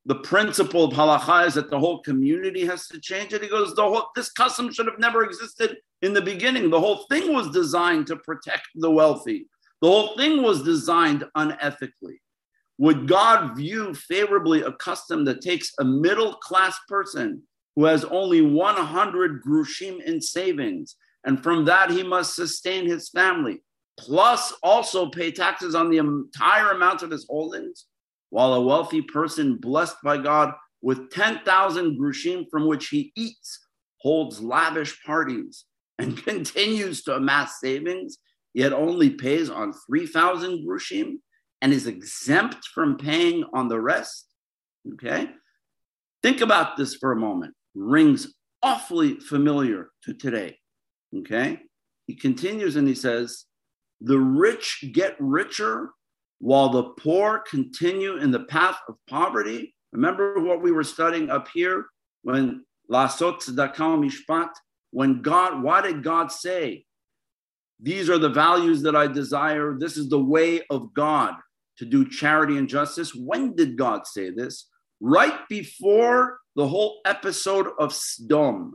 the 0.05 0.15
principle 0.15 0.83
of 0.83 0.93
halacha 0.93 1.47
is 1.47 1.53
that 1.53 1.69
the 1.69 1.79
whole 1.79 2.01
community 2.01 2.65
has 2.65 2.87
to 2.87 2.99
change 2.99 3.33
it. 3.33 3.43
He 3.43 3.49
goes, 3.49 3.75
the 3.75 3.83
whole, 3.83 4.07
this 4.15 4.31
custom 4.31 4.73
should 4.73 4.87
have 4.87 4.99
never 4.99 5.23
existed 5.23 5.77
in 6.01 6.13
the 6.13 6.21
beginning. 6.21 6.69
The 6.69 6.79
whole 6.79 7.05
thing 7.09 7.33
was 7.33 7.51
designed 7.51 8.07
to 8.07 8.15
protect 8.15 8.67
the 8.75 8.89
wealthy. 8.89 9.47
The 9.81 9.87
whole 9.87 10.15
thing 10.15 10.41
was 10.41 10.63
designed 10.63 11.25
unethically. 11.37 12.19
Would 12.79 13.07
God 13.07 13.55
view 13.55 13.93
favorably 13.93 14.63
a 14.63 14.71
custom 14.71 15.23
that 15.25 15.41
takes 15.41 15.71
a 15.79 15.83
middle 15.83 16.33
class 16.33 16.79
person 16.87 17.43
who 17.75 17.85
has 17.85 18.03
only 18.05 18.41
100 18.41 19.43
grushim 19.43 20.01
in 20.01 20.19
savings, 20.19 20.95
and 21.23 21.43
from 21.43 21.65
that 21.65 21.91
he 21.91 22.01
must 22.01 22.35
sustain 22.35 22.87
his 22.87 23.09
family, 23.09 23.61
plus 23.99 24.53
also 24.63 25.09
pay 25.09 25.31
taxes 25.31 25.75
on 25.75 25.91
the 25.91 25.99
entire 25.99 26.71
amount 26.71 27.03
of 27.03 27.11
his 27.11 27.27
holdings? 27.29 27.85
While 28.31 28.53
a 28.53 28.61
wealthy 28.61 29.01
person 29.01 29.57
blessed 29.57 29.97
by 30.03 30.17
God 30.17 30.53
with 30.81 31.11
10,000 31.11 31.99
grushim 31.99 32.45
from 32.49 32.65
which 32.65 32.87
he 32.87 33.11
eats, 33.15 33.67
holds 33.97 34.41
lavish 34.41 35.03
parties, 35.03 35.65
and 35.99 36.17
continues 36.25 37.03
to 37.03 37.15
amass 37.15 37.59
savings, 37.59 38.17
yet 38.53 38.73
only 38.73 39.11
pays 39.11 39.49
on 39.49 39.73
3,000 39.85 40.65
grushim 40.65 41.17
and 41.61 41.71
is 41.71 41.85
exempt 41.85 42.65
from 42.73 42.97
paying 42.97 43.43
on 43.53 43.67
the 43.67 43.79
rest. 43.79 44.27
Okay? 44.93 45.29
Think 46.23 46.41
about 46.41 46.77
this 46.77 46.95
for 46.95 47.11
a 47.11 47.17
moment. 47.17 47.53
Rings 47.75 48.33
awfully 48.63 49.19
familiar 49.19 49.89
to 50.03 50.13
today. 50.13 50.57
Okay? 51.15 51.59
He 52.07 52.15
continues 52.15 52.77
and 52.77 52.87
he 52.87 52.95
says, 52.95 53.45
The 53.99 54.17
rich 54.17 54.85
get 54.93 55.17
richer 55.19 55.91
while 56.41 56.69
the 56.69 56.83
poor 56.83 57.43
continue 57.47 58.17
in 58.17 58.31
the 58.31 58.45
path 58.45 58.77
of 58.89 58.95
poverty. 59.07 59.75
Remember 59.93 60.41
what 60.41 60.61
we 60.61 60.71
were 60.71 60.83
studying 60.83 61.29
up 61.29 61.47
here 61.53 61.85
when 62.23 62.65
Lasot 62.91 63.41
Mishpat, 63.47 64.49
when 64.89 65.21
God, 65.21 65.61
why 65.61 65.81
did 65.81 66.03
God 66.03 66.31
say, 66.31 66.83
These 67.79 68.09
are 68.09 68.17
the 68.17 68.29
values 68.29 68.81
that 68.81 68.95
I 68.95 69.05
desire, 69.05 69.77
this 69.77 69.97
is 69.97 70.09
the 70.09 70.19
way 70.19 70.61
of 70.71 70.93
God 70.95 71.35
to 71.77 71.85
do 71.85 72.09
charity 72.09 72.57
and 72.57 72.67
justice? 72.67 73.13
When 73.13 73.55
did 73.55 73.77
God 73.77 74.07
say 74.07 74.31
this? 74.31 74.67
Right 74.99 75.47
before 75.47 76.39
the 76.55 76.67
whole 76.67 77.01
episode 77.05 77.67
of 77.77 77.91
Sdom. 77.91 78.71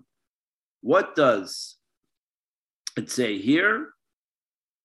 What 0.82 1.16
does 1.16 1.76
it 2.96 3.10
say 3.10 3.38
here? 3.38 3.88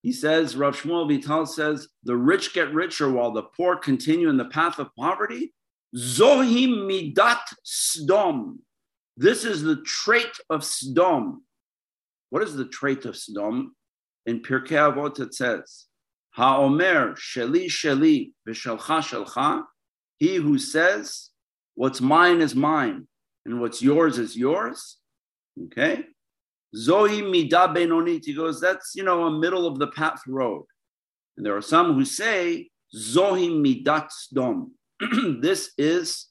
He 0.01 0.11
says, 0.11 0.55
Rav 0.55 0.75
Shmuel 0.75 1.07
Vital 1.07 1.45
says, 1.45 1.87
the 2.03 2.17
rich 2.17 2.53
get 2.53 2.73
richer 2.73 3.09
while 3.11 3.31
the 3.31 3.43
poor 3.43 3.75
continue 3.75 4.29
in 4.29 4.37
the 4.37 4.45
path 4.45 4.79
of 4.79 4.89
poverty. 4.97 5.53
Zohim 5.95 6.87
midat 6.89 7.41
sdom. 7.65 8.57
This 9.17 9.45
is 9.45 9.61
the 9.61 9.81
trait 9.85 10.31
of 10.49 10.61
sdom. 10.61 11.41
What 12.31 12.41
is 12.43 12.55
the 12.55 12.65
trait 12.65 13.05
of 13.05 13.15
sdom? 13.15 13.67
In 14.25 14.41
Pirkei 14.41 14.93
Avot 14.93 15.19
it 15.19 15.33
says, 15.33 15.85
Ha'omer 16.31 17.15
sheli 17.15 17.65
sheli 17.65 18.31
v'shelcha 18.47 19.01
shelcha. 19.01 19.63
He 20.17 20.35
who 20.35 20.57
says, 20.57 21.29
what's 21.75 22.01
mine 22.01 22.41
is 22.41 22.55
mine 22.55 23.07
and 23.45 23.59
what's 23.59 23.81
yours 23.81 24.17
is 24.17 24.37
yours. 24.37 24.97
Okay. 25.65 26.05
Zoe 26.75 27.21
Mida 27.21 27.67
Benonit. 27.67 28.25
He 28.25 28.33
goes, 28.33 28.61
that's, 28.61 28.93
you 28.95 29.03
know, 29.03 29.25
a 29.25 29.31
middle 29.31 29.67
of 29.67 29.79
the 29.79 29.87
path 29.87 30.21
road. 30.27 30.65
And 31.37 31.45
there 31.45 31.55
are 31.55 31.61
some 31.61 31.93
who 31.93 32.05
say, 32.05 32.69
Zohi 32.95 33.49
Midat 33.49 34.09
Sdom. 34.11 34.71
this 35.41 35.71
is 35.77 36.27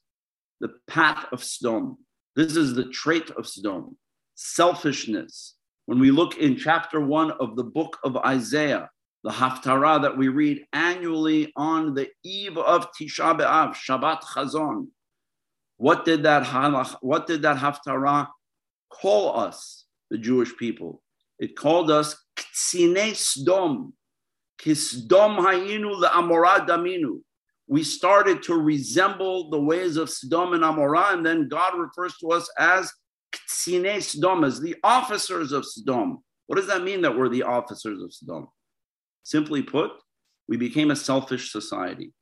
the 0.60 0.70
path 0.88 1.26
of 1.32 1.40
Sdom. 1.40 1.96
This 2.36 2.56
is 2.56 2.74
the 2.74 2.84
trait 2.84 3.30
of 3.30 3.44
Sdom. 3.44 3.94
Selfishness. 4.34 5.56
When 5.86 5.98
we 5.98 6.10
look 6.10 6.38
in 6.38 6.56
chapter 6.56 7.00
one 7.00 7.32
of 7.32 7.56
the 7.56 7.64
book 7.64 7.98
of 8.04 8.16
Isaiah, 8.18 8.90
the 9.24 9.30
Haftarah 9.30 10.02
that 10.02 10.16
we 10.16 10.28
read 10.28 10.64
annually 10.72 11.52
on 11.56 11.94
the 11.94 12.08
eve 12.22 12.56
of 12.56 12.88
Tisha 12.92 13.38
B'Av, 13.38 13.74
Shabbat 13.74 14.22
Chazon. 14.22 14.88
What 15.76 16.04
did 16.04 16.22
that, 16.22 16.46
what 17.00 17.26
did 17.26 17.42
that 17.42 17.56
Haftarah 17.56 18.28
call 18.90 19.38
us? 19.38 19.79
The 20.10 20.18
Jewish 20.18 20.56
people. 20.56 21.02
It 21.38 21.56
called 21.56 21.90
us 21.90 22.16
Ktsine 22.36 23.12
Sdom, 23.12 23.92
Kisdom 24.60 25.38
Hayinu 25.38 26.02
le'amorah 26.02 26.66
daminu. 26.66 27.20
We 27.66 27.84
started 27.84 28.42
to 28.44 28.56
resemble 28.56 29.48
the 29.50 29.60
ways 29.60 29.96
of 29.96 30.08
Sdom 30.08 30.54
and 30.54 30.64
Amorah, 30.64 31.14
and 31.14 31.24
then 31.24 31.48
God 31.48 31.78
refers 31.78 32.16
to 32.18 32.28
us 32.28 32.50
as 32.58 32.92
Ktsine 33.32 33.96
Sdom, 33.96 34.44
as 34.44 34.60
the 34.60 34.76
officers 34.82 35.52
of 35.52 35.64
Sdom. 35.64 36.16
What 36.46 36.56
does 36.56 36.66
that 36.66 36.82
mean 36.82 37.02
that 37.02 37.16
we're 37.16 37.28
the 37.28 37.44
officers 37.44 38.02
of 38.02 38.10
Sdom? 38.10 38.48
Simply 39.22 39.62
put, 39.62 39.92
we 40.48 40.56
became 40.56 40.90
a 40.90 40.96
selfish 40.96 41.52
society. 41.52 42.12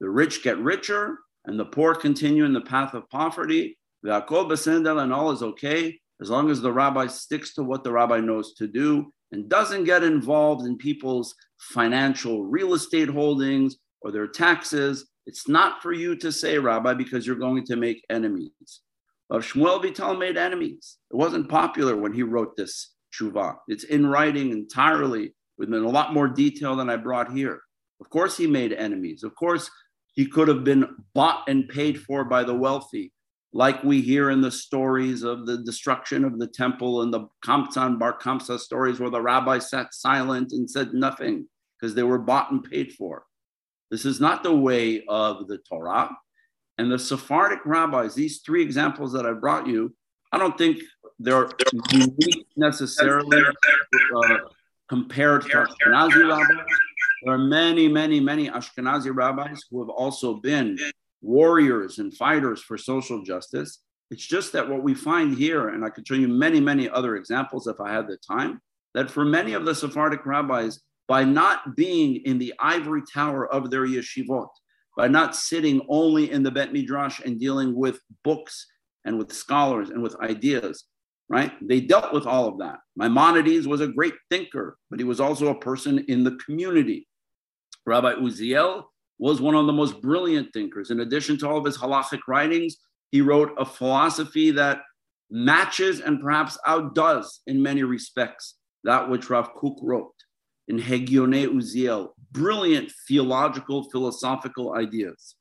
The 0.00 0.08
rich 0.08 0.44
get 0.44 0.58
richer, 0.58 1.18
and 1.44 1.58
the 1.58 1.64
poor 1.64 1.94
continue 1.94 2.44
in 2.44 2.52
the 2.52 2.60
path 2.60 2.94
of 2.94 3.08
poverty. 3.10 3.76
And 4.04 5.12
all 5.12 5.30
is 5.32 5.42
okay 5.42 5.98
as 6.22 6.30
long 6.30 6.50
as 6.50 6.60
the 6.60 6.72
rabbi 6.72 7.08
sticks 7.08 7.52
to 7.52 7.64
what 7.64 7.82
the 7.82 7.90
rabbi 7.90 8.20
knows 8.20 8.54
to 8.54 8.68
do 8.68 9.12
and 9.32 9.48
doesn't 9.48 9.84
get 9.84 10.04
involved 10.04 10.64
in 10.64 10.78
people's 10.78 11.34
financial 11.58 12.44
real 12.44 12.74
estate 12.74 13.08
holdings 13.08 13.76
or 14.02 14.12
their 14.12 14.28
taxes, 14.28 15.10
it's 15.26 15.48
not 15.48 15.82
for 15.82 15.92
you 15.92 16.14
to 16.16 16.30
say, 16.30 16.58
Rabbi, 16.58 16.94
because 16.94 17.26
you're 17.26 17.34
going 17.34 17.64
to 17.66 17.74
make 17.74 18.04
enemies. 18.08 18.82
But 19.28 19.42
Shmuel 19.42 19.82
Vital 19.82 20.16
made 20.16 20.36
enemies. 20.36 20.98
It 21.10 21.16
wasn't 21.16 21.48
popular 21.48 21.96
when 21.96 22.12
he 22.12 22.22
wrote 22.22 22.56
this 22.56 22.92
tshuva. 23.12 23.56
It's 23.66 23.84
in 23.84 24.06
writing 24.06 24.52
entirely 24.52 25.34
with 25.58 25.72
a 25.72 25.78
lot 25.78 26.14
more 26.14 26.28
detail 26.28 26.76
than 26.76 26.88
I 26.88 26.96
brought 26.96 27.32
here. 27.32 27.60
Of 28.00 28.10
course, 28.10 28.36
he 28.36 28.46
made 28.46 28.72
enemies. 28.72 29.24
Of 29.24 29.34
course, 29.34 29.68
he 30.14 30.26
could 30.26 30.46
have 30.46 30.62
been 30.62 30.86
bought 31.14 31.48
and 31.48 31.68
paid 31.68 32.00
for 32.00 32.24
by 32.24 32.44
the 32.44 32.54
wealthy 32.54 33.12
like 33.52 33.82
we 33.84 34.00
hear 34.00 34.30
in 34.30 34.40
the 34.40 34.50
stories 34.50 35.22
of 35.22 35.46
the 35.46 35.58
destruction 35.58 36.24
of 36.24 36.38
the 36.38 36.46
temple 36.46 37.02
and 37.02 37.12
the 37.12 37.26
Kamsan 37.44 37.98
Bar 37.98 38.18
Kamsa 38.18 38.58
stories 38.58 38.98
where 38.98 39.10
the 39.10 39.20
rabbi 39.20 39.58
sat 39.58 39.92
silent 39.92 40.52
and 40.52 40.70
said 40.70 40.94
nothing 40.94 41.46
because 41.78 41.94
they 41.94 42.02
were 42.02 42.18
bought 42.18 42.50
and 42.50 42.64
paid 42.64 42.92
for. 42.92 43.24
This 43.90 44.06
is 44.06 44.20
not 44.20 44.42
the 44.42 44.56
way 44.56 45.04
of 45.06 45.48
the 45.48 45.58
Torah. 45.68 46.10
And 46.78 46.90
the 46.90 46.98
Sephardic 46.98 47.60
rabbis, 47.66 48.14
these 48.14 48.40
three 48.40 48.62
examples 48.62 49.12
that 49.12 49.26
I 49.26 49.32
brought 49.32 49.66
you, 49.66 49.94
I 50.32 50.38
don't 50.38 50.56
think 50.56 50.78
they're 51.18 51.50
unique 51.90 52.46
necessarily 52.56 53.42
uh, 54.16 54.36
compared 54.88 55.42
to 55.42 55.48
Ashkenazi 55.48 56.26
rabbis. 56.26 56.66
There 57.22 57.34
are 57.34 57.38
many, 57.38 57.86
many, 57.86 58.18
many 58.18 58.48
Ashkenazi 58.48 59.14
rabbis 59.14 59.62
who 59.70 59.80
have 59.80 59.90
also 59.90 60.34
been 60.34 60.78
warriors 61.22 61.98
and 61.98 62.14
fighters 62.16 62.60
for 62.60 62.76
social 62.76 63.22
justice. 63.22 63.78
It's 64.10 64.26
just 64.26 64.52
that 64.52 64.68
what 64.68 64.82
we 64.82 64.94
find 64.94 65.36
here, 65.36 65.68
and 65.68 65.84
I 65.84 65.88
could 65.88 66.06
show 66.06 66.14
you 66.14 66.28
many, 66.28 66.60
many 66.60 66.88
other 66.90 67.16
examples 67.16 67.66
if 67.66 67.80
I 67.80 67.92
had 67.92 68.06
the 68.06 68.18
time, 68.18 68.60
that 68.94 69.10
for 69.10 69.24
many 69.24 69.54
of 69.54 69.64
the 69.64 69.74
Sephardic 69.74 70.26
rabbis, 70.26 70.80
by 71.08 71.24
not 71.24 71.76
being 71.76 72.16
in 72.24 72.38
the 72.38 72.52
ivory 72.58 73.02
tower 73.12 73.46
of 73.46 73.70
their 73.70 73.86
yeshivot, 73.86 74.48
by 74.96 75.08
not 75.08 75.34
sitting 75.34 75.80
only 75.88 76.30
in 76.30 76.42
the 76.42 76.50
Bet 76.50 76.72
Midrash 76.72 77.20
and 77.20 77.40
dealing 77.40 77.74
with 77.74 77.98
books 78.22 78.66
and 79.04 79.18
with 79.18 79.32
scholars 79.32 79.88
and 79.90 80.02
with 80.02 80.20
ideas, 80.20 80.84
right? 81.28 81.52
They 81.66 81.80
dealt 81.80 82.12
with 82.12 82.26
all 82.26 82.48
of 82.48 82.58
that. 82.58 82.78
Maimonides 82.96 83.66
was 83.66 83.80
a 83.80 83.88
great 83.88 84.14
thinker, 84.30 84.76
but 84.90 85.00
he 85.00 85.04
was 85.04 85.20
also 85.20 85.48
a 85.48 85.58
person 85.58 86.04
in 86.08 86.24
the 86.24 86.38
community. 86.44 87.08
Rabbi 87.86 88.14
Uziel 88.14 88.84
was 89.18 89.40
one 89.40 89.54
of 89.54 89.66
the 89.66 89.72
most 89.72 90.00
brilliant 90.00 90.52
thinkers. 90.52 90.90
In 90.90 91.00
addition 91.00 91.38
to 91.38 91.48
all 91.48 91.58
of 91.58 91.64
his 91.64 91.78
halachic 91.78 92.20
writings, 92.26 92.76
he 93.10 93.20
wrote 93.20 93.52
a 93.58 93.64
philosophy 93.64 94.50
that 94.52 94.80
matches 95.30 96.00
and 96.00 96.20
perhaps 96.20 96.58
outdoes 96.66 97.40
in 97.46 97.62
many 97.62 97.82
respects 97.82 98.56
that 98.84 99.08
which 99.08 99.30
Rav 99.30 99.54
Kook 99.54 99.78
wrote 99.82 100.14
in 100.68 100.78
Hegione 100.78 101.46
Uziel, 101.46 102.10
brilliant 102.32 102.92
theological, 103.08 103.88
philosophical 103.90 104.74
ideas. 104.74 105.36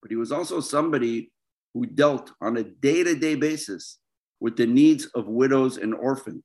But 0.00 0.10
he 0.10 0.16
was 0.16 0.32
also 0.32 0.60
somebody 0.60 1.30
who 1.74 1.86
dealt 1.86 2.32
on 2.40 2.56
a 2.56 2.64
day 2.64 3.04
to 3.04 3.14
day 3.14 3.34
basis 3.34 3.98
with 4.40 4.56
the 4.56 4.66
needs 4.66 5.06
of 5.14 5.28
widows 5.28 5.76
and 5.76 5.94
orphans. 5.94 6.44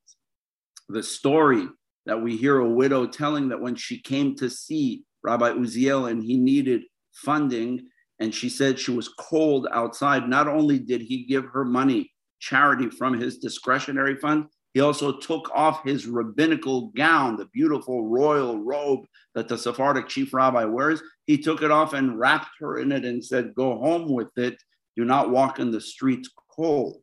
The 0.90 1.04
story 1.04 1.68
that 2.06 2.22
we 2.22 2.38
hear 2.38 2.60
a 2.60 2.70
widow 2.70 3.08
telling 3.08 3.50
that 3.50 3.60
when 3.60 3.76
she 3.76 4.00
came 4.00 4.36
to 4.36 4.50
see 4.50 5.04
Rabbi 5.24 5.52
Uziel 5.52 6.10
and 6.10 6.24
he 6.24 6.38
needed 6.38 6.84
funding, 7.14 7.88
and 8.20 8.34
she 8.34 8.50
said 8.50 8.80
she 8.80 8.92
was 8.92 9.10
cold 9.10 9.68
outside, 9.72 10.30
not 10.30 10.48
only 10.48 10.80
did 10.80 11.02
he 11.02 11.26
give 11.26 11.46
her 11.46 11.66
money, 11.66 12.12
charity 12.40 12.90
from 12.90 13.20
his 13.20 13.38
discretionary 13.38 14.16
fund, 14.16 14.46
he 14.74 14.82
also 14.82 15.18
took 15.18 15.50
off 15.56 15.84
his 15.84 16.06
rabbinical 16.06 16.92
gown, 16.96 17.36
the 17.36 17.48
beautiful 17.48 18.08
royal 18.08 18.64
robe 18.64 19.06
that 19.34 19.48
the 19.48 19.58
Sephardic 19.58 20.08
chief 20.08 20.34
rabbi 20.36 20.66
wears. 20.66 21.02
He 21.26 21.40
took 21.40 21.64
it 21.64 21.72
off 21.72 21.94
and 21.94 22.20
wrapped 22.20 22.52
her 22.60 22.78
in 22.78 22.92
it 22.92 23.04
and 23.04 23.26
said, 23.26 23.56
Go 23.56 23.80
home 23.80 24.14
with 24.14 24.38
it. 24.38 24.62
Do 24.96 25.04
not 25.04 25.32
walk 25.32 25.58
in 25.58 25.72
the 25.72 25.82
streets 25.82 26.30
cold. 26.56 27.02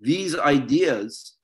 These 0.00 0.36
ideas 0.36 1.36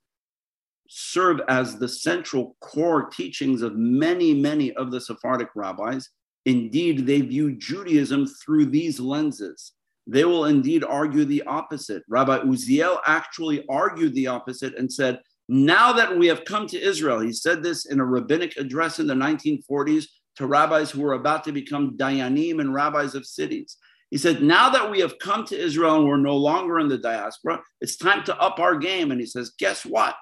serve 0.89 1.41
as 1.49 1.78
the 1.78 1.89
central 1.89 2.57
core 2.61 3.09
teachings 3.09 3.62
of 3.62 3.76
many, 3.76 4.34
many 4.34 4.72
of 4.72 4.91
the 4.91 5.01
Sephardic 5.01 5.49
rabbis. 5.55 6.09
Indeed, 6.45 7.07
they 7.07 7.20
view 7.20 7.57
Judaism 7.57 8.26
through 8.26 8.66
these 8.66 9.01
lenses. 9.01 9.72
They 10.07 10.24
will 10.24 10.45
indeed 10.45 10.84
argue 10.84 11.24
the 11.24 11.43
opposite. 11.43 12.05
Rabbi 12.09 12.39
Uziel 12.41 13.01
actually 13.07 13.64
argued 13.68 14.14
the 14.14 14.28
opposite 14.28 14.78
and 14.78 14.93
said, 14.93 15.20
Now 15.49 15.93
that 15.93 16.16
we 16.16 16.28
have 16.28 16.45
come 16.45 16.66
to 16.68 16.80
Israel, 16.80 17.20
he 17.20 17.32
said 17.32 17.62
this 17.62 17.87
in 17.87 17.99
a 17.99 18.05
rabbinic 18.05 18.57
address 18.57 19.01
in 19.01 19.09
the 19.09 19.14
1940s 19.14 20.07
to 20.37 20.47
rabbis 20.47 20.91
who 20.91 21.03
were 21.03 21.14
about 21.14 21.43
to 21.45 21.53
become 21.53 21.97
dayanim 21.97 22.61
and 22.61 22.72
rabbis 22.72 23.14
of 23.14 23.26
cities. 23.26 23.76
He 24.11 24.18
said, 24.18 24.43
Now 24.43 24.70
that 24.70 24.91
we 24.91 25.01
have 25.01 25.18
come 25.18 25.45
to 25.47 25.59
Israel 25.59 25.97
and 25.97 26.07
we're 26.07 26.18
no 26.18 26.37
longer 26.37 26.78
in 26.78 26.89
the 26.89 26.99
diaspora, 26.99 27.61
it's 27.80 27.97
time 27.97 28.22
to 28.24 28.37
up 28.41 28.61
our 28.61 28.76
game. 28.76 29.11
And 29.11 29.20
he 29.20 29.26
says, 29.26 29.53
Guess 29.59 29.84
what? 29.84 30.14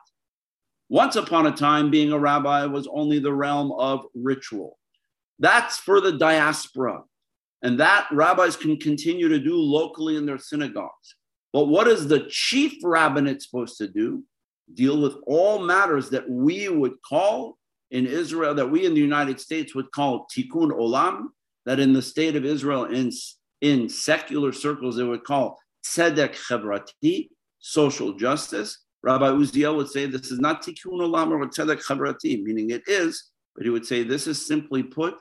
Once 0.94 1.16
upon 1.16 1.44
a 1.44 1.50
time, 1.50 1.90
being 1.90 2.12
a 2.12 2.18
rabbi 2.18 2.64
was 2.66 2.86
only 2.86 3.18
the 3.18 3.32
realm 3.32 3.72
of 3.72 4.06
ritual. 4.14 4.78
That's 5.40 5.76
for 5.76 6.00
the 6.00 6.12
diaspora. 6.12 7.02
And 7.62 7.80
that 7.80 8.06
rabbis 8.12 8.54
can 8.54 8.76
continue 8.76 9.26
to 9.26 9.40
do 9.40 9.56
locally 9.56 10.14
in 10.14 10.24
their 10.24 10.38
synagogues. 10.38 11.16
But 11.52 11.64
what 11.64 11.88
is 11.88 12.06
the 12.06 12.28
chief 12.30 12.74
rabbinate 12.84 13.42
supposed 13.42 13.76
to 13.78 13.88
do? 13.88 14.22
Deal 14.72 15.02
with 15.02 15.16
all 15.26 15.58
matters 15.58 16.10
that 16.10 16.30
we 16.30 16.68
would 16.68 17.02
call 17.02 17.58
in 17.90 18.06
Israel, 18.06 18.54
that 18.54 18.70
we 18.70 18.86
in 18.86 18.94
the 18.94 19.00
United 19.00 19.40
States 19.40 19.74
would 19.74 19.90
call 19.90 20.28
tikkun 20.32 20.70
olam, 20.70 21.24
that 21.66 21.80
in 21.80 21.92
the 21.92 22.02
state 22.02 22.36
of 22.36 22.44
Israel, 22.44 22.84
in, 22.84 23.10
in 23.62 23.88
secular 23.88 24.52
circles, 24.52 24.94
they 24.94 25.02
would 25.02 25.24
call 25.24 25.58
tzedek 25.84 26.36
chevrati, 26.36 27.30
social 27.58 28.12
justice. 28.12 28.83
Rabbi 29.04 29.26
Uziel 29.26 29.76
would 29.76 29.90
say 29.90 30.06
this 30.06 30.30
is 30.30 30.40
not 30.40 30.62
tikkun 30.62 30.98
olam 30.98 31.30
or 31.30 31.46
tzedek 31.46 31.84
chavrati, 31.84 32.42
meaning 32.42 32.70
it 32.70 32.84
is, 32.86 33.32
but 33.54 33.64
he 33.64 33.70
would 33.70 33.84
say 33.84 34.02
this 34.02 34.26
is 34.26 34.46
simply 34.46 34.82
put 34.82 35.14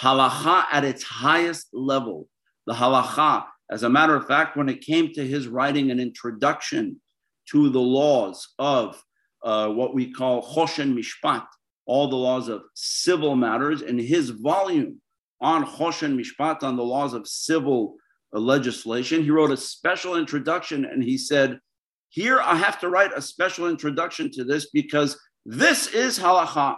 halacha 0.00 0.64
at 0.72 0.84
its 0.84 1.02
highest 1.02 1.66
level. 1.74 2.28
The 2.66 2.72
halacha, 2.72 3.44
as 3.70 3.82
a 3.82 3.90
matter 3.90 4.16
of 4.16 4.26
fact, 4.26 4.56
when 4.56 4.70
it 4.70 4.80
came 4.80 5.12
to 5.12 5.26
his 5.26 5.48
writing 5.48 5.90
an 5.90 6.00
introduction 6.00 6.98
to 7.50 7.68
the 7.68 7.80
laws 7.80 8.54
of 8.58 9.02
uh, 9.44 9.68
what 9.68 9.92
we 9.92 10.10
call 10.10 10.42
choshen 10.42 10.98
mishpat, 10.98 11.44
all 11.84 12.08
the 12.08 12.16
laws 12.16 12.48
of 12.48 12.62
civil 12.72 13.36
matters, 13.36 13.82
in 13.82 13.98
his 13.98 14.30
volume 14.30 15.02
on 15.42 15.66
choshen 15.66 16.18
mishpat, 16.18 16.62
on 16.62 16.76
the 16.78 16.82
laws 16.82 17.12
of 17.12 17.28
civil 17.28 17.96
uh, 18.34 18.40
legislation, 18.40 19.22
he 19.22 19.30
wrote 19.30 19.50
a 19.50 19.58
special 19.58 20.16
introduction 20.16 20.86
and 20.86 21.02
he 21.04 21.18
said, 21.18 21.60
here, 22.08 22.40
I 22.40 22.56
have 22.56 22.80
to 22.80 22.88
write 22.88 23.12
a 23.14 23.22
special 23.22 23.68
introduction 23.68 24.30
to 24.32 24.44
this 24.44 24.70
because 24.70 25.18
this 25.44 25.88
is 25.88 26.18
halacha. 26.18 26.76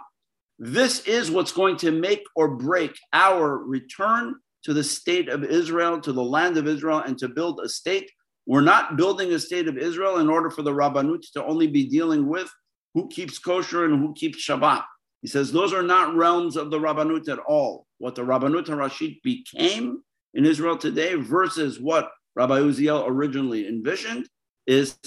This 0.57 1.01
is 1.07 1.31
what's 1.31 1.53
going 1.53 1.77
to 1.77 1.91
make 1.91 2.23
or 2.35 2.55
break 2.57 2.97
our 3.13 3.57
return 3.57 4.35
to 4.63 4.73
the 4.73 4.83
state 4.83 5.29
of 5.29 5.43
Israel, 5.43 6.01
to 6.01 6.11
the 6.11 6.23
land 6.23 6.57
of 6.57 6.67
Israel, 6.67 6.99
and 6.99 7.17
to 7.19 7.29
build 7.29 7.61
a 7.63 7.69
state. 7.69 8.11
We're 8.45 8.61
not 8.61 8.97
building 8.97 9.31
a 9.31 9.39
state 9.39 9.67
of 9.67 9.77
Israel 9.77 10.17
in 10.17 10.29
order 10.29 10.49
for 10.49 10.63
the 10.63 10.73
Rabbanut 10.73 11.31
to 11.33 11.45
only 11.45 11.67
be 11.67 11.85
dealing 11.85 12.27
with 12.27 12.51
who 12.93 13.07
keeps 13.07 13.39
kosher 13.39 13.85
and 13.85 13.99
who 13.99 14.13
keeps 14.13 14.45
Shabbat. 14.45 14.83
He 15.21 15.27
says 15.27 15.51
those 15.51 15.73
are 15.73 15.83
not 15.83 16.15
realms 16.15 16.57
of 16.57 16.71
the 16.71 16.79
Rabbanut 16.79 17.29
at 17.29 17.39
all. 17.39 17.85
What 17.99 18.15
the 18.15 18.23
Rabbanut 18.23 18.67
Rashid 18.75 19.15
became 19.23 20.01
in 20.33 20.45
Israel 20.45 20.77
today 20.77 21.15
versus 21.15 21.79
what 21.79 22.09
Rabbi 22.35 22.59
Uziel 22.59 23.05
originally 23.07 23.67
envisioned 23.67 24.27
is 24.69 24.97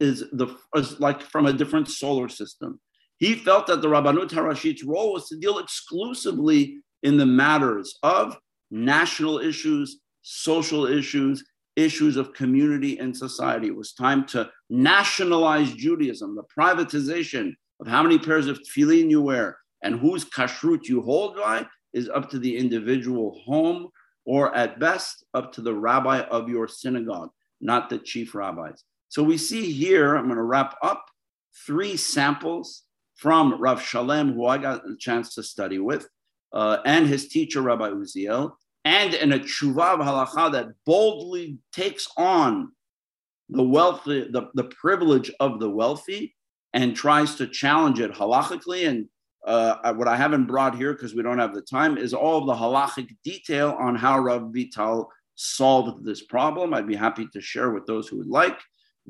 is 0.00 0.24
the 0.32 0.56
is 0.76 1.00
like 1.00 1.20
from 1.20 1.46
a 1.46 1.52
different 1.52 1.88
solar 1.88 2.28
system. 2.28 2.80
He 3.16 3.34
felt 3.34 3.66
that 3.66 3.82
the 3.82 3.88
Rabbanut 3.88 4.30
Harashit's 4.30 4.84
role 4.84 5.12
was 5.12 5.28
to 5.28 5.36
deal 5.36 5.58
exclusively 5.58 6.78
in 7.02 7.16
the 7.16 7.26
matters 7.26 7.98
of 8.04 8.36
national 8.70 9.40
issues, 9.40 10.00
social 10.22 10.86
issues, 10.86 11.44
issues 11.74 12.16
of 12.16 12.32
community 12.32 12.98
and 12.98 13.16
society. 13.16 13.66
It 13.66 13.76
was 13.76 13.92
time 13.92 14.24
to 14.28 14.48
nationalize 14.70 15.72
Judaism, 15.74 16.36
the 16.36 16.44
privatization 16.56 17.54
of 17.80 17.88
how 17.88 18.04
many 18.04 18.18
pairs 18.18 18.46
of 18.46 18.60
tefillin 18.60 19.10
you 19.10 19.20
wear 19.20 19.58
and 19.82 19.98
whose 19.98 20.24
kashrut 20.24 20.84
you 20.84 21.02
hold 21.02 21.36
by 21.36 21.66
is 21.92 22.08
up 22.08 22.30
to 22.30 22.38
the 22.38 22.56
individual 22.56 23.40
home 23.44 23.88
or 24.24 24.54
at 24.54 24.78
best 24.78 25.24
up 25.34 25.52
to 25.52 25.60
the 25.60 25.74
rabbi 25.74 26.20
of 26.20 26.48
your 26.48 26.68
synagogue, 26.68 27.30
not 27.60 27.90
the 27.90 27.98
chief 27.98 28.34
rabbis. 28.34 28.84
So 29.08 29.22
we 29.22 29.38
see 29.38 29.72
here, 29.72 30.14
I'm 30.14 30.26
going 30.26 30.36
to 30.36 30.42
wrap 30.42 30.76
up 30.82 31.06
three 31.66 31.96
samples 31.96 32.84
from 33.16 33.60
Rav 33.60 33.82
Shalem, 33.82 34.34
who 34.34 34.46
I 34.46 34.58
got 34.58 34.88
a 34.88 34.96
chance 34.96 35.34
to 35.34 35.42
study 35.42 35.78
with, 35.78 36.08
uh, 36.52 36.78
and 36.84 37.06
his 37.06 37.28
teacher, 37.28 37.62
Rabbi 37.62 37.90
Uziel, 37.90 38.52
and 38.84 39.14
in 39.14 39.32
a 39.32 39.38
halacha 39.40 40.52
that 40.52 40.68
boldly 40.86 41.58
takes 41.72 42.08
on 42.16 42.72
the 43.48 43.62
wealthy, 43.62 44.28
the, 44.30 44.50
the 44.54 44.64
privilege 44.64 45.30
of 45.40 45.58
the 45.58 45.68
wealthy, 45.68 46.34
and 46.74 46.94
tries 46.94 47.34
to 47.36 47.46
challenge 47.46 47.98
it 47.98 48.12
halachically. 48.12 48.88
And 48.88 49.08
uh, 49.46 49.94
what 49.94 50.06
I 50.08 50.16
haven't 50.16 50.46
brought 50.46 50.76
here 50.76 50.92
because 50.92 51.14
we 51.14 51.22
don't 51.22 51.38
have 51.38 51.54
the 51.54 51.62
time 51.62 51.96
is 51.96 52.12
all 52.12 52.38
of 52.38 52.46
the 52.46 52.54
halachic 52.54 53.16
detail 53.24 53.76
on 53.80 53.96
how 53.96 54.18
Rav 54.18 54.50
Vital 54.52 55.10
solved 55.34 56.04
this 56.04 56.22
problem. 56.22 56.74
I'd 56.74 56.86
be 56.86 56.96
happy 56.96 57.26
to 57.32 57.40
share 57.40 57.70
with 57.70 57.86
those 57.86 58.08
who 58.08 58.18
would 58.18 58.28
like. 58.28 58.58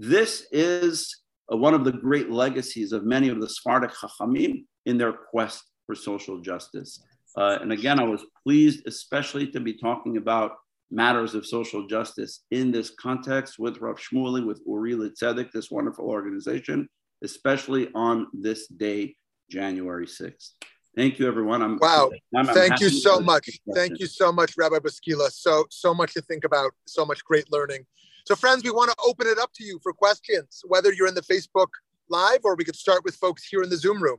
This 0.00 0.46
is 0.52 1.12
uh, 1.52 1.56
one 1.56 1.74
of 1.74 1.84
the 1.84 1.90
great 1.90 2.30
legacies 2.30 2.92
of 2.92 3.04
many 3.04 3.30
of 3.30 3.40
the 3.40 3.48
Sephardic 3.48 3.90
Chachamim 3.90 4.64
in 4.86 4.96
their 4.96 5.12
quest 5.12 5.64
for 5.86 5.96
social 5.96 6.40
justice. 6.40 7.02
Uh, 7.36 7.58
and 7.60 7.72
again, 7.72 7.98
I 7.98 8.04
was 8.04 8.24
pleased, 8.44 8.86
especially 8.86 9.48
to 9.48 9.58
be 9.58 9.76
talking 9.76 10.16
about 10.16 10.52
matters 10.92 11.34
of 11.34 11.44
social 11.44 11.88
justice 11.88 12.44
in 12.52 12.70
this 12.70 12.90
context 12.90 13.58
with 13.58 13.80
Rav 13.80 13.96
Shmuley, 13.96 14.46
with 14.46 14.62
Uri 14.68 14.94
L'Tzedek, 14.94 15.50
this 15.50 15.68
wonderful 15.68 16.04
organization, 16.04 16.88
especially 17.24 17.88
on 17.96 18.28
this 18.32 18.68
day, 18.68 19.16
January 19.50 20.06
6th. 20.06 20.50
Thank 20.96 21.18
you, 21.18 21.26
everyone. 21.26 21.60
I'm, 21.60 21.76
wow. 21.78 22.12
I'm, 22.36 22.46
Thank 22.46 22.74
I'm 22.74 22.78
you 22.82 22.90
so 22.90 23.18
much. 23.18 23.50
Thank 23.74 23.98
you 23.98 24.06
so 24.06 24.30
much, 24.30 24.54
Rabbi 24.56 24.78
Bouskila. 24.78 25.32
So, 25.32 25.64
so 25.70 25.92
much 25.92 26.14
to 26.14 26.22
think 26.22 26.44
about, 26.44 26.70
so 26.86 27.04
much 27.04 27.24
great 27.24 27.50
learning. 27.50 27.84
So, 28.28 28.36
friends, 28.36 28.62
we 28.62 28.70
want 28.70 28.90
to 28.90 28.96
open 29.06 29.26
it 29.26 29.38
up 29.38 29.54
to 29.54 29.64
you 29.64 29.80
for 29.82 29.94
questions, 29.94 30.60
whether 30.68 30.92
you're 30.92 31.08
in 31.08 31.14
the 31.14 31.22
Facebook 31.22 31.68
Live 32.10 32.40
or 32.44 32.56
we 32.56 32.64
could 32.64 32.76
start 32.76 33.02
with 33.02 33.16
folks 33.16 33.42
here 33.42 33.62
in 33.62 33.70
the 33.70 33.76
Zoom 33.78 34.02
room. 34.02 34.18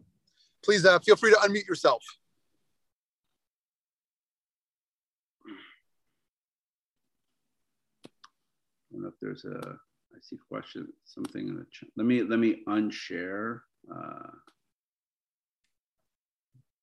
Please 0.65 0.83
uh, 0.83 0.97
feel 0.97 1.15
free 1.15 1.29
to 1.29 1.37
unmute 1.37 1.67
yourself. 1.67 2.03
I 5.45 5.51
don't 8.91 9.03
know 9.03 9.09
if 9.09 9.13
there's 9.21 9.45
a, 9.45 9.59
I 9.59 10.17
see 10.23 10.39
question, 10.51 10.87
something 11.05 11.47
in 11.47 11.57
the 11.57 11.67
chat. 11.71 11.89
Let 11.95 12.07
me, 12.07 12.23
let 12.23 12.39
me 12.39 12.63
unshare. 12.67 13.59
Uh, 13.95 14.31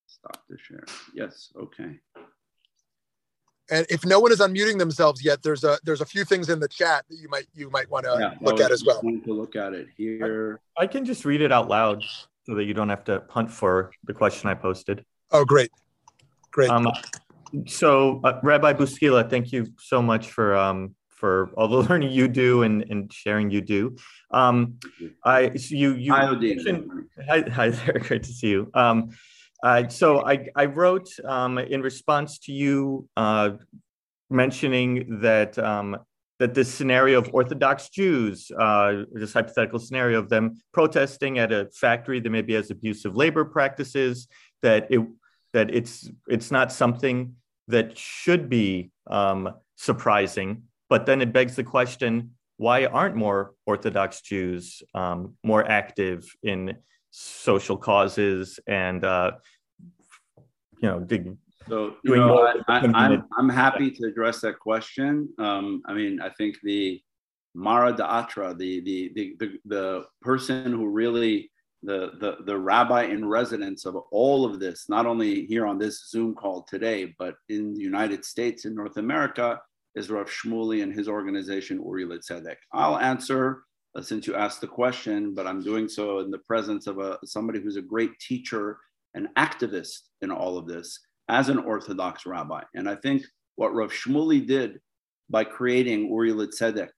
stop 0.05 0.45
the 0.47 0.57
share. 0.57 0.85
Yes, 1.13 1.51
okay. 1.59 1.99
And 3.69 3.85
if 3.89 4.05
no 4.05 4.19
one 4.19 4.31
is 4.31 4.39
unmuting 4.39 4.77
themselves 4.79 5.23
yet, 5.23 5.43
there's 5.43 5.63
a 5.63 5.77
there's 5.83 6.01
a 6.01 6.05
few 6.05 6.23
things 6.23 6.49
in 6.49 6.59
the 6.59 6.67
chat 6.67 7.05
that 7.09 7.17
you 7.17 7.27
might 7.29 7.47
you 7.53 7.69
might 7.69 7.89
want 7.89 8.05
to 8.05 8.15
yeah, 8.19 8.33
look 8.41 8.61
at 8.61 8.71
as 8.71 8.83
well. 8.85 9.01
To 9.01 9.33
look 9.33 9.55
at 9.55 9.73
it 9.73 9.87
here. 9.97 10.61
I, 10.77 10.83
I 10.83 10.87
can 10.87 11.03
just 11.03 11.25
read 11.25 11.41
it 11.41 11.51
out 11.51 11.67
loud 11.67 12.03
so 12.45 12.55
that 12.55 12.63
you 12.63 12.73
don't 12.73 12.89
have 12.89 13.03
to 13.05 13.19
punt 13.21 13.51
for 13.51 13.91
the 14.05 14.13
question 14.13 14.49
I 14.49 14.53
posted. 14.53 15.03
Oh, 15.31 15.43
great, 15.43 15.69
great. 16.51 16.69
Um, 16.69 16.87
so, 17.65 18.21
uh, 18.23 18.39
Rabbi 18.41 18.73
Bouskila, 18.73 19.29
thank 19.29 19.51
you 19.51 19.67
so 19.79 20.01
much 20.01 20.31
for 20.31 20.55
um, 20.55 20.95
for 21.09 21.49
all 21.57 21.67
the 21.67 21.77
learning 21.89 22.11
you 22.11 22.29
do 22.29 22.63
and, 22.63 22.85
and 22.89 23.11
sharing 23.11 23.51
you 23.51 23.61
do. 23.61 23.97
Um, 24.31 24.79
I 25.25 25.55
so 25.55 25.75
you 25.75 25.93
you 25.93 26.13
hi, 26.13 26.35
hi, 27.27 27.41
hi 27.41 27.69
there, 27.69 27.99
great 27.99 28.23
to 28.23 28.31
see 28.31 28.47
you. 28.47 28.71
Um, 28.73 29.09
uh, 29.63 29.87
so 29.87 30.25
I, 30.25 30.47
I 30.55 30.65
wrote 30.65 31.09
um, 31.25 31.57
in 31.57 31.81
response 31.81 32.39
to 32.39 32.51
you 32.51 33.07
uh, 33.17 33.51
mentioning 34.29 35.19
that 35.21 35.57
um, 35.57 35.97
that 36.39 36.53
this 36.53 36.71
scenario 36.71 37.17
of 37.17 37.29
Orthodox 37.33 37.89
Jews, 37.89 38.51
uh, 38.59 39.03
this 39.11 39.33
hypothetical 39.33 39.79
scenario 39.79 40.19
of 40.19 40.29
them 40.29 40.61
protesting 40.71 41.39
at 41.39 41.51
a 41.51 41.67
factory 41.73 42.19
that 42.19 42.29
maybe 42.29 42.53
has 42.53 42.69
abusive 42.69 43.15
labor 43.15 43.43
practices, 43.43 44.27
that 44.61 44.87
it 44.91 45.01
that 45.53 45.73
it's 45.73 46.09
it's 46.27 46.51
not 46.51 46.71
something 46.71 47.33
that 47.67 47.97
should 47.97 48.49
be 48.49 48.91
um, 49.07 49.49
surprising. 49.75 50.63
But 50.89 51.05
then 51.05 51.21
it 51.21 51.33
begs 51.33 51.55
the 51.55 51.63
question: 51.63 52.35
Why 52.57 52.85
aren't 52.85 53.15
more 53.15 53.53
Orthodox 53.65 54.21
Jews 54.21 54.83
um, 54.93 55.35
more 55.43 55.67
active 55.69 56.31
in 56.43 56.77
social 57.19 57.77
causes 57.77 58.59
and 58.67 59.03
uh, 59.03 59.31
you 60.81 60.89
know 60.89 60.99
dig, 60.99 61.35
so 61.67 61.95
you 62.03 62.15
know, 62.15 62.53
I, 62.67 62.79
am 62.79 62.95
I'm, 62.95 63.23
I'm 63.37 63.49
happy 63.49 63.91
to 63.91 64.07
address 64.07 64.41
that 64.41 64.59
question. 64.59 65.29
Um, 65.39 65.81
I 65.85 65.93
mean, 65.93 66.21
I 66.21 66.29
think 66.29 66.57
the 66.63 67.01
Mara 67.55 67.93
Da'atra, 67.93 68.57
the, 68.57 68.81
the 68.81 69.11
the 69.15 69.35
the 69.39 69.57
the 69.65 70.05
person 70.21 70.71
who 70.71 70.87
really 70.87 71.51
the 71.83 72.11
the 72.19 72.37
the 72.45 72.57
rabbi 72.57 73.03
in 73.03 73.27
residence 73.27 73.85
of 73.85 73.95
all 74.11 74.45
of 74.45 74.59
this, 74.59 74.85
not 74.87 75.05
only 75.05 75.45
here 75.45 75.65
on 75.65 75.77
this 75.77 76.09
Zoom 76.09 76.35
call 76.35 76.63
today, 76.63 77.15
but 77.17 77.35
in 77.49 77.73
the 77.73 77.81
United 77.81 78.23
States 78.23 78.65
in 78.65 78.75
North 78.75 78.97
America, 78.97 79.59
is 79.95 80.09
Rav 80.09 80.27
Shmuley 80.27 80.83
and 80.83 80.93
his 80.93 81.07
organization 81.07 81.81
Uri 81.83 82.05
L'Tzedek. 82.05 82.57
I'll 82.71 82.97
answer 82.97 83.63
Uh, 83.97 84.01
since 84.01 84.27
you 84.27 84.35
asked 84.35 84.61
the 84.61 84.67
question, 84.67 85.33
but 85.33 85.47
I'm 85.47 85.63
doing 85.63 85.89
so 85.89 86.19
in 86.19 86.29
the 86.29 86.37
presence 86.37 86.85
of 86.85 86.99
a, 86.99 87.17
somebody 87.25 87.59
who's 87.59 87.77
a 87.77 87.81
great 87.81 88.11
teacher 88.19 88.77
and 89.15 89.27
activist 89.37 90.01
in 90.21 90.29
all 90.29 90.57
of 90.57 90.67
this 90.67 90.99
as 91.29 91.49
an 91.49 91.57
Orthodox 91.57 92.25
rabbi. 92.25 92.61
And 92.75 92.87
I 92.87 92.95
think 92.95 93.23
what 93.55 93.73
Rav 93.73 93.91
Shmuley 93.91 94.45
did 94.45 94.79
by 95.29 95.43
creating 95.43 96.09
Uri 96.09 96.31
L'Tzedek, 96.31 96.91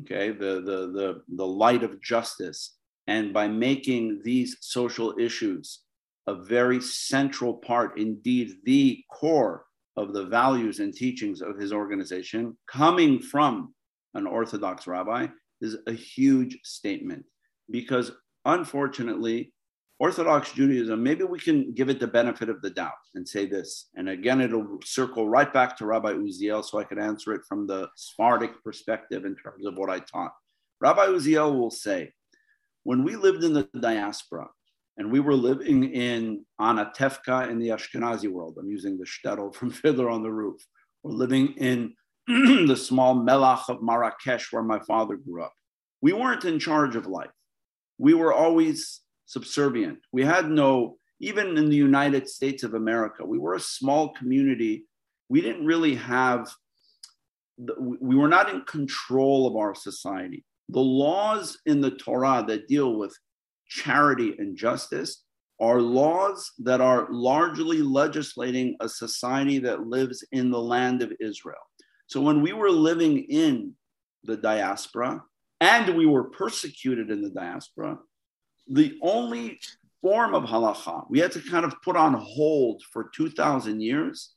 okay, 0.00 0.30
the, 0.30 0.62
the, 0.62 0.90
the, 0.92 1.22
the 1.36 1.46
light 1.46 1.82
of 1.82 2.02
justice, 2.02 2.76
and 3.06 3.34
by 3.34 3.46
making 3.46 4.22
these 4.24 4.56
social 4.60 5.14
issues 5.18 5.80
a 6.26 6.34
very 6.34 6.80
central 6.80 7.54
part, 7.54 7.98
indeed, 7.98 8.54
the 8.64 9.04
core 9.12 9.66
of 9.96 10.14
the 10.14 10.24
values 10.24 10.80
and 10.80 10.94
teachings 10.94 11.42
of 11.42 11.58
his 11.58 11.72
organization, 11.72 12.56
coming 12.66 13.20
from 13.20 13.74
an 14.14 14.26
Orthodox 14.26 14.86
rabbi, 14.86 15.26
is 15.60 15.76
a 15.86 15.92
huge 15.92 16.58
statement 16.62 17.24
because 17.70 18.12
unfortunately, 18.44 19.52
Orthodox 19.98 20.52
Judaism, 20.52 21.02
maybe 21.02 21.24
we 21.24 21.38
can 21.38 21.72
give 21.72 21.88
it 21.88 21.98
the 21.98 22.06
benefit 22.06 22.50
of 22.50 22.60
the 22.60 22.68
doubt 22.68 22.92
and 23.14 23.26
say 23.26 23.46
this. 23.46 23.88
And 23.94 24.10
again, 24.10 24.42
it'll 24.42 24.78
circle 24.84 25.26
right 25.26 25.50
back 25.50 25.76
to 25.78 25.86
Rabbi 25.86 26.12
Uziel 26.12 26.62
so 26.62 26.78
I 26.78 26.84
can 26.84 26.98
answer 26.98 27.32
it 27.32 27.42
from 27.48 27.66
the 27.66 27.88
Sephardic 27.96 28.62
perspective 28.62 29.24
in 29.24 29.34
terms 29.36 29.64
of 29.64 29.78
what 29.78 29.88
I 29.88 30.00
taught. 30.00 30.32
Rabbi 30.80 31.06
Uziel 31.06 31.58
will 31.58 31.70
say, 31.70 32.12
when 32.82 33.04
we 33.04 33.16
lived 33.16 33.42
in 33.42 33.54
the 33.54 33.68
diaspora 33.80 34.48
and 34.98 35.10
we 35.10 35.20
were 35.20 35.34
living 35.34 35.84
in 35.84 36.44
Anatevka 36.60 37.50
in 37.50 37.58
the 37.58 37.68
Ashkenazi 37.68 38.30
world, 38.30 38.58
I'm 38.60 38.70
using 38.70 38.98
the 38.98 39.06
shtetl 39.06 39.54
from 39.54 39.70
Fiddler 39.82 40.10
on 40.10 40.22
the 40.22 40.30
Roof, 40.30 40.60
we're 41.02 41.12
living 41.12 41.54
in 41.56 41.94
the 42.66 42.76
small 42.76 43.14
Mellah 43.14 43.62
of 43.68 43.82
Marrakesh, 43.82 44.52
where 44.52 44.62
my 44.62 44.80
father 44.80 45.16
grew 45.16 45.44
up. 45.44 45.52
We 46.00 46.12
weren't 46.12 46.44
in 46.44 46.58
charge 46.58 46.96
of 46.96 47.06
life. 47.06 47.30
We 47.98 48.14
were 48.14 48.32
always 48.32 49.00
subservient. 49.26 50.00
We 50.12 50.24
had 50.24 50.50
no, 50.50 50.96
even 51.20 51.56
in 51.56 51.68
the 51.68 51.76
United 51.76 52.28
States 52.28 52.64
of 52.64 52.74
America, 52.74 53.24
we 53.24 53.38
were 53.38 53.54
a 53.54 53.60
small 53.60 54.12
community. 54.14 54.86
We 55.28 55.40
didn't 55.40 55.66
really 55.66 55.94
have, 55.94 56.52
we 57.78 58.16
were 58.16 58.28
not 58.28 58.50
in 58.50 58.62
control 58.62 59.46
of 59.46 59.56
our 59.56 59.74
society. 59.74 60.44
The 60.70 60.80
laws 60.80 61.58
in 61.64 61.80
the 61.80 61.92
Torah 61.92 62.44
that 62.48 62.66
deal 62.66 62.98
with 62.98 63.16
charity 63.68 64.34
and 64.38 64.56
justice 64.56 65.22
are 65.60 65.80
laws 65.80 66.52
that 66.58 66.80
are 66.80 67.06
largely 67.10 67.82
legislating 67.82 68.76
a 68.80 68.88
society 68.88 69.58
that 69.60 69.86
lives 69.86 70.24
in 70.32 70.50
the 70.50 70.60
land 70.60 71.02
of 71.02 71.12
Israel. 71.20 71.54
So 72.06 72.20
when 72.20 72.40
we 72.40 72.52
were 72.52 72.70
living 72.70 73.18
in 73.18 73.74
the 74.24 74.36
diaspora 74.36 75.22
and 75.60 75.96
we 75.96 76.06
were 76.06 76.24
persecuted 76.24 77.10
in 77.10 77.22
the 77.22 77.30
diaspora, 77.30 77.98
the 78.68 78.98
only 79.02 79.58
form 80.02 80.34
of 80.34 80.44
halacha 80.44 81.04
we 81.08 81.18
had 81.18 81.32
to 81.32 81.40
kind 81.40 81.64
of 81.64 81.74
put 81.82 81.96
on 81.96 82.14
hold 82.14 82.82
for 82.92 83.10
2,000 83.14 83.80
years, 83.80 84.34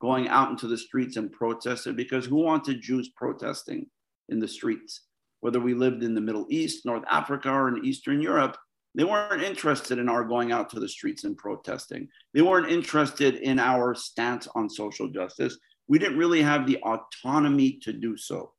going 0.00 0.28
out 0.28 0.50
into 0.50 0.66
the 0.66 0.78
streets 0.78 1.16
and 1.16 1.30
protesting 1.30 1.94
because 1.94 2.26
who 2.26 2.36
wanted 2.36 2.82
Jews 2.82 3.10
protesting 3.16 3.86
in 4.28 4.40
the 4.40 4.48
streets? 4.48 5.02
Whether 5.40 5.60
we 5.60 5.74
lived 5.74 6.02
in 6.02 6.14
the 6.14 6.20
Middle 6.20 6.46
East, 6.50 6.84
North 6.84 7.04
Africa, 7.08 7.50
or 7.50 7.68
in 7.68 7.84
Eastern 7.84 8.20
Europe, 8.20 8.56
they 8.94 9.04
weren't 9.04 9.42
interested 9.42 9.98
in 9.98 10.08
our 10.08 10.24
going 10.24 10.52
out 10.52 10.70
to 10.70 10.80
the 10.80 10.88
streets 10.88 11.24
and 11.24 11.36
protesting. 11.36 12.08
They 12.34 12.42
weren't 12.42 12.70
interested 12.70 13.36
in 13.36 13.58
our 13.58 13.94
stance 13.94 14.46
on 14.54 14.68
social 14.68 15.08
justice 15.08 15.56
we 15.88 15.98
didn't 15.98 16.18
really 16.18 16.42
have 16.42 16.66
the 16.66 16.78
autonomy 16.78 17.78
to 17.82 17.92
do 17.92 18.16
so. 18.16 18.52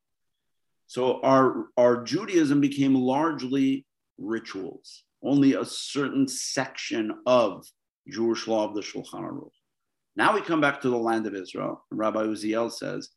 So 0.88 1.22
our, 1.22 1.68
our 1.78 2.04
Judaism 2.04 2.62
became 2.62 2.94
largely 2.94 3.86
rituals, 4.18 5.04
only 5.24 5.54
a 5.54 5.66
certain 5.66 6.28
section 6.28 7.12
of 7.26 7.66
Jewish 8.08 8.48
law 8.48 8.68
of 8.68 8.76
the 8.76 8.82
Shulchan 8.82 9.22
Aruch. 9.22 9.50
Now 10.16 10.34
we 10.34 10.42
come 10.42 10.62
back 10.62 10.82
to 10.82 10.90
the 10.90 10.98
land 10.98 11.26
of 11.26 11.34
Israel. 11.34 11.84
Rabbi 11.90 12.24
Uziel 12.24 12.72
says 12.72 13.10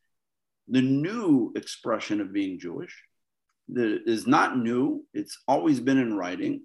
the 0.68 0.80
new 0.82 1.52
expression 1.54 2.20
of 2.20 2.32
being 2.32 2.58
Jewish 2.58 2.96
is 3.68 4.26
not 4.26 4.58
new, 4.58 5.04
it's 5.12 5.38
always 5.48 5.80
been 5.80 5.98
in 5.98 6.16
writing. 6.16 6.62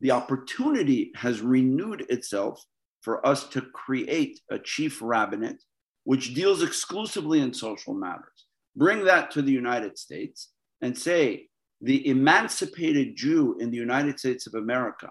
The 0.00 0.12
opportunity 0.12 1.12
has 1.16 1.40
renewed 1.40 2.06
itself 2.08 2.64
for 3.02 3.26
us 3.26 3.48
to 3.48 3.60
create 3.60 4.40
a 4.50 4.58
chief 4.58 5.02
rabbinate 5.02 5.62
which 6.04 6.34
deals 6.34 6.62
exclusively 6.62 7.40
in 7.40 7.52
social 7.52 7.94
matters. 7.94 8.46
Bring 8.76 9.04
that 9.04 9.30
to 9.32 9.42
the 9.42 9.52
United 9.52 9.98
States 9.98 10.50
and 10.80 10.96
say 10.96 11.48
the 11.80 12.06
emancipated 12.08 13.16
Jew 13.16 13.56
in 13.60 13.70
the 13.70 13.76
United 13.76 14.18
States 14.18 14.46
of 14.46 14.54
America 14.54 15.10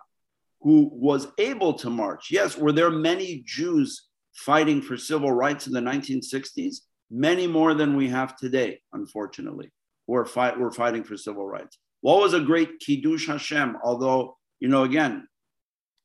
who 0.61 0.89
was 0.93 1.27
able 1.37 1.73
to 1.73 1.89
march. 1.89 2.31
Yes, 2.31 2.57
were 2.57 2.71
there 2.71 2.89
many 2.89 3.43
Jews 3.45 4.07
fighting 4.33 4.81
for 4.81 4.97
civil 4.97 5.31
rights 5.31 5.67
in 5.67 5.73
the 5.73 5.81
1960s? 5.81 6.77
Many 7.11 7.47
more 7.47 7.73
than 7.73 7.97
we 7.97 8.09
have 8.09 8.37
today, 8.37 8.79
unfortunately, 8.93 9.71
who 10.07 10.15
are 10.15 10.25
fight, 10.25 10.57
were 10.57 10.71
fighting 10.71 11.03
for 11.03 11.17
civil 11.17 11.45
rights. 11.45 11.77
What 12.01 12.21
was 12.21 12.33
a 12.33 12.39
great 12.39 12.79
Kiddush 12.79 13.27
Hashem? 13.27 13.77
Although, 13.83 14.37
you 14.59 14.69
know, 14.69 14.83
again, 14.83 15.27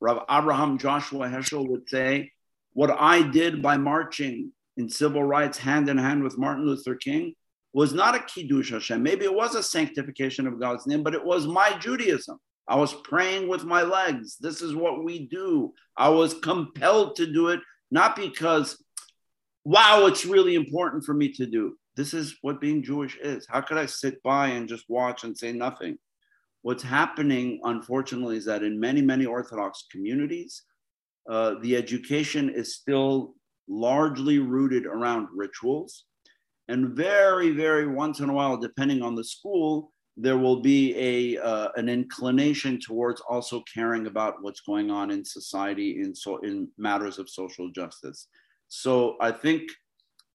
Rav 0.01 0.23
Abraham 0.29 0.77
Joshua 0.77 1.27
Heschel 1.27 1.67
would 1.69 1.89
say, 1.89 2.31
what 2.73 2.91
I 2.91 3.21
did 3.21 3.61
by 3.61 3.77
marching 3.77 4.51
in 4.79 4.89
civil 4.89 5.23
rights 5.23 5.57
hand 5.57 5.89
in 5.89 5.97
hand 5.97 6.23
with 6.23 6.37
Martin 6.37 6.65
Luther 6.65 6.95
King 6.95 7.35
was 7.73 7.93
not 7.93 8.15
a 8.15 8.23
Kiddush 8.23 8.71
Hashem. 8.71 9.03
Maybe 9.03 9.25
it 9.25 9.33
was 9.33 9.53
a 9.53 9.61
sanctification 9.61 10.47
of 10.47 10.59
God's 10.59 10.87
name, 10.87 11.03
but 11.03 11.13
it 11.13 11.23
was 11.23 11.45
my 11.45 11.77
Judaism. 11.77 12.39
I 12.67 12.77
was 12.77 12.93
praying 12.93 13.49
with 13.49 13.65
my 13.65 13.81
legs. 13.81 14.37
This 14.37 14.61
is 14.61 14.73
what 14.73 15.03
we 15.03 15.27
do. 15.27 15.73
I 15.97 16.09
was 16.09 16.33
compelled 16.33 17.17
to 17.17 17.31
do 17.31 17.49
it, 17.49 17.59
not 17.91 18.15
because, 18.15 18.81
wow, 19.65 20.05
it's 20.05 20.25
really 20.25 20.55
important 20.55 21.03
for 21.03 21.13
me 21.13 21.31
to 21.33 21.45
do. 21.45 21.77
This 21.95 22.13
is 22.13 22.37
what 22.41 22.61
being 22.61 22.81
Jewish 22.81 23.17
is. 23.17 23.45
How 23.49 23.59
could 23.59 23.77
I 23.77 23.85
sit 23.85 24.23
by 24.23 24.47
and 24.47 24.69
just 24.69 24.85
watch 24.87 25.25
and 25.25 25.37
say 25.37 25.51
nothing? 25.51 25.97
What's 26.61 26.83
happening, 26.83 27.59
unfortunately, 27.65 28.37
is 28.37 28.45
that 28.45 28.63
in 28.63 28.79
many, 28.79 29.01
many 29.01 29.25
Orthodox 29.25 29.87
communities, 29.91 30.63
uh, 31.29 31.55
the 31.61 31.75
education 31.75 32.49
is 32.49 32.75
still 32.75 33.35
largely 33.69 34.39
rooted 34.39 34.85
around 34.85 35.27
rituals. 35.33 36.05
And 36.67 36.89
very, 36.89 37.51
very 37.51 37.87
once 37.87 38.19
in 38.19 38.29
a 38.29 38.33
while, 38.33 38.57
depending 38.57 39.01
on 39.01 39.15
the 39.15 39.23
school, 39.23 39.91
there 40.17 40.37
will 40.37 40.61
be 40.61 40.95
a 40.97 41.41
uh, 41.41 41.69
an 41.77 41.87
inclination 41.87 42.79
towards 42.79 43.21
also 43.21 43.63
caring 43.73 44.05
about 44.07 44.35
what's 44.41 44.59
going 44.59 44.91
on 44.91 45.11
in 45.11 45.23
society 45.23 46.01
in 46.01 46.13
so 46.13 46.37
in 46.39 46.67
matters 46.77 47.19
of 47.19 47.29
social 47.29 47.69
justice. 47.71 48.27
So 48.67 49.15
I 49.21 49.31
think 49.31 49.63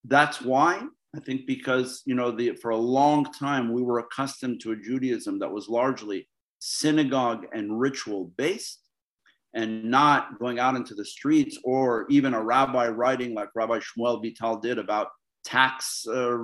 that's 0.05 0.41
why 0.41 0.81
I 1.15 1.19
think 1.19 1.45
because 1.45 2.01
you 2.05 2.15
know 2.15 2.31
the 2.31 2.55
for 2.55 2.71
a 2.71 2.77
long 2.77 3.25
time 3.25 3.71
we 3.71 3.83
were 3.83 3.99
accustomed 3.99 4.59
to 4.61 4.71
a 4.71 4.75
Judaism 4.75 5.37
that 5.39 5.51
was 5.51 5.69
largely 5.69 6.27
synagogue 6.59 7.45
and 7.53 7.79
ritual 7.79 8.31
based 8.37 8.84
and 9.55 9.85
not 9.85 10.37
going 10.37 10.59
out 10.59 10.75
into 10.75 10.93
the 10.93 11.05
streets 11.05 11.57
or 11.63 12.05
even 12.09 12.33
a 12.33 12.43
rabbi 12.43 12.87
writing 12.89 13.33
like 13.33 13.49
Rabbi 13.55 13.79
Shmuel 13.79 14.21
Vital 14.21 14.57
did 14.57 14.77
about 14.77 15.07
tax 15.43 16.05
uh, 16.07 16.37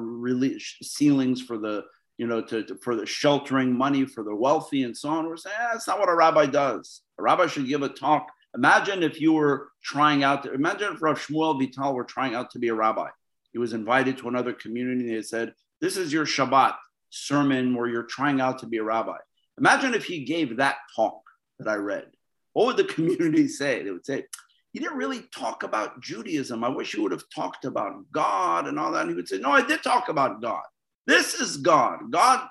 ceilings 0.82 1.42
for 1.42 1.58
the 1.58 1.84
you 2.22 2.28
know, 2.28 2.40
to, 2.40 2.64
to, 2.64 2.76
for 2.76 2.96
the 2.96 3.06
sheltering 3.06 3.76
money 3.76 4.06
for 4.06 4.24
the 4.24 4.36
wealthy 4.36 4.84
and 4.84 4.96
so 4.96 5.10
on. 5.10 5.28
We're 5.28 5.38
saying 5.38 5.56
eh, 5.60 5.70
that's 5.74 5.88
not 5.88 5.98
what 5.98 6.08
a 6.08 6.14
rabbi 6.14 6.46
does. 6.46 7.02
A 7.18 7.24
rabbi 7.24 7.48
should 7.48 7.68
give 7.68 7.82
a 7.82 7.90
talk. 7.90 8.32
Imagine 8.56 9.02
if 9.02 9.20
you 9.20 9.34
were 9.34 9.70
trying 9.84 10.24
out. 10.24 10.44
To, 10.44 10.54
imagine 10.54 10.94
if 10.94 11.02
Rav 11.02 11.18
Shmuel 11.18 11.60
Vital 11.60 11.96
were 11.96 12.04
trying 12.04 12.36
out 12.36 12.52
to 12.52 12.60
be 12.60 12.68
a 12.68 12.76
rabbi. 12.76 13.10
He 13.54 13.58
was 13.58 13.74
invited 13.74 14.20
to 14.20 14.28
another 14.28 14.54
community. 14.54 15.08
And 15.08 15.18
They 15.18 15.24
said, 15.24 15.56
"This 15.80 15.98
is 15.98 16.14
your 16.14 16.26
Shabbat 16.26 16.76
sermon 17.10 17.74
where 17.74 17.88
you're 17.88 18.04
trying 18.04 18.40
out 18.40 18.60
to 18.60 18.68
be 18.68 18.78
a 18.78 18.84
rabbi." 18.84 19.18
Imagine 19.58 19.96
if 19.96 20.06
he 20.06 20.24
gave 20.24 20.58
that 20.58 20.76
talk 20.96 21.24
that 21.58 21.68
I 21.68 21.76
read. 21.76 22.06
What 22.54 22.68
would 22.68 22.78
the 22.78 22.94
community 22.94 23.48
say? 23.48 23.84
They 23.84 23.92
would 23.92 24.06
say, 24.06 24.26
"You 24.74 24.82
didn't 24.82 24.98
really 24.98 25.24
talk 25.34 25.64
about 25.64 26.02
Judaism. 26.02 26.64
I 26.64 26.70
wish 26.70 26.94
you 26.94 27.04
would 27.04 27.12
have 27.12 27.30
talked 27.34 27.66
about 27.66 28.12
God 28.12 28.68
and 28.68 28.80
all 28.80 28.92
that." 28.92 29.02
And 29.02 29.12
he 29.12 29.16
would 29.16 29.28
say, 29.28 29.40
"No, 29.40 29.52
I 29.52 29.66
did 29.66 29.84
talk 29.84 30.10
about 30.10 30.42
God." 30.42 30.64
This 31.08 31.34
is 31.34 31.58
God. 31.58 32.12
God, 32.12 32.48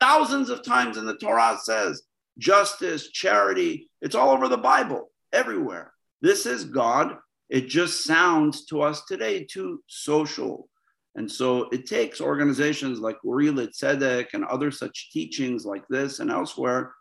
thousands 0.00 0.50
of 0.50 0.62
times 0.62 0.96
in 0.96 1.06
the 1.06 1.16
Torah 1.16 1.58
says 1.62 2.02
justice, 2.38 3.10
charity. 3.10 3.88
It's 4.00 4.14
all 4.14 4.30
over 4.30 4.48
the 4.48 4.58
Bible, 4.58 5.10
everywhere. 5.32 5.92
This 6.20 6.46
is 6.46 6.64
God. 6.64 7.16
It 7.48 7.68
just 7.68 8.04
sounds 8.04 8.64
to 8.66 8.82
us 8.82 9.04
today 9.04 9.44
too 9.44 9.82
social. 9.86 10.68
And 11.14 11.30
so 11.30 11.68
it 11.70 11.86
takes 11.86 12.20
organizations 12.20 12.98
like 12.98 13.18
Uri 13.22 13.50
L'Tzedek 13.50 14.28
and 14.32 14.44
other 14.44 14.70
such 14.70 15.10
teachings 15.12 15.66
like 15.66 15.86
this 15.88 16.20
and 16.20 16.30
elsewhere 16.30 16.94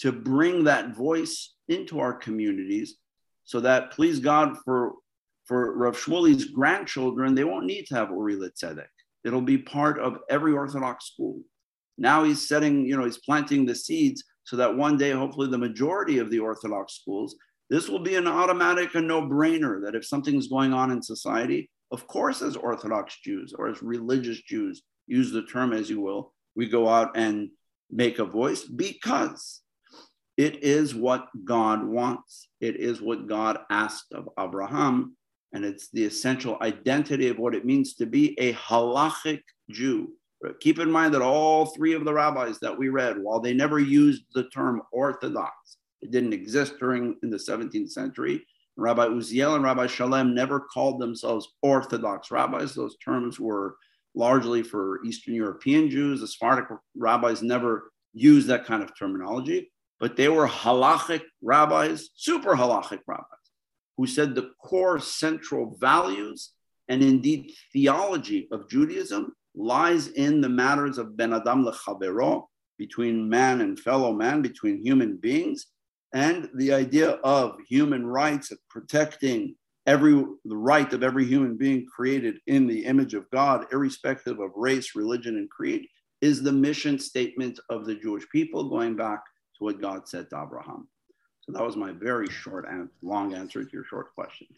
to 0.00 0.12
bring 0.12 0.64
that 0.64 0.94
voice 0.94 1.54
into 1.68 2.00
our 2.00 2.12
communities 2.12 2.96
so 3.44 3.60
that, 3.60 3.92
please 3.92 4.18
God, 4.20 4.56
for, 4.64 4.92
for 5.44 5.76
Rav 5.76 5.96
Shmuley's 5.96 6.46
grandchildren, 6.46 7.34
they 7.34 7.44
won't 7.44 7.66
need 7.66 7.86
to 7.86 7.94
have 7.94 8.10
Uri 8.10 8.36
L'Tzedek. 8.36 8.86
It'll 9.24 9.40
be 9.40 9.58
part 9.58 9.98
of 9.98 10.18
every 10.28 10.52
Orthodox 10.52 11.06
school. 11.06 11.40
Now 11.98 12.24
he's 12.24 12.46
setting, 12.46 12.86
you 12.86 12.96
know, 12.96 13.04
he's 13.04 13.18
planting 13.18 13.64
the 13.64 13.74
seeds 13.74 14.24
so 14.44 14.56
that 14.56 14.76
one 14.76 14.96
day, 14.96 15.10
hopefully, 15.10 15.48
the 15.48 15.58
majority 15.58 16.18
of 16.18 16.30
the 16.30 16.38
Orthodox 16.38 16.94
schools, 16.94 17.36
this 17.68 17.88
will 17.88 17.98
be 17.98 18.14
an 18.14 18.28
automatic 18.28 18.94
and 18.94 19.08
no 19.08 19.22
brainer 19.22 19.82
that 19.82 19.96
if 19.96 20.06
something's 20.06 20.46
going 20.46 20.72
on 20.72 20.92
in 20.92 21.02
society, 21.02 21.68
of 21.90 22.06
course, 22.06 22.42
as 22.42 22.56
Orthodox 22.56 23.18
Jews 23.24 23.54
or 23.56 23.68
as 23.68 23.82
religious 23.82 24.40
Jews, 24.42 24.82
use 25.06 25.32
the 25.32 25.42
term 25.42 25.72
as 25.72 25.88
you 25.90 26.00
will, 26.00 26.32
we 26.54 26.68
go 26.68 26.88
out 26.88 27.16
and 27.16 27.50
make 27.90 28.18
a 28.18 28.24
voice 28.24 28.64
because 28.64 29.62
it 30.36 30.62
is 30.62 30.94
what 30.94 31.28
God 31.44 31.84
wants. 31.84 32.48
It 32.60 32.76
is 32.76 33.00
what 33.00 33.26
God 33.26 33.58
asked 33.70 34.12
of 34.12 34.28
Abraham 34.38 35.16
and 35.56 35.64
it's 35.64 35.88
the 35.90 36.04
essential 36.04 36.58
identity 36.60 37.28
of 37.28 37.38
what 37.38 37.54
it 37.54 37.64
means 37.64 37.94
to 37.94 38.04
be 38.04 38.38
a 38.38 38.52
halachic 38.52 39.40
Jew. 39.70 40.12
Keep 40.60 40.80
in 40.80 40.90
mind 40.90 41.14
that 41.14 41.22
all 41.22 41.66
three 41.66 41.94
of 41.94 42.04
the 42.04 42.12
rabbis 42.12 42.58
that 42.60 42.76
we 42.76 42.90
read, 42.90 43.16
while 43.18 43.40
they 43.40 43.54
never 43.54 43.78
used 43.78 44.24
the 44.34 44.44
term 44.50 44.82
Orthodox, 44.92 45.78
it 46.02 46.10
didn't 46.10 46.34
exist 46.34 46.74
during 46.78 47.16
in 47.22 47.30
the 47.30 47.38
17th 47.38 47.90
century. 47.90 48.44
Rabbi 48.76 49.06
Uziel 49.06 49.54
and 49.54 49.64
Rabbi 49.64 49.86
Shalem 49.86 50.34
never 50.34 50.60
called 50.60 51.00
themselves 51.00 51.48
Orthodox 51.62 52.30
rabbis. 52.30 52.74
Those 52.74 52.98
terms 52.98 53.40
were 53.40 53.76
largely 54.14 54.62
for 54.62 55.02
Eastern 55.06 55.34
European 55.34 55.88
Jews. 55.88 56.20
The 56.20 56.28
Sephardic 56.28 56.66
rabbis 56.94 57.42
never 57.42 57.92
used 58.12 58.46
that 58.48 58.66
kind 58.66 58.82
of 58.82 58.96
terminology, 58.96 59.70
but 60.00 60.16
they 60.16 60.28
were 60.28 60.46
halachic 60.46 61.22
rabbis, 61.42 62.10
super 62.14 62.54
halachic 62.54 63.00
rabbis 63.06 63.36
who 63.96 64.06
said 64.06 64.34
the 64.34 64.50
core 64.62 64.98
central 64.98 65.76
values 65.80 66.52
and 66.88 67.02
indeed 67.02 67.52
theology 67.72 68.48
of 68.52 68.68
Judaism 68.68 69.32
lies 69.54 70.08
in 70.08 70.40
the 70.40 70.48
matters 70.48 70.98
of 70.98 71.16
Ben 71.16 71.32
Adam 71.32 71.64
lechavero, 71.64 72.44
between 72.78 73.28
man 73.28 73.62
and 73.62 73.80
fellow 73.80 74.12
man, 74.12 74.42
between 74.42 74.84
human 74.84 75.16
beings, 75.16 75.66
and 76.12 76.48
the 76.56 76.72
idea 76.72 77.12
of 77.24 77.56
human 77.68 78.06
rights 78.06 78.50
of 78.50 78.58
protecting 78.68 79.56
every 79.86 80.12
the 80.44 80.56
right 80.56 80.92
of 80.92 81.02
every 81.02 81.24
human 81.24 81.56
being 81.56 81.86
created 81.86 82.38
in 82.46 82.66
the 82.66 82.84
image 82.84 83.14
of 83.14 83.28
God, 83.30 83.66
irrespective 83.72 84.40
of 84.40 84.50
race, 84.54 84.94
religion, 84.94 85.36
and 85.38 85.48
creed, 85.48 85.86
is 86.20 86.42
the 86.42 86.52
mission 86.52 86.98
statement 86.98 87.58
of 87.70 87.86
the 87.86 87.94
Jewish 87.94 88.28
people, 88.30 88.68
going 88.68 88.94
back 88.94 89.20
to 89.58 89.64
what 89.64 89.80
God 89.80 90.08
said 90.08 90.30
to 90.30 90.42
Abraham. 90.42 90.88
So 91.40 91.52
that 91.52 91.62
was 91.62 91.76
my 91.76 91.92
very 91.92 92.28
short 92.28 92.66
and 92.68 92.88
long 93.02 93.34
answer 93.34 93.62
to 93.64 93.70
your 93.72 93.84
short 93.84 94.14
question. 94.14 94.48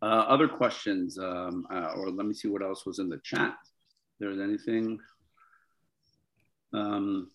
Uh, 0.00 0.24
other 0.28 0.48
questions, 0.48 1.18
um, 1.18 1.66
uh, 1.72 1.92
or 1.96 2.10
let 2.10 2.26
me 2.26 2.34
see 2.34 2.48
what 2.48 2.62
else 2.62 2.86
was 2.86 2.98
in 2.98 3.08
the 3.08 3.18
chat. 3.18 3.56
There's 4.20 4.40
anything. 4.40 5.00
Um, 6.72 7.30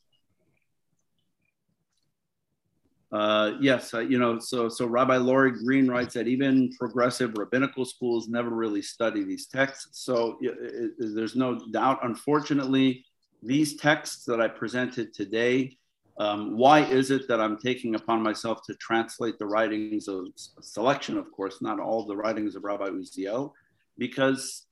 uh, 3.12 3.52
yes, 3.60 3.94
you 3.94 4.18
know, 4.18 4.40
so 4.40 4.70
so 4.70 4.86
Rabbi 4.86 5.18
Laurie 5.18 5.52
Green 5.52 5.88
writes 5.88 6.14
that 6.16 6.28
even 6.28 6.72
progressive 6.80 7.38
rabbinical 7.38 7.86
schools 7.86 8.28
never 8.28 8.50
really 8.50 8.82
study 8.82 9.24
these 9.24 9.46
texts. 9.48 10.04
So 10.04 10.38
it, 10.42 10.56
it, 11.00 11.16
there's 11.16 11.36
no 11.36 11.60
doubt. 11.72 12.00
Unfortunately, 12.04 13.06
these 13.44 13.76
texts 13.76 14.26
that 14.26 14.40
I 14.40 14.48
presented 14.48 15.14
today 15.14 15.78
um, 16.18 16.58
why 16.58 16.82
is 16.82 17.10
it 17.10 17.28
that 17.28 17.42
I'm 17.42 17.58
taking 17.58 17.96
upon 17.96 18.22
myself 18.22 18.62
to 18.68 18.76
translate 18.76 19.40
the 19.40 19.48
writings 19.48 20.08
of 20.08 20.28
selection, 20.62 21.18
of 21.18 21.32
course, 21.32 21.62
not 21.62 21.80
all 21.80 22.06
the 22.06 22.16
writings 22.16 22.56
of 22.56 22.64
Rabbi 22.64 22.90
Uziel, 22.90 23.52
because 23.98 24.68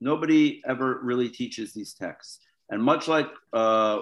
nobody 0.00 0.60
ever 0.66 1.00
really 1.02 1.28
teaches 1.28 1.72
these 1.72 1.94
texts. 1.94 2.40
And 2.68 2.82
much 2.82 3.06
like 3.06 3.28
uh, 3.52 4.00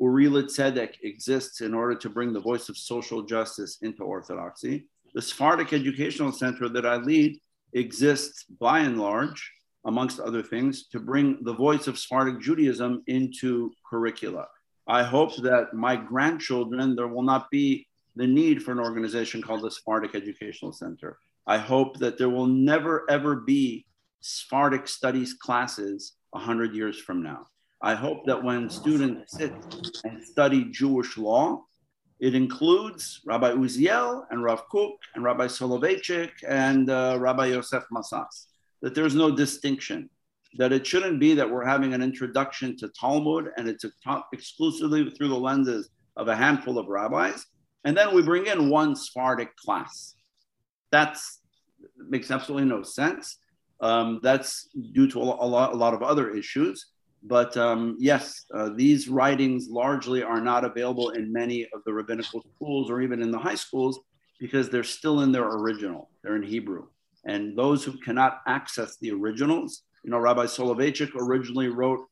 Uri 0.00 0.28
L'Tzedek 0.28 0.94
exists 1.02 1.60
in 1.60 1.74
order 1.74 1.94
to 1.94 2.08
bring 2.08 2.32
the 2.32 2.40
voice 2.40 2.68
of 2.68 2.76
social 2.76 3.22
justice 3.22 3.78
into 3.82 4.02
Orthodoxy, 4.02 4.86
the 5.14 5.22
Sephardic 5.22 5.72
Educational 5.72 6.32
Center 6.32 6.68
that 6.70 6.86
I 6.86 6.96
lead 6.96 7.38
exists 7.72 8.44
by 8.44 8.80
and 8.80 9.00
large, 9.00 9.52
amongst 9.84 10.20
other 10.20 10.42
things, 10.42 10.86
to 10.88 11.00
bring 11.00 11.38
the 11.42 11.54
voice 11.54 11.86
of 11.86 11.98
Sephardic 11.98 12.40
Judaism 12.40 13.02
into 13.06 13.72
curricula. 13.88 14.46
I 14.86 15.02
hope 15.02 15.36
that 15.36 15.72
my 15.72 15.96
grandchildren, 15.96 16.96
there 16.96 17.08
will 17.08 17.22
not 17.22 17.50
be 17.50 17.86
the 18.16 18.26
need 18.26 18.62
for 18.62 18.72
an 18.72 18.80
organization 18.80 19.42
called 19.42 19.62
the 19.62 19.70
Sephardic 19.70 20.14
Educational 20.14 20.72
Center. 20.72 21.18
I 21.46 21.58
hope 21.58 21.98
that 21.98 22.18
there 22.18 22.28
will 22.28 22.46
never, 22.46 23.04
ever 23.08 23.36
be 23.36 23.86
Sephardic 24.20 24.86
studies 24.86 25.34
classes 25.34 26.14
100 26.30 26.74
years 26.74 26.98
from 26.98 27.22
now. 27.22 27.46
I 27.82 27.94
hope 27.94 28.26
that 28.26 28.42
when 28.42 28.68
students 28.68 29.38
sit 29.38 29.52
and 30.04 30.22
study 30.22 30.66
Jewish 30.66 31.16
law, 31.16 31.64
it 32.18 32.34
includes 32.34 33.20
Rabbi 33.24 33.52
Uziel 33.52 34.24
and 34.30 34.44
Rav 34.44 34.68
Kook 34.68 34.98
and 35.14 35.24
Rabbi 35.24 35.46
Soloveitchik 35.46 36.32
and 36.46 36.90
uh, 36.90 37.16
Rabbi 37.18 37.46
Yosef 37.46 37.84
Messas, 37.90 38.48
that 38.82 38.94
there's 38.94 39.14
no 39.14 39.34
distinction 39.34 40.08
that 40.58 40.72
it 40.72 40.86
shouldn't 40.86 41.20
be 41.20 41.34
that 41.34 41.48
we're 41.48 41.64
having 41.64 41.94
an 41.94 42.02
introduction 42.02 42.76
to 42.76 42.88
Talmud 42.88 43.50
and 43.56 43.68
it's 43.68 43.84
exclusively 44.32 45.08
through 45.10 45.28
the 45.28 45.34
lenses 45.36 45.90
of 46.16 46.28
a 46.28 46.36
handful 46.36 46.78
of 46.78 46.88
rabbis, 46.88 47.46
and 47.84 47.96
then 47.96 48.14
we 48.14 48.22
bring 48.22 48.46
in 48.46 48.68
one 48.68 48.96
Sephardic 48.96 49.54
class. 49.56 50.14
That 50.92 51.18
makes 51.96 52.30
absolutely 52.30 52.68
no 52.68 52.82
sense. 52.82 53.38
Um, 53.80 54.20
that's 54.22 54.68
due 54.92 55.08
to 55.08 55.18
a 55.18 55.22
lot, 55.22 55.72
a 55.72 55.76
lot 55.76 55.94
of 55.94 56.02
other 56.02 56.30
issues. 56.30 56.86
But 57.22 57.56
um, 57.56 57.96
yes, 57.98 58.44
uh, 58.54 58.70
these 58.74 59.08
writings 59.08 59.68
largely 59.70 60.22
are 60.22 60.40
not 60.40 60.64
available 60.64 61.10
in 61.10 61.32
many 61.32 61.66
of 61.74 61.82
the 61.84 61.92
rabbinical 61.92 62.44
schools 62.54 62.90
or 62.90 63.00
even 63.00 63.22
in 63.22 63.30
the 63.30 63.38
high 63.38 63.54
schools 63.54 64.00
because 64.38 64.68
they're 64.68 64.82
still 64.82 65.20
in 65.20 65.32
their 65.32 65.46
original. 65.46 66.10
They're 66.22 66.36
in 66.36 66.42
Hebrew. 66.42 66.88
And 67.24 67.56
those 67.56 67.84
who 67.84 67.98
cannot 67.98 68.40
access 68.46 68.96
the 68.96 69.10
originals, 69.12 69.82
you 70.04 70.10
know, 70.10 70.18
Rabbi 70.18 70.46
Soloveitchik 70.46 71.14
originally 71.14 71.68
wrote 71.68 72.06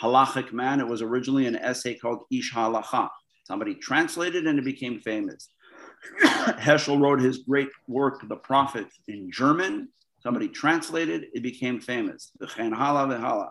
Halachic 0.00 0.52
Man. 0.52 0.80
It 0.80 0.86
was 0.86 1.02
originally 1.02 1.46
an 1.46 1.56
essay 1.56 1.94
called 1.94 2.24
Ish 2.30 2.52
Halacha. 2.52 3.08
Somebody 3.44 3.74
translated 3.74 4.46
and 4.46 4.58
it 4.58 4.64
became 4.64 5.00
famous. 5.00 5.48
Heschel 6.22 7.00
wrote 7.00 7.20
his 7.20 7.38
great 7.38 7.68
work, 7.88 8.26
The 8.28 8.36
Prophet, 8.36 8.86
in 9.08 9.30
German. 9.30 9.88
Somebody 10.20 10.48
translated, 10.48 11.26
it 11.32 11.42
became 11.42 11.80
famous. 11.80 12.30
The 12.38 12.46
Chen 12.46 12.72
Hala 12.72 13.06
Vehala. 13.06 13.48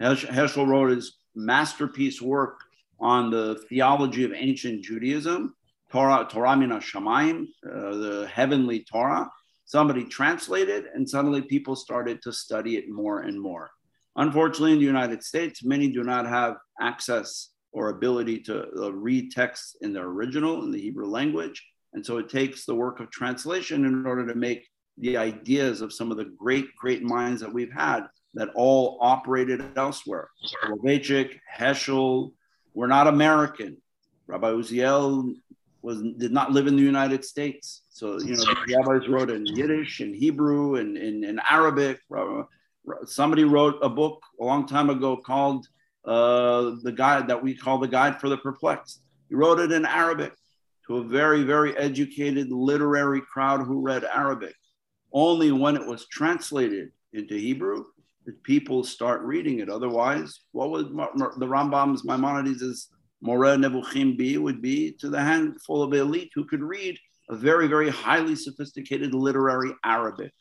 Heschel 0.00 0.66
wrote 0.66 0.90
his 0.90 1.18
masterpiece 1.34 2.20
work 2.20 2.60
on 2.98 3.30
the 3.30 3.62
theology 3.68 4.24
of 4.24 4.32
ancient 4.34 4.82
Judaism, 4.82 5.54
Torah, 5.90 6.26
Torah 6.30 6.56
Min 6.56 6.70
HaShamayim, 6.70 7.46
uh, 7.66 7.96
the 7.96 8.30
heavenly 8.32 8.84
Torah. 8.84 9.30
Somebody 9.70 10.02
translated, 10.02 10.86
and 10.94 11.08
suddenly 11.08 11.42
people 11.42 11.76
started 11.76 12.20
to 12.22 12.32
study 12.32 12.76
it 12.76 12.90
more 12.90 13.20
and 13.20 13.40
more. 13.40 13.70
Unfortunately, 14.16 14.72
in 14.72 14.80
the 14.80 14.84
United 14.84 15.22
States, 15.22 15.62
many 15.62 15.92
do 15.92 16.02
not 16.02 16.26
have 16.26 16.56
access 16.80 17.50
or 17.70 17.90
ability 17.90 18.40
to 18.40 18.66
uh, 18.82 18.92
read 18.92 19.30
texts 19.30 19.76
in 19.80 19.92
their 19.92 20.06
original, 20.06 20.64
in 20.64 20.72
the 20.72 20.80
Hebrew 20.80 21.06
language. 21.06 21.64
And 21.92 22.04
so 22.04 22.18
it 22.18 22.28
takes 22.28 22.64
the 22.64 22.74
work 22.74 22.98
of 22.98 23.12
translation 23.12 23.84
in 23.84 24.04
order 24.04 24.26
to 24.26 24.34
make 24.34 24.66
the 24.98 25.16
ideas 25.16 25.82
of 25.82 25.92
some 25.92 26.10
of 26.10 26.16
the 26.16 26.32
great, 26.36 26.74
great 26.74 27.04
minds 27.04 27.40
that 27.40 27.54
we've 27.54 27.72
had 27.72 28.08
that 28.34 28.48
all 28.56 28.98
operated 29.00 29.62
elsewhere. 29.76 30.30
Soloveitchik, 30.64 31.38
Heschel, 31.56 32.32
were 32.74 32.88
not 32.88 33.06
American. 33.06 33.76
Rabbi 34.26 34.50
Uziel 34.50 35.32
was 35.82 36.02
did 36.18 36.32
not 36.32 36.52
live 36.52 36.66
in 36.66 36.76
the 36.76 36.82
United 36.82 37.24
States. 37.24 37.82
So 37.88 38.20
you 38.20 38.36
know 38.36 38.44
the 38.44 38.76
rabbis 38.76 39.08
wrote 39.08 39.30
in 39.30 39.46
Yiddish 39.46 40.00
and 40.00 40.14
Hebrew 40.14 40.76
and 40.76 40.96
in, 40.96 41.24
in 41.24 41.40
Arabic. 41.48 42.00
Somebody 43.04 43.44
wrote 43.44 43.78
a 43.82 43.88
book 43.88 44.22
a 44.40 44.44
long 44.44 44.66
time 44.66 44.90
ago 44.90 45.16
called 45.16 45.66
uh, 46.04 46.72
the 46.82 46.92
guide 46.92 47.28
that 47.28 47.42
we 47.42 47.54
call 47.54 47.78
the 47.78 47.88
Guide 47.88 48.20
for 48.20 48.28
the 48.28 48.38
Perplexed. 48.38 49.02
He 49.28 49.34
wrote 49.34 49.60
it 49.60 49.72
in 49.72 49.84
Arabic 49.84 50.32
to 50.86 50.98
a 50.98 51.04
very 51.04 51.42
very 51.42 51.76
educated 51.76 52.50
literary 52.50 53.20
crowd 53.20 53.66
who 53.66 53.80
read 53.80 54.04
Arabic. 54.04 54.54
Only 55.12 55.50
when 55.50 55.76
it 55.76 55.86
was 55.86 56.06
translated 56.06 56.92
into 57.12 57.34
Hebrew 57.34 57.84
that 58.26 58.42
people 58.44 58.84
start 58.84 59.22
reading 59.22 59.58
it. 59.60 59.68
Otherwise, 59.68 60.40
what 60.52 60.70
would 60.70 60.88
the 60.88 61.46
Rambam's 61.46 62.04
Maimonides' 62.04 62.90
Moreh 63.20 63.56
Nevuchim 63.56 64.16
be? 64.16 64.38
Would 64.38 64.62
be 64.62 64.92
to 65.00 65.08
the 65.08 65.20
handful 65.20 65.82
of 65.82 65.92
elite 65.92 66.30
who 66.34 66.44
could 66.44 66.62
read 66.62 66.98
a 67.28 67.36
very, 67.36 67.68
very 67.68 67.88
highly 67.88 68.34
sophisticated 68.34 69.14
literary 69.14 69.72
Arabic. 69.84 70.32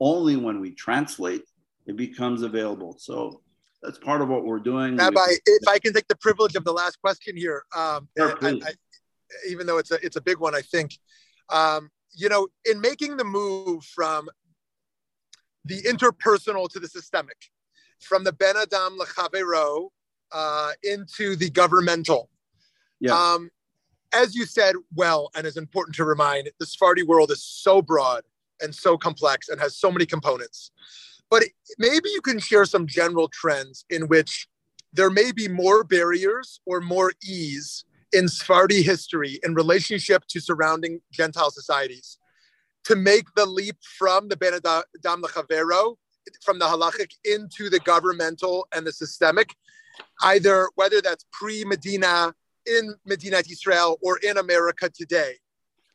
Only 0.00 0.36
when 0.36 0.60
we 0.60 0.72
translate, 0.72 1.42
it 1.86 1.96
becomes 1.96 2.42
available. 2.42 2.96
So 2.98 3.42
that's 3.82 3.98
part 3.98 4.20
of 4.20 4.28
what 4.28 4.44
we're 4.44 4.58
doing. 4.58 4.96
Rabbi, 4.96 5.34
if 5.46 5.68
I 5.68 5.78
can 5.78 5.92
take 5.92 6.08
the 6.08 6.16
privilege 6.16 6.56
of 6.56 6.64
the 6.64 6.72
last 6.72 7.00
question 7.00 7.36
here, 7.36 7.62
um, 7.76 8.08
sure, 8.16 8.36
I, 8.42 8.48
I, 8.50 8.72
even 9.48 9.66
though 9.66 9.78
it's 9.78 9.90
a 9.90 10.04
it's 10.04 10.16
a 10.16 10.20
big 10.20 10.38
one, 10.38 10.54
I 10.54 10.62
think. 10.62 10.98
Um, 11.48 11.90
you 12.14 12.28
know, 12.28 12.48
in 12.64 12.80
making 12.80 13.16
the 13.16 13.24
move 13.24 13.84
from 13.84 14.28
the 15.64 15.82
interpersonal 15.82 16.68
to 16.70 16.80
the 16.80 16.88
systemic, 16.88 17.36
from 18.00 18.24
the 18.24 18.32
Ben 18.32 18.56
Adam 18.56 18.98
Lechavero 18.98 19.88
uh, 20.32 20.72
into 20.82 21.36
the 21.36 21.50
governmental. 21.50 22.28
Yeah. 23.00 23.14
Um, 23.14 23.50
as 24.14 24.34
you 24.34 24.44
said, 24.44 24.74
well, 24.94 25.30
and 25.34 25.46
is 25.46 25.56
important 25.56 25.96
to 25.96 26.04
remind, 26.04 26.50
the 26.58 26.66
Sephardi 26.66 27.02
world 27.02 27.30
is 27.30 27.42
so 27.42 27.80
broad 27.80 28.22
and 28.60 28.74
so 28.74 28.96
complex 28.96 29.48
and 29.48 29.60
has 29.60 29.76
so 29.76 29.90
many 29.90 30.06
components. 30.06 30.70
But 31.30 31.44
maybe 31.78 32.10
you 32.10 32.20
can 32.20 32.38
share 32.38 32.66
some 32.66 32.86
general 32.86 33.28
trends 33.28 33.84
in 33.88 34.08
which 34.08 34.48
there 34.92 35.10
may 35.10 35.32
be 35.32 35.48
more 35.48 35.82
barriers 35.82 36.60
or 36.66 36.80
more 36.80 37.12
ease 37.24 37.84
in 38.12 38.28
Sephardi 38.28 38.82
history 38.82 39.40
in 39.42 39.54
relationship 39.54 40.24
to 40.28 40.40
surrounding 40.40 41.00
Gentile 41.10 41.50
societies 41.50 42.18
to 42.84 42.96
make 42.96 43.26
the 43.34 43.46
leap 43.46 43.76
from 43.98 44.28
the 44.28 44.36
Ben 44.36 44.54
Adam 44.54 45.22
Lechavero, 45.22 45.96
from 46.44 46.58
the 46.58 46.66
halachic 46.66 47.12
into 47.24 47.70
the 47.70 47.80
governmental 47.80 48.66
and 48.74 48.86
the 48.86 48.92
systemic, 48.92 49.54
either 50.22 50.68
whether 50.74 51.00
that's 51.00 51.24
pre 51.32 51.64
Medina, 51.64 52.34
in 52.66 52.94
Medina 53.06 53.42
Israel, 53.50 53.98
or 54.02 54.18
in 54.18 54.38
America 54.38 54.88
today. 54.88 55.34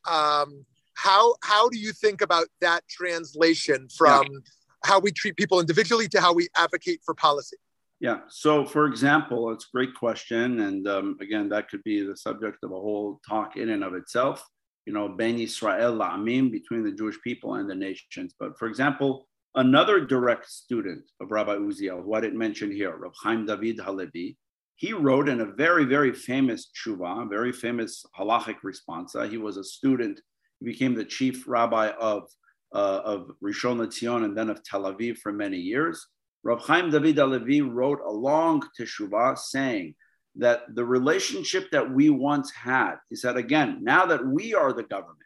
Um, 0.09 0.65
how, 0.95 1.35
how 1.43 1.69
do 1.69 1.77
you 1.77 1.91
think 1.91 2.21
about 2.21 2.47
that 2.61 2.87
translation 2.89 3.87
from 3.95 4.25
yeah. 4.31 4.39
how 4.83 4.99
we 4.99 5.11
treat 5.11 5.37
people 5.37 5.59
individually 5.59 6.07
to 6.09 6.21
how 6.21 6.33
we 6.33 6.47
advocate 6.55 7.01
for 7.05 7.13
policy? 7.13 7.57
Yeah. 7.99 8.21
So, 8.29 8.65
for 8.65 8.85
example, 8.85 9.51
it's 9.51 9.65
a 9.65 9.75
great 9.75 9.95
question. 9.95 10.59
And 10.61 10.87
um, 10.87 11.17
again, 11.21 11.49
that 11.49 11.69
could 11.69 11.83
be 11.83 12.05
the 12.05 12.15
subject 12.15 12.57
of 12.63 12.71
a 12.71 12.75
whole 12.75 13.19
talk 13.27 13.57
in 13.57 13.69
and 13.69 13.83
of 13.83 13.93
itself 13.93 14.45
you 14.87 14.93
know, 14.93 15.09
Ben 15.09 15.37
Israel 15.37 15.97
La'amim, 15.97 16.49
between 16.49 16.81
the 16.81 16.93
Jewish 16.93 17.17
people 17.21 17.55
and 17.55 17.69
the 17.69 17.75
nations. 17.75 18.33
But 18.39 18.57
for 18.57 18.69
example, 18.69 19.27
another 19.57 19.99
direct 19.99 20.47
student 20.47 21.03
of 21.19 21.31
Rabbi 21.31 21.55
Uziel, 21.55 22.03
who 22.03 22.13
I 22.13 22.21
didn't 22.21 22.37
mention 22.37 22.71
here, 22.71 22.95
Rav 22.95 23.13
Chaim 23.23 23.45
David 23.47 23.79
Halevi, 23.79 24.37
he 24.75 24.93
wrote 24.93 25.27
in 25.27 25.41
a 25.41 25.45
very, 25.45 25.83
very 25.83 26.13
famous 26.13 26.69
tshuva, 26.69 27.27
very 27.27 27.51
famous 27.51 28.05
halachic 28.17 28.57
responsa. 28.63 29.27
He 29.27 29.39
was 29.39 29.57
a 29.57 29.63
student, 29.63 30.21
he 30.59 30.65
became 30.67 30.93
the 30.93 31.03
chief 31.03 31.47
rabbi 31.47 31.89
of, 31.99 32.29
uh, 32.73 33.01
of 33.03 33.31
Rishon 33.43 33.79
LeZion 33.79 34.25
and 34.25 34.37
then 34.37 34.51
of 34.51 34.63
Tel 34.63 34.83
Aviv 34.83 35.17
for 35.17 35.33
many 35.33 35.57
years. 35.57 36.05
Rav 36.43 36.61
Chaim 36.61 36.91
David 36.91 37.17
Halevi 37.17 37.61
wrote 37.61 37.99
a 38.05 38.11
long 38.11 38.61
teshuvah 38.79 39.39
saying 39.39 39.95
that 40.35 40.61
the 40.75 40.85
relationship 40.85 41.71
that 41.71 41.91
we 41.91 42.11
once 42.11 42.51
had, 42.51 42.97
he 43.09 43.15
said 43.15 43.37
again, 43.37 43.79
now 43.81 44.05
that 44.05 44.23
we 44.23 44.53
are 44.53 44.71
the 44.71 44.83
government, 44.83 45.17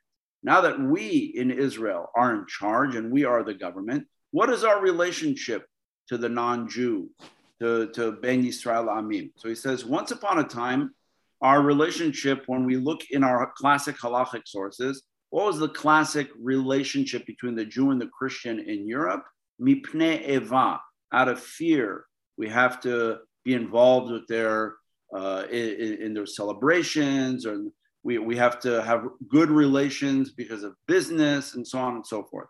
now 0.41 0.61
that 0.61 0.79
we 0.79 1.33
in 1.35 1.51
Israel 1.51 2.07
are 2.15 2.33
in 2.33 2.45
charge 2.47 2.95
and 2.95 3.11
we 3.11 3.25
are 3.25 3.43
the 3.43 3.53
government, 3.53 4.07
what 4.31 4.49
is 4.49 4.63
our 4.63 4.81
relationship 4.81 5.65
to 6.07 6.17
the 6.17 6.29
non 6.29 6.67
Jew, 6.67 7.09
to, 7.59 7.87
to 7.91 8.13
Ben 8.13 8.43
Yisrael 8.43 8.87
Amim? 8.87 9.31
So 9.35 9.49
he 9.49 9.55
says, 9.55 9.85
once 9.85 10.11
upon 10.11 10.39
a 10.39 10.43
time, 10.43 10.93
our 11.41 11.61
relationship, 11.61 12.43
when 12.47 12.65
we 12.65 12.77
look 12.77 13.01
in 13.11 13.23
our 13.23 13.51
classic 13.57 13.97
halachic 13.97 14.43
sources, 14.45 15.03
what 15.31 15.45
was 15.45 15.59
the 15.59 15.69
classic 15.69 16.29
relationship 16.39 17.25
between 17.25 17.55
the 17.55 17.65
Jew 17.65 17.91
and 17.91 17.99
the 17.99 18.07
Christian 18.07 18.59
in 18.59 18.87
Europe? 18.87 19.23
Mipne 19.61 20.27
Eva, 20.27 20.79
out 21.13 21.27
of 21.27 21.39
fear. 21.39 22.05
We 22.37 22.49
have 22.49 22.79
to 22.81 23.19
be 23.43 23.53
involved 23.53 24.11
with 24.11 24.27
their 24.27 24.75
uh, 25.15 25.43
in, 25.51 25.97
in, 26.01 26.13
their 26.13 26.25
celebrations, 26.25 27.45
or 27.45 27.65
we, 28.03 28.17
we 28.17 28.37
have 28.37 28.59
to 28.61 28.81
have 28.81 29.05
good 29.27 29.49
relations 29.49 30.31
because 30.31 30.63
of 30.63 30.73
business 30.87 31.55
and 31.55 31.67
so 31.67 31.79
on 31.79 31.95
and 31.95 32.07
so 32.07 32.23
forth. 32.23 32.47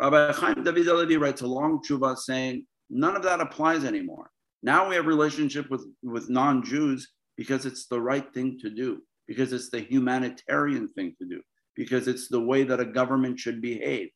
Rabbi 0.00 0.32
Chaim 0.32 0.64
David 0.64 0.86
Halevi 0.86 1.18
writes 1.18 1.42
a 1.42 1.46
long 1.46 1.82
tshuva 1.82 2.16
saying 2.16 2.64
none 2.88 3.16
of 3.16 3.22
that 3.22 3.40
applies 3.40 3.84
anymore. 3.84 4.30
Now 4.62 4.88
we 4.88 4.94
have 4.94 5.04
relationship 5.04 5.68
with, 5.70 5.86
with 6.02 6.30
non-Jews 6.30 7.06
because 7.36 7.66
it's 7.66 7.86
the 7.86 8.00
right 8.00 8.24
thing 8.32 8.58
to 8.62 8.70
do, 8.70 9.02
because 9.28 9.52
it's 9.52 9.68
the 9.68 9.80
humanitarian 9.80 10.88
thing 10.88 11.14
to 11.18 11.28
do, 11.28 11.42
because 11.76 12.08
it's 12.08 12.28
the 12.28 12.40
way 12.40 12.62
that 12.64 12.80
a 12.80 12.84
government 12.86 13.38
should 13.38 13.60
behave. 13.60 14.08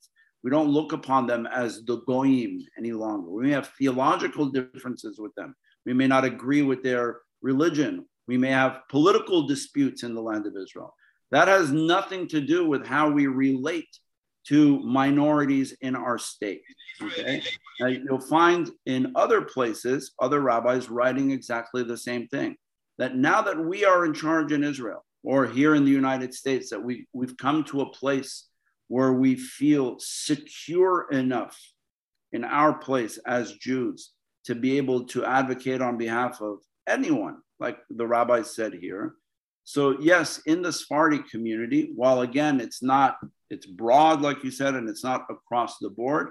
We 0.42 0.50
don't 0.50 0.70
look 0.70 0.92
upon 0.92 1.26
them 1.26 1.46
as 1.46 1.84
the 1.84 2.00
goyim 2.06 2.60
any 2.78 2.92
longer. 2.92 3.28
We 3.28 3.42
may 3.42 3.50
have 3.50 3.72
theological 3.78 4.46
differences 4.46 5.18
with 5.18 5.34
them. 5.34 5.54
We 5.84 5.92
may 5.92 6.06
not 6.06 6.24
agree 6.24 6.62
with 6.62 6.82
their 6.82 7.18
religion. 7.42 8.06
We 8.26 8.38
may 8.38 8.50
have 8.50 8.80
political 8.88 9.46
disputes 9.46 10.02
in 10.02 10.14
the 10.14 10.22
land 10.22 10.46
of 10.46 10.56
Israel. 10.56 10.94
That 11.30 11.48
has 11.48 11.72
nothing 11.72 12.26
to 12.28 12.40
do 12.40 12.66
with 12.66 12.86
how 12.86 13.10
we 13.10 13.26
relate 13.26 13.98
to 14.48 14.78
minorities 14.80 15.74
in 15.80 15.96
our 15.96 16.18
state. 16.18 16.62
Okay. 17.02 17.42
Now, 17.80 17.86
you'll 17.86 18.20
find 18.20 18.70
in 18.86 19.12
other 19.14 19.42
places, 19.42 20.12
other 20.20 20.40
rabbis 20.40 20.88
writing 20.88 21.30
exactly 21.30 21.82
the 21.82 21.96
same 21.96 22.28
thing 22.28 22.56
that 22.98 23.16
now 23.16 23.42
that 23.42 23.58
we 23.58 23.84
are 23.84 24.04
in 24.04 24.14
charge 24.14 24.52
in 24.52 24.62
Israel 24.62 25.04
or 25.22 25.46
here 25.46 25.74
in 25.74 25.84
the 25.84 25.90
United 25.90 26.34
States, 26.34 26.70
that 26.70 26.82
we, 26.82 27.06
we've 27.12 27.36
come 27.36 27.64
to 27.64 27.80
a 27.80 27.90
place 27.90 28.48
where 28.88 29.12
we 29.12 29.34
feel 29.34 29.96
secure 29.98 31.08
enough 31.10 31.58
in 32.32 32.44
our 32.44 32.74
place 32.74 33.18
as 33.26 33.56
Jews 33.56 34.12
to 34.44 34.54
be 34.54 34.76
able 34.76 35.06
to 35.06 35.24
advocate 35.24 35.80
on 35.80 35.96
behalf 35.96 36.40
of 36.42 36.58
anyone, 36.86 37.38
like 37.58 37.78
the 37.90 38.06
rabbi 38.06 38.42
said 38.42 38.74
here. 38.74 39.14
So 39.64 39.98
yes, 40.00 40.42
in 40.44 40.60
the 40.60 40.72
Sephardi 40.72 41.20
community, 41.30 41.90
while 41.96 42.20
again 42.20 42.60
it's 42.60 42.82
not 42.82 43.16
it's 43.50 43.66
broad 43.66 44.22
like 44.22 44.42
you 44.42 44.50
said, 44.50 44.74
and 44.74 44.88
it's 44.88 45.04
not 45.04 45.26
across 45.30 45.78
the 45.78 45.90
board, 45.90 46.28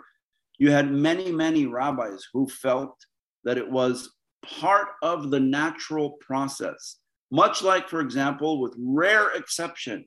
you 0.58 0.72
had 0.72 0.92
many 0.92 1.32
many 1.32 1.66
rabbis 1.66 2.28
who 2.34 2.48
felt 2.48 2.96
that 3.44 3.58
it 3.58 3.70
was 3.70 4.12
part 4.44 4.90
of 5.02 5.32
the 5.32 5.40
natural 5.40 6.12
process. 6.22 6.98
Much 7.32 7.62
like, 7.64 7.90
for 7.90 8.00
example, 8.00 8.62
with 8.62 8.76
rare 8.78 9.32
exception, 9.32 10.06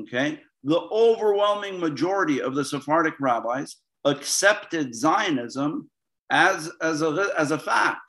okay, 0.00 0.40
the 0.64 0.80
overwhelming 0.90 1.78
majority 1.78 2.42
of 2.42 2.54
the 2.54 2.64
Sephardic 2.64 3.14
rabbis 3.20 3.76
accepted 4.04 4.94
Zionism 4.94 5.88
as, 6.30 6.70
as, 6.82 7.02
a, 7.02 7.30
as 7.38 7.52
a 7.52 7.58
fact 7.58 8.00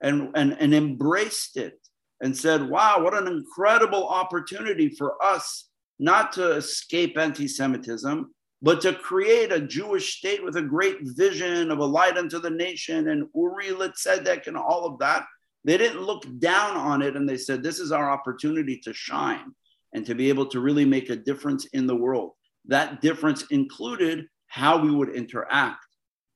and, 0.00 0.30
and, 0.34 0.56
and 0.60 0.74
embraced 0.74 1.56
it 1.56 1.78
and 2.22 2.36
said, 2.36 2.68
wow, 2.68 3.02
what 3.02 3.14
an 3.14 3.26
incredible 3.26 4.06
opportunity 4.06 4.88
for 4.88 5.22
us 5.22 5.65
not 5.98 6.32
to 6.32 6.52
escape 6.52 7.16
anti 7.18 7.48
Semitism, 7.48 8.30
but 8.62 8.80
to 8.82 8.92
create 8.92 9.52
a 9.52 9.60
Jewish 9.60 10.18
state 10.18 10.44
with 10.44 10.56
a 10.56 10.62
great 10.62 10.98
vision 11.02 11.70
of 11.70 11.78
a 11.78 11.84
light 11.84 12.16
unto 12.16 12.38
the 12.38 12.50
nation 12.50 13.08
and 13.08 13.28
Uri 13.34 13.70
L'Tzedek 13.70 14.46
and 14.46 14.56
all 14.56 14.84
of 14.84 14.98
that. 14.98 15.24
They 15.64 15.76
didn't 15.76 16.02
look 16.02 16.24
down 16.38 16.76
on 16.76 17.02
it 17.02 17.16
and 17.16 17.28
they 17.28 17.36
said, 17.36 17.62
This 17.62 17.80
is 17.80 17.92
our 17.92 18.10
opportunity 18.10 18.78
to 18.84 18.92
shine 18.92 19.52
and 19.92 20.06
to 20.06 20.14
be 20.14 20.28
able 20.28 20.46
to 20.46 20.60
really 20.60 20.84
make 20.84 21.10
a 21.10 21.16
difference 21.16 21.66
in 21.66 21.86
the 21.86 21.96
world. 21.96 22.32
That 22.66 23.00
difference 23.00 23.44
included 23.50 24.26
how 24.46 24.78
we 24.78 24.90
would 24.90 25.10
interact 25.10 25.84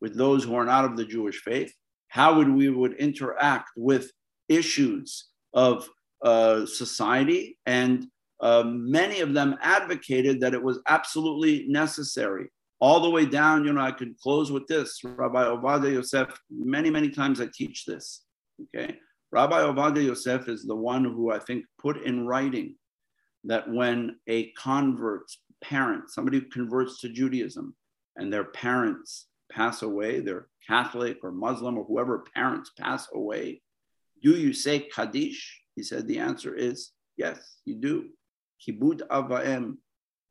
with 0.01 0.17
those 0.17 0.45
who 0.45 0.55
are 0.55 0.65
not 0.65 0.85
of 0.85 0.97
the 0.97 1.05
Jewish 1.05 1.41
faith, 1.43 1.73
how 2.09 2.37
would 2.37 2.49
we 2.49 2.69
would 2.69 2.95
interact 2.95 3.71
with 3.77 4.11
issues 4.49 5.29
of 5.53 5.89
uh, 6.23 6.67
society 6.67 7.59
and 7.67 8.07
uh, 8.41 8.65
many 8.67 9.21
of 9.21 9.35
them 9.35 9.57
advocated 9.61 10.41
that 10.41 10.55
it 10.55 10.63
was 10.63 10.81
absolutely 10.89 11.67
necessary. 11.69 12.49
All 12.81 13.01
the 13.01 13.11
way 13.11 13.27
down, 13.27 13.65
you 13.65 13.73
know, 13.73 13.83
I 13.83 13.93
could 13.93 14.19
close 14.19 14.51
with 14.51 14.67
this. 14.67 15.01
Rabbi 15.05 15.45
Ovadia 15.45 15.93
Yosef, 15.93 16.29
many, 16.51 16.89
many 16.89 17.11
times 17.11 17.41
I 17.41 17.49
teach 17.53 17.85
this. 17.85 18.23
Okay. 18.63 18.97
Rabbi 19.33 19.61
Ovadia 19.61 20.05
Yosef 20.05 20.49
is 20.49 20.65
the 20.65 20.75
one 20.75 21.05
who 21.05 21.31
I 21.31 21.39
think 21.39 21.65
put 21.79 22.03
in 22.03 22.27
writing 22.27 22.77
that 23.45 23.71
when 23.71 24.17
a 24.27 24.51
convert's 24.53 25.41
parent, 25.63 26.11
somebody 26.11 26.39
who 26.39 26.47
converts 26.47 27.01
to 27.01 27.11
Judaism, 27.11 27.75
and 28.17 28.33
their 28.33 28.45
parents 28.45 29.29
pass 29.53 29.83
away, 29.83 30.21
they're 30.21 30.49
Catholic 30.67 31.19
or 31.23 31.33
Muslim 31.33 31.79
or 31.79 31.85
whoever 31.85 32.25
parents 32.35 32.71
pass 32.79 33.09
away, 33.15 33.61
do 34.23 34.31
you 34.33 34.53
say 34.53 34.81
Kaddish? 34.81 35.61
He 35.77 35.83
said 35.83 36.07
the 36.07 36.19
answer 36.19 36.55
is 36.55 36.93
yes, 37.17 37.59
you 37.65 37.77
do. 37.77 38.09
Kibud 38.67 39.01
avaim, 39.09 39.77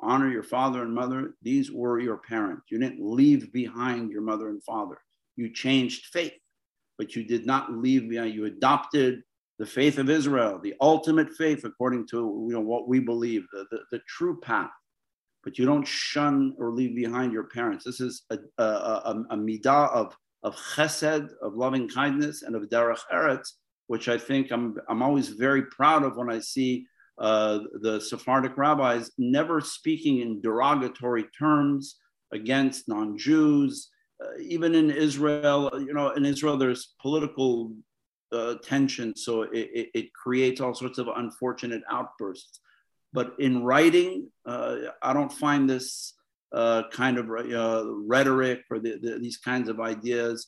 honor 0.02 0.30
your 0.30 0.44
father 0.44 0.84
and 0.84 0.94
mother. 0.94 1.36
These 1.42 1.72
were 1.72 2.00
your 2.00 2.18
parents. 2.18 2.64
You 2.70 2.80
didn't 2.80 3.00
leave 3.02 3.52
behind 3.52 4.12
your 4.12 4.22
mother 4.22 4.50
and 4.50 4.64
father. 4.64 4.98
You 5.36 5.54
changed 5.54 6.06
faith, 6.08 6.34
but 6.98 7.16
you 7.16 7.24
did 7.24 7.46
not 7.46 7.74
leave 7.74 8.10
behind. 8.10 8.34
You 8.34 8.46
adopted 8.46 9.22
the 9.58 9.66
faith 9.66 9.98
of 9.98 10.10
Israel, 10.10 10.60
the 10.62 10.74
ultimate 10.80 11.34
faith 11.34 11.66
according 11.66 12.08
to 12.08 12.46
you 12.48 12.54
know, 12.54 12.62
what 12.62 12.88
we 12.88 13.00
believe, 13.00 13.46
the, 13.52 13.66
the, 13.72 13.80
the 13.92 14.00
true 14.08 14.40
path. 14.40 14.72
But 15.44 15.58
you 15.58 15.66
don't 15.66 15.88
shun 15.88 16.54
or 16.58 16.72
leave 16.72 16.96
behind 16.96 17.34
your 17.34 17.46
parents. 17.46 17.84
This 17.86 18.00
is 18.00 18.24
a, 18.30 18.38
a, 18.58 18.64
a, 18.64 19.24
a 19.32 19.38
midah 19.38 19.92
of, 19.92 20.16
of 20.44 20.56
chesed, 20.56 21.30
of 21.42 21.56
loving 21.56 21.90
kindness, 21.90 22.44
and 22.44 22.56
of 22.56 22.64
derech 22.64 23.00
eretz, 23.14 23.54
which 23.88 24.08
I 24.08 24.18
think 24.18 24.52
I'm, 24.52 24.76
I'm 24.90 25.02
always 25.02 25.30
very 25.30 25.64
proud 25.64 26.04
of 26.04 26.16
when 26.16 26.30
I 26.30 26.40
see 26.40 26.86
uh, 27.20 27.60
the 27.82 28.00
Sephardic 28.00 28.58
rabbis 28.58 29.12
never 29.18 29.60
speaking 29.60 30.20
in 30.20 30.42
derogatory 30.42 31.26
terms 31.38 31.98
against 32.32 32.88
non-Jews. 32.88 33.90
Uh, 34.24 34.40
even 34.42 34.74
in 34.74 34.90
Israel, 34.90 35.70
you 35.74 35.94
know, 35.94 36.12
in 36.12 36.26
Israel 36.26 36.58
there's 36.58 36.96
political 37.02 37.74
uh, 38.32 38.56
tension, 38.64 39.16
so 39.16 39.44
it, 39.44 39.52
it, 39.54 39.90
it, 39.94 40.14
creates 40.14 40.62
all 40.62 40.74
sorts 40.74 41.00
of 41.00 41.08
unfortunate 41.16 41.82
outbursts. 41.90 42.60
But 43.12 43.34
in 43.40 43.64
writing, 43.64 44.30
uh, 44.46 44.76
I 45.02 45.14
don't 45.14 45.32
find 45.32 45.68
this 45.68 46.14
uh, 46.54 46.84
kind 46.92 47.18
of 47.18 47.28
rhetoric 47.28 48.62
or 48.70 48.80
the, 48.80 49.00
the, 49.02 49.20
these 49.20 49.38
kinds 49.38 49.68
of 49.68 49.80
ideas 49.80 50.48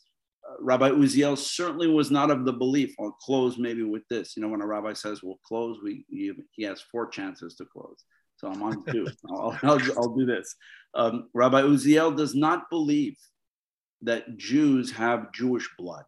Rabbi 0.60 0.90
Uziel 0.90 1.38
certainly 1.38 1.88
was 1.88 2.12
not 2.12 2.32
of 2.32 2.46
the 2.46 2.54
belief. 2.54 2.96
I'll 3.00 3.12
close 3.12 3.58
maybe 3.58 3.84
with 3.84 4.08
this. 4.10 4.36
You 4.36 4.42
know, 4.42 4.50
when 4.50 4.62
a 4.62 4.68
rabbi 4.68 4.94
says 4.94 5.22
we'll 5.24 5.40
close, 5.46 5.78
we 5.84 6.06
he 6.10 6.64
has 6.64 6.82
four 6.82 7.08
chances 7.08 7.56
to 7.56 7.66
close. 7.66 8.04
So 8.38 8.50
I'm 8.50 8.62
on 8.64 8.84
two. 8.86 9.08
I'll, 9.30 9.58
I'll, 9.64 9.80
I'll, 9.98 10.16
do 10.16 10.26
this. 10.26 10.56
Um, 10.96 11.30
rabbi 11.34 11.62
Uziel 11.62 12.16
does 12.16 12.34
not 12.34 12.70
believe 12.70 13.16
that 14.02 14.38
Jews 14.38 14.92
have 14.94 15.32
Jewish 15.32 15.70
blood, 15.78 16.06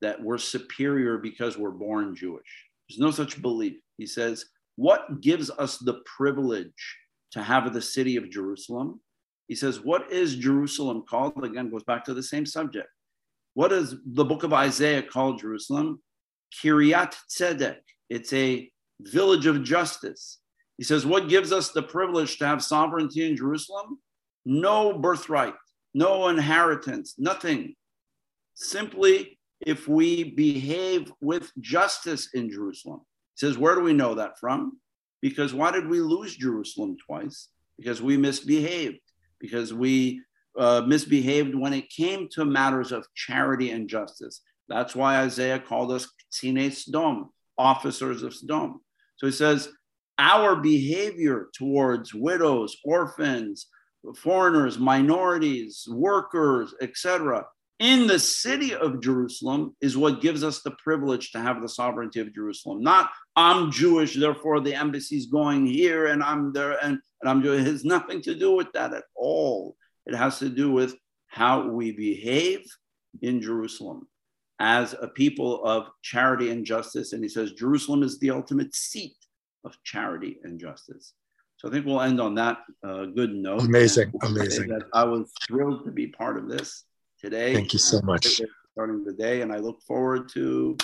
that 0.00 0.20
we're 0.20 0.38
superior 0.38 1.18
because 1.18 1.56
we're 1.56 1.70
born 1.70 2.16
Jewish. 2.16 2.66
There's 2.88 2.98
no 2.98 3.10
such 3.10 3.40
belief. 3.40 3.76
He 3.98 4.06
says, 4.06 4.46
what 4.76 5.20
gives 5.20 5.50
us 5.50 5.78
the 5.78 6.00
privilege 6.16 6.96
to 7.32 7.42
have 7.42 7.72
the 7.72 7.82
city 7.82 8.16
of 8.16 8.30
Jerusalem? 8.30 9.00
He 9.46 9.54
says, 9.54 9.80
what 9.80 10.10
is 10.12 10.36
Jerusalem 10.36 11.04
called? 11.08 11.44
Again, 11.44 11.70
goes 11.70 11.84
back 11.84 12.04
to 12.04 12.14
the 12.14 12.22
same 12.22 12.46
subject 12.46 12.88
what 13.58 13.70
does 13.70 13.96
the 14.06 14.24
book 14.24 14.44
of 14.44 14.52
Isaiah 14.52 15.02
call 15.02 15.34
Jerusalem? 15.34 16.00
Kiryat 16.62 17.16
Tzedek. 17.28 17.80
It's 18.08 18.32
a 18.32 18.70
village 19.00 19.46
of 19.46 19.64
justice. 19.64 20.38
He 20.76 20.84
says, 20.84 21.04
What 21.04 21.28
gives 21.28 21.50
us 21.50 21.72
the 21.72 21.82
privilege 21.82 22.38
to 22.38 22.46
have 22.46 22.62
sovereignty 22.62 23.28
in 23.28 23.36
Jerusalem? 23.36 23.98
No 24.44 24.96
birthright, 24.96 25.56
no 25.92 26.28
inheritance, 26.28 27.16
nothing. 27.18 27.74
Simply 28.54 29.40
if 29.60 29.88
we 29.88 30.22
behave 30.22 31.12
with 31.20 31.50
justice 31.58 32.28
in 32.34 32.52
Jerusalem. 32.52 33.00
He 33.34 33.44
says, 33.44 33.58
Where 33.58 33.74
do 33.74 33.80
we 33.80 33.92
know 33.92 34.14
that 34.14 34.38
from? 34.38 34.78
Because 35.20 35.52
why 35.52 35.72
did 35.72 35.88
we 35.88 35.98
lose 35.98 36.36
Jerusalem 36.36 36.96
twice? 37.04 37.48
Because 37.76 38.00
we 38.00 38.18
misbehaved, 38.18 39.00
because 39.40 39.74
we 39.74 40.22
uh, 40.58 40.82
misbehaved 40.86 41.54
when 41.54 41.72
it 41.72 41.88
came 41.88 42.28
to 42.32 42.44
matters 42.44 42.92
of 42.92 43.06
charity 43.14 43.70
and 43.70 43.88
justice. 43.88 44.42
That's 44.68 44.94
why 44.94 45.18
Isaiah 45.18 45.58
called 45.58 45.92
us 45.92 46.08
Tzine 46.32 46.70
Sdom, 46.70 47.28
officers 47.56 48.22
of 48.22 48.32
Sdom. 48.32 48.74
So 49.16 49.26
he 49.26 49.32
says, 49.32 49.68
our 50.18 50.56
behavior 50.56 51.48
towards 51.54 52.12
widows, 52.12 52.76
orphans, 52.84 53.68
foreigners, 54.16 54.78
minorities, 54.78 55.86
workers, 55.90 56.74
etc., 56.80 57.46
in 57.78 58.08
the 58.08 58.18
city 58.18 58.74
of 58.74 59.00
Jerusalem 59.00 59.76
is 59.80 59.96
what 59.96 60.20
gives 60.20 60.42
us 60.42 60.62
the 60.62 60.72
privilege 60.82 61.30
to 61.30 61.40
have 61.40 61.62
the 61.62 61.68
sovereignty 61.68 62.18
of 62.18 62.34
Jerusalem. 62.34 62.82
Not 62.82 63.10
I'm 63.36 63.70
Jewish, 63.70 64.16
therefore 64.16 64.58
the 64.60 64.74
embassy's 64.74 65.26
going 65.26 65.64
here 65.64 66.06
and 66.06 66.20
I'm 66.20 66.52
there 66.52 66.72
and, 66.82 66.98
and 67.20 67.30
I'm 67.30 67.40
Jewish. 67.40 67.60
It 67.60 67.70
has 67.70 67.84
nothing 67.84 68.20
to 68.22 68.34
do 68.34 68.50
with 68.50 68.66
that 68.72 68.92
at 68.92 69.04
all. 69.14 69.76
It 70.08 70.16
has 70.16 70.38
to 70.40 70.48
do 70.48 70.72
with 70.72 70.96
how 71.26 71.68
we 71.68 71.92
behave 71.92 72.64
in 73.22 73.40
Jerusalem 73.40 74.08
as 74.58 74.94
a 75.00 75.06
people 75.06 75.64
of 75.64 75.88
charity 76.02 76.50
and 76.50 76.64
justice. 76.64 77.12
And 77.12 77.22
he 77.22 77.28
says 77.28 77.52
Jerusalem 77.52 78.02
is 78.02 78.18
the 78.18 78.30
ultimate 78.30 78.74
seat 78.74 79.16
of 79.64 79.76
charity 79.84 80.38
and 80.42 80.58
justice. 80.58 81.12
So 81.58 81.68
I 81.68 81.72
think 81.72 81.86
we'll 81.86 82.00
end 82.00 82.20
on 82.20 82.34
that 82.36 82.58
uh, 82.84 83.06
good 83.06 83.34
note. 83.34 83.62
Amazing, 83.62 84.12
amazing. 84.22 84.70
I 84.94 85.04
was 85.04 85.30
thrilled 85.46 85.84
to 85.84 85.90
be 85.90 86.06
part 86.06 86.38
of 86.38 86.48
this 86.48 86.84
today. 87.20 87.52
Thank 87.52 87.72
you 87.72 87.78
so 87.78 88.00
much. 88.02 88.40
Starting 88.72 89.04
the 89.04 89.12
day, 89.12 89.42
and 89.42 89.52
I 89.52 89.56
look 89.56 89.82
forward 89.82 90.28
to 90.34 90.76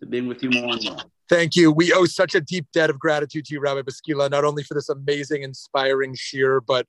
to 0.00 0.06
being 0.06 0.26
with 0.26 0.42
you 0.42 0.50
more 0.50 0.74
and 0.74 0.84
more. 0.84 0.98
Thank 1.30 1.56
you. 1.56 1.72
We 1.72 1.92
owe 1.94 2.04
such 2.04 2.34
a 2.34 2.40
deep 2.40 2.66
debt 2.74 2.90
of 2.90 2.98
gratitude 2.98 3.46
to 3.46 3.54
you, 3.54 3.60
Rabbi 3.60 3.80
Bouskila, 3.80 4.30
not 4.30 4.44
only 4.44 4.62
for 4.62 4.74
this 4.74 4.90
amazing, 4.90 5.42
inspiring 5.42 6.14
shiur, 6.14 6.60
but 6.66 6.86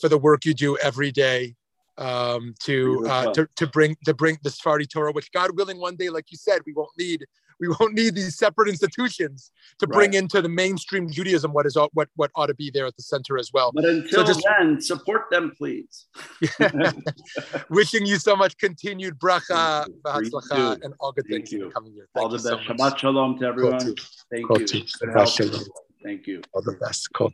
for 0.00 0.08
the 0.08 0.18
work 0.18 0.44
you 0.44 0.54
do 0.54 0.76
every 0.78 1.10
day 1.10 1.54
um, 1.98 2.54
to, 2.60 3.06
uh, 3.06 3.32
to 3.34 3.46
to 3.56 3.66
bring 3.66 3.96
to 4.04 4.14
bring 4.14 4.38
the 4.42 4.50
Sephardi 4.50 4.86
Torah, 4.86 5.12
which 5.12 5.30
God 5.32 5.56
willing, 5.56 5.78
one 5.78 5.96
day, 5.96 6.08
like 6.08 6.26
you 6.30 6.38
said, 6.38 6.62
we 6.66 6.72
won't 6.72 6.90
need 6.98 7.26
we 7.60 7.68
won't 7.80 7.94
need 7.94 8.14
these 8.14 8.36
separate 8.36 8.68
institutions 8.68 9.52
to 9.78 9.86
bring 9.86 10.10
right. 10.10 10.18
into 10.18 10.42
the 10.42 10.48
mainstream 10.48 11.10
Judaism 11.10 11.52
what 11.52 11.66
is 11.66 11.76
what 11.92 12.08
what 12.16 12.30
ought 12.34 12.46
to 12.46 12.54
be 12.54 12.70
there 12.70 12.86
at 12.86 12.96
the 12.96 13.02
center 13.02 13.38
as 13.38 13.50
well. 13.52 13.70
But 13.72 13.84
until 13.84 14.26
so 14.26 14.32
just, 14.32 14.46
then, 14.58 14.80
support 14.80 15.24
them, 15.30 15.52
please. 15.56 16.06
Wishing 17.70 18.06
you 18.06 18.16
so 18.16 18.34
much 18.34 18.56
continued 18.58 19.18
bracha, 19.18 19.86
and 20.82 20.94
all 21.00 21.12
good 21.12 21.26
things 21.28 21.52
in 21.52 21.60
the 21.60 21.70
coming 21.70 21.92
year. 21.92 22.08
Thank 22.14 22.22
all 22.22 22.28
the 22.30 22.36
best. 22.36 22.46
So 22.46 22.56
Shabbat 22.58 22.98
shalom 22.98 23.38
to 23.38 23.46
everyone. 23.46 23.78
Thank 23.78 24.70
you. 24.70 24.84
Thank 26.02 26.26
you. 26.26 26.42
All 26.54 26.62
the 26.62 26.72
best. 26.80 27.12
Kol 27.12 27.30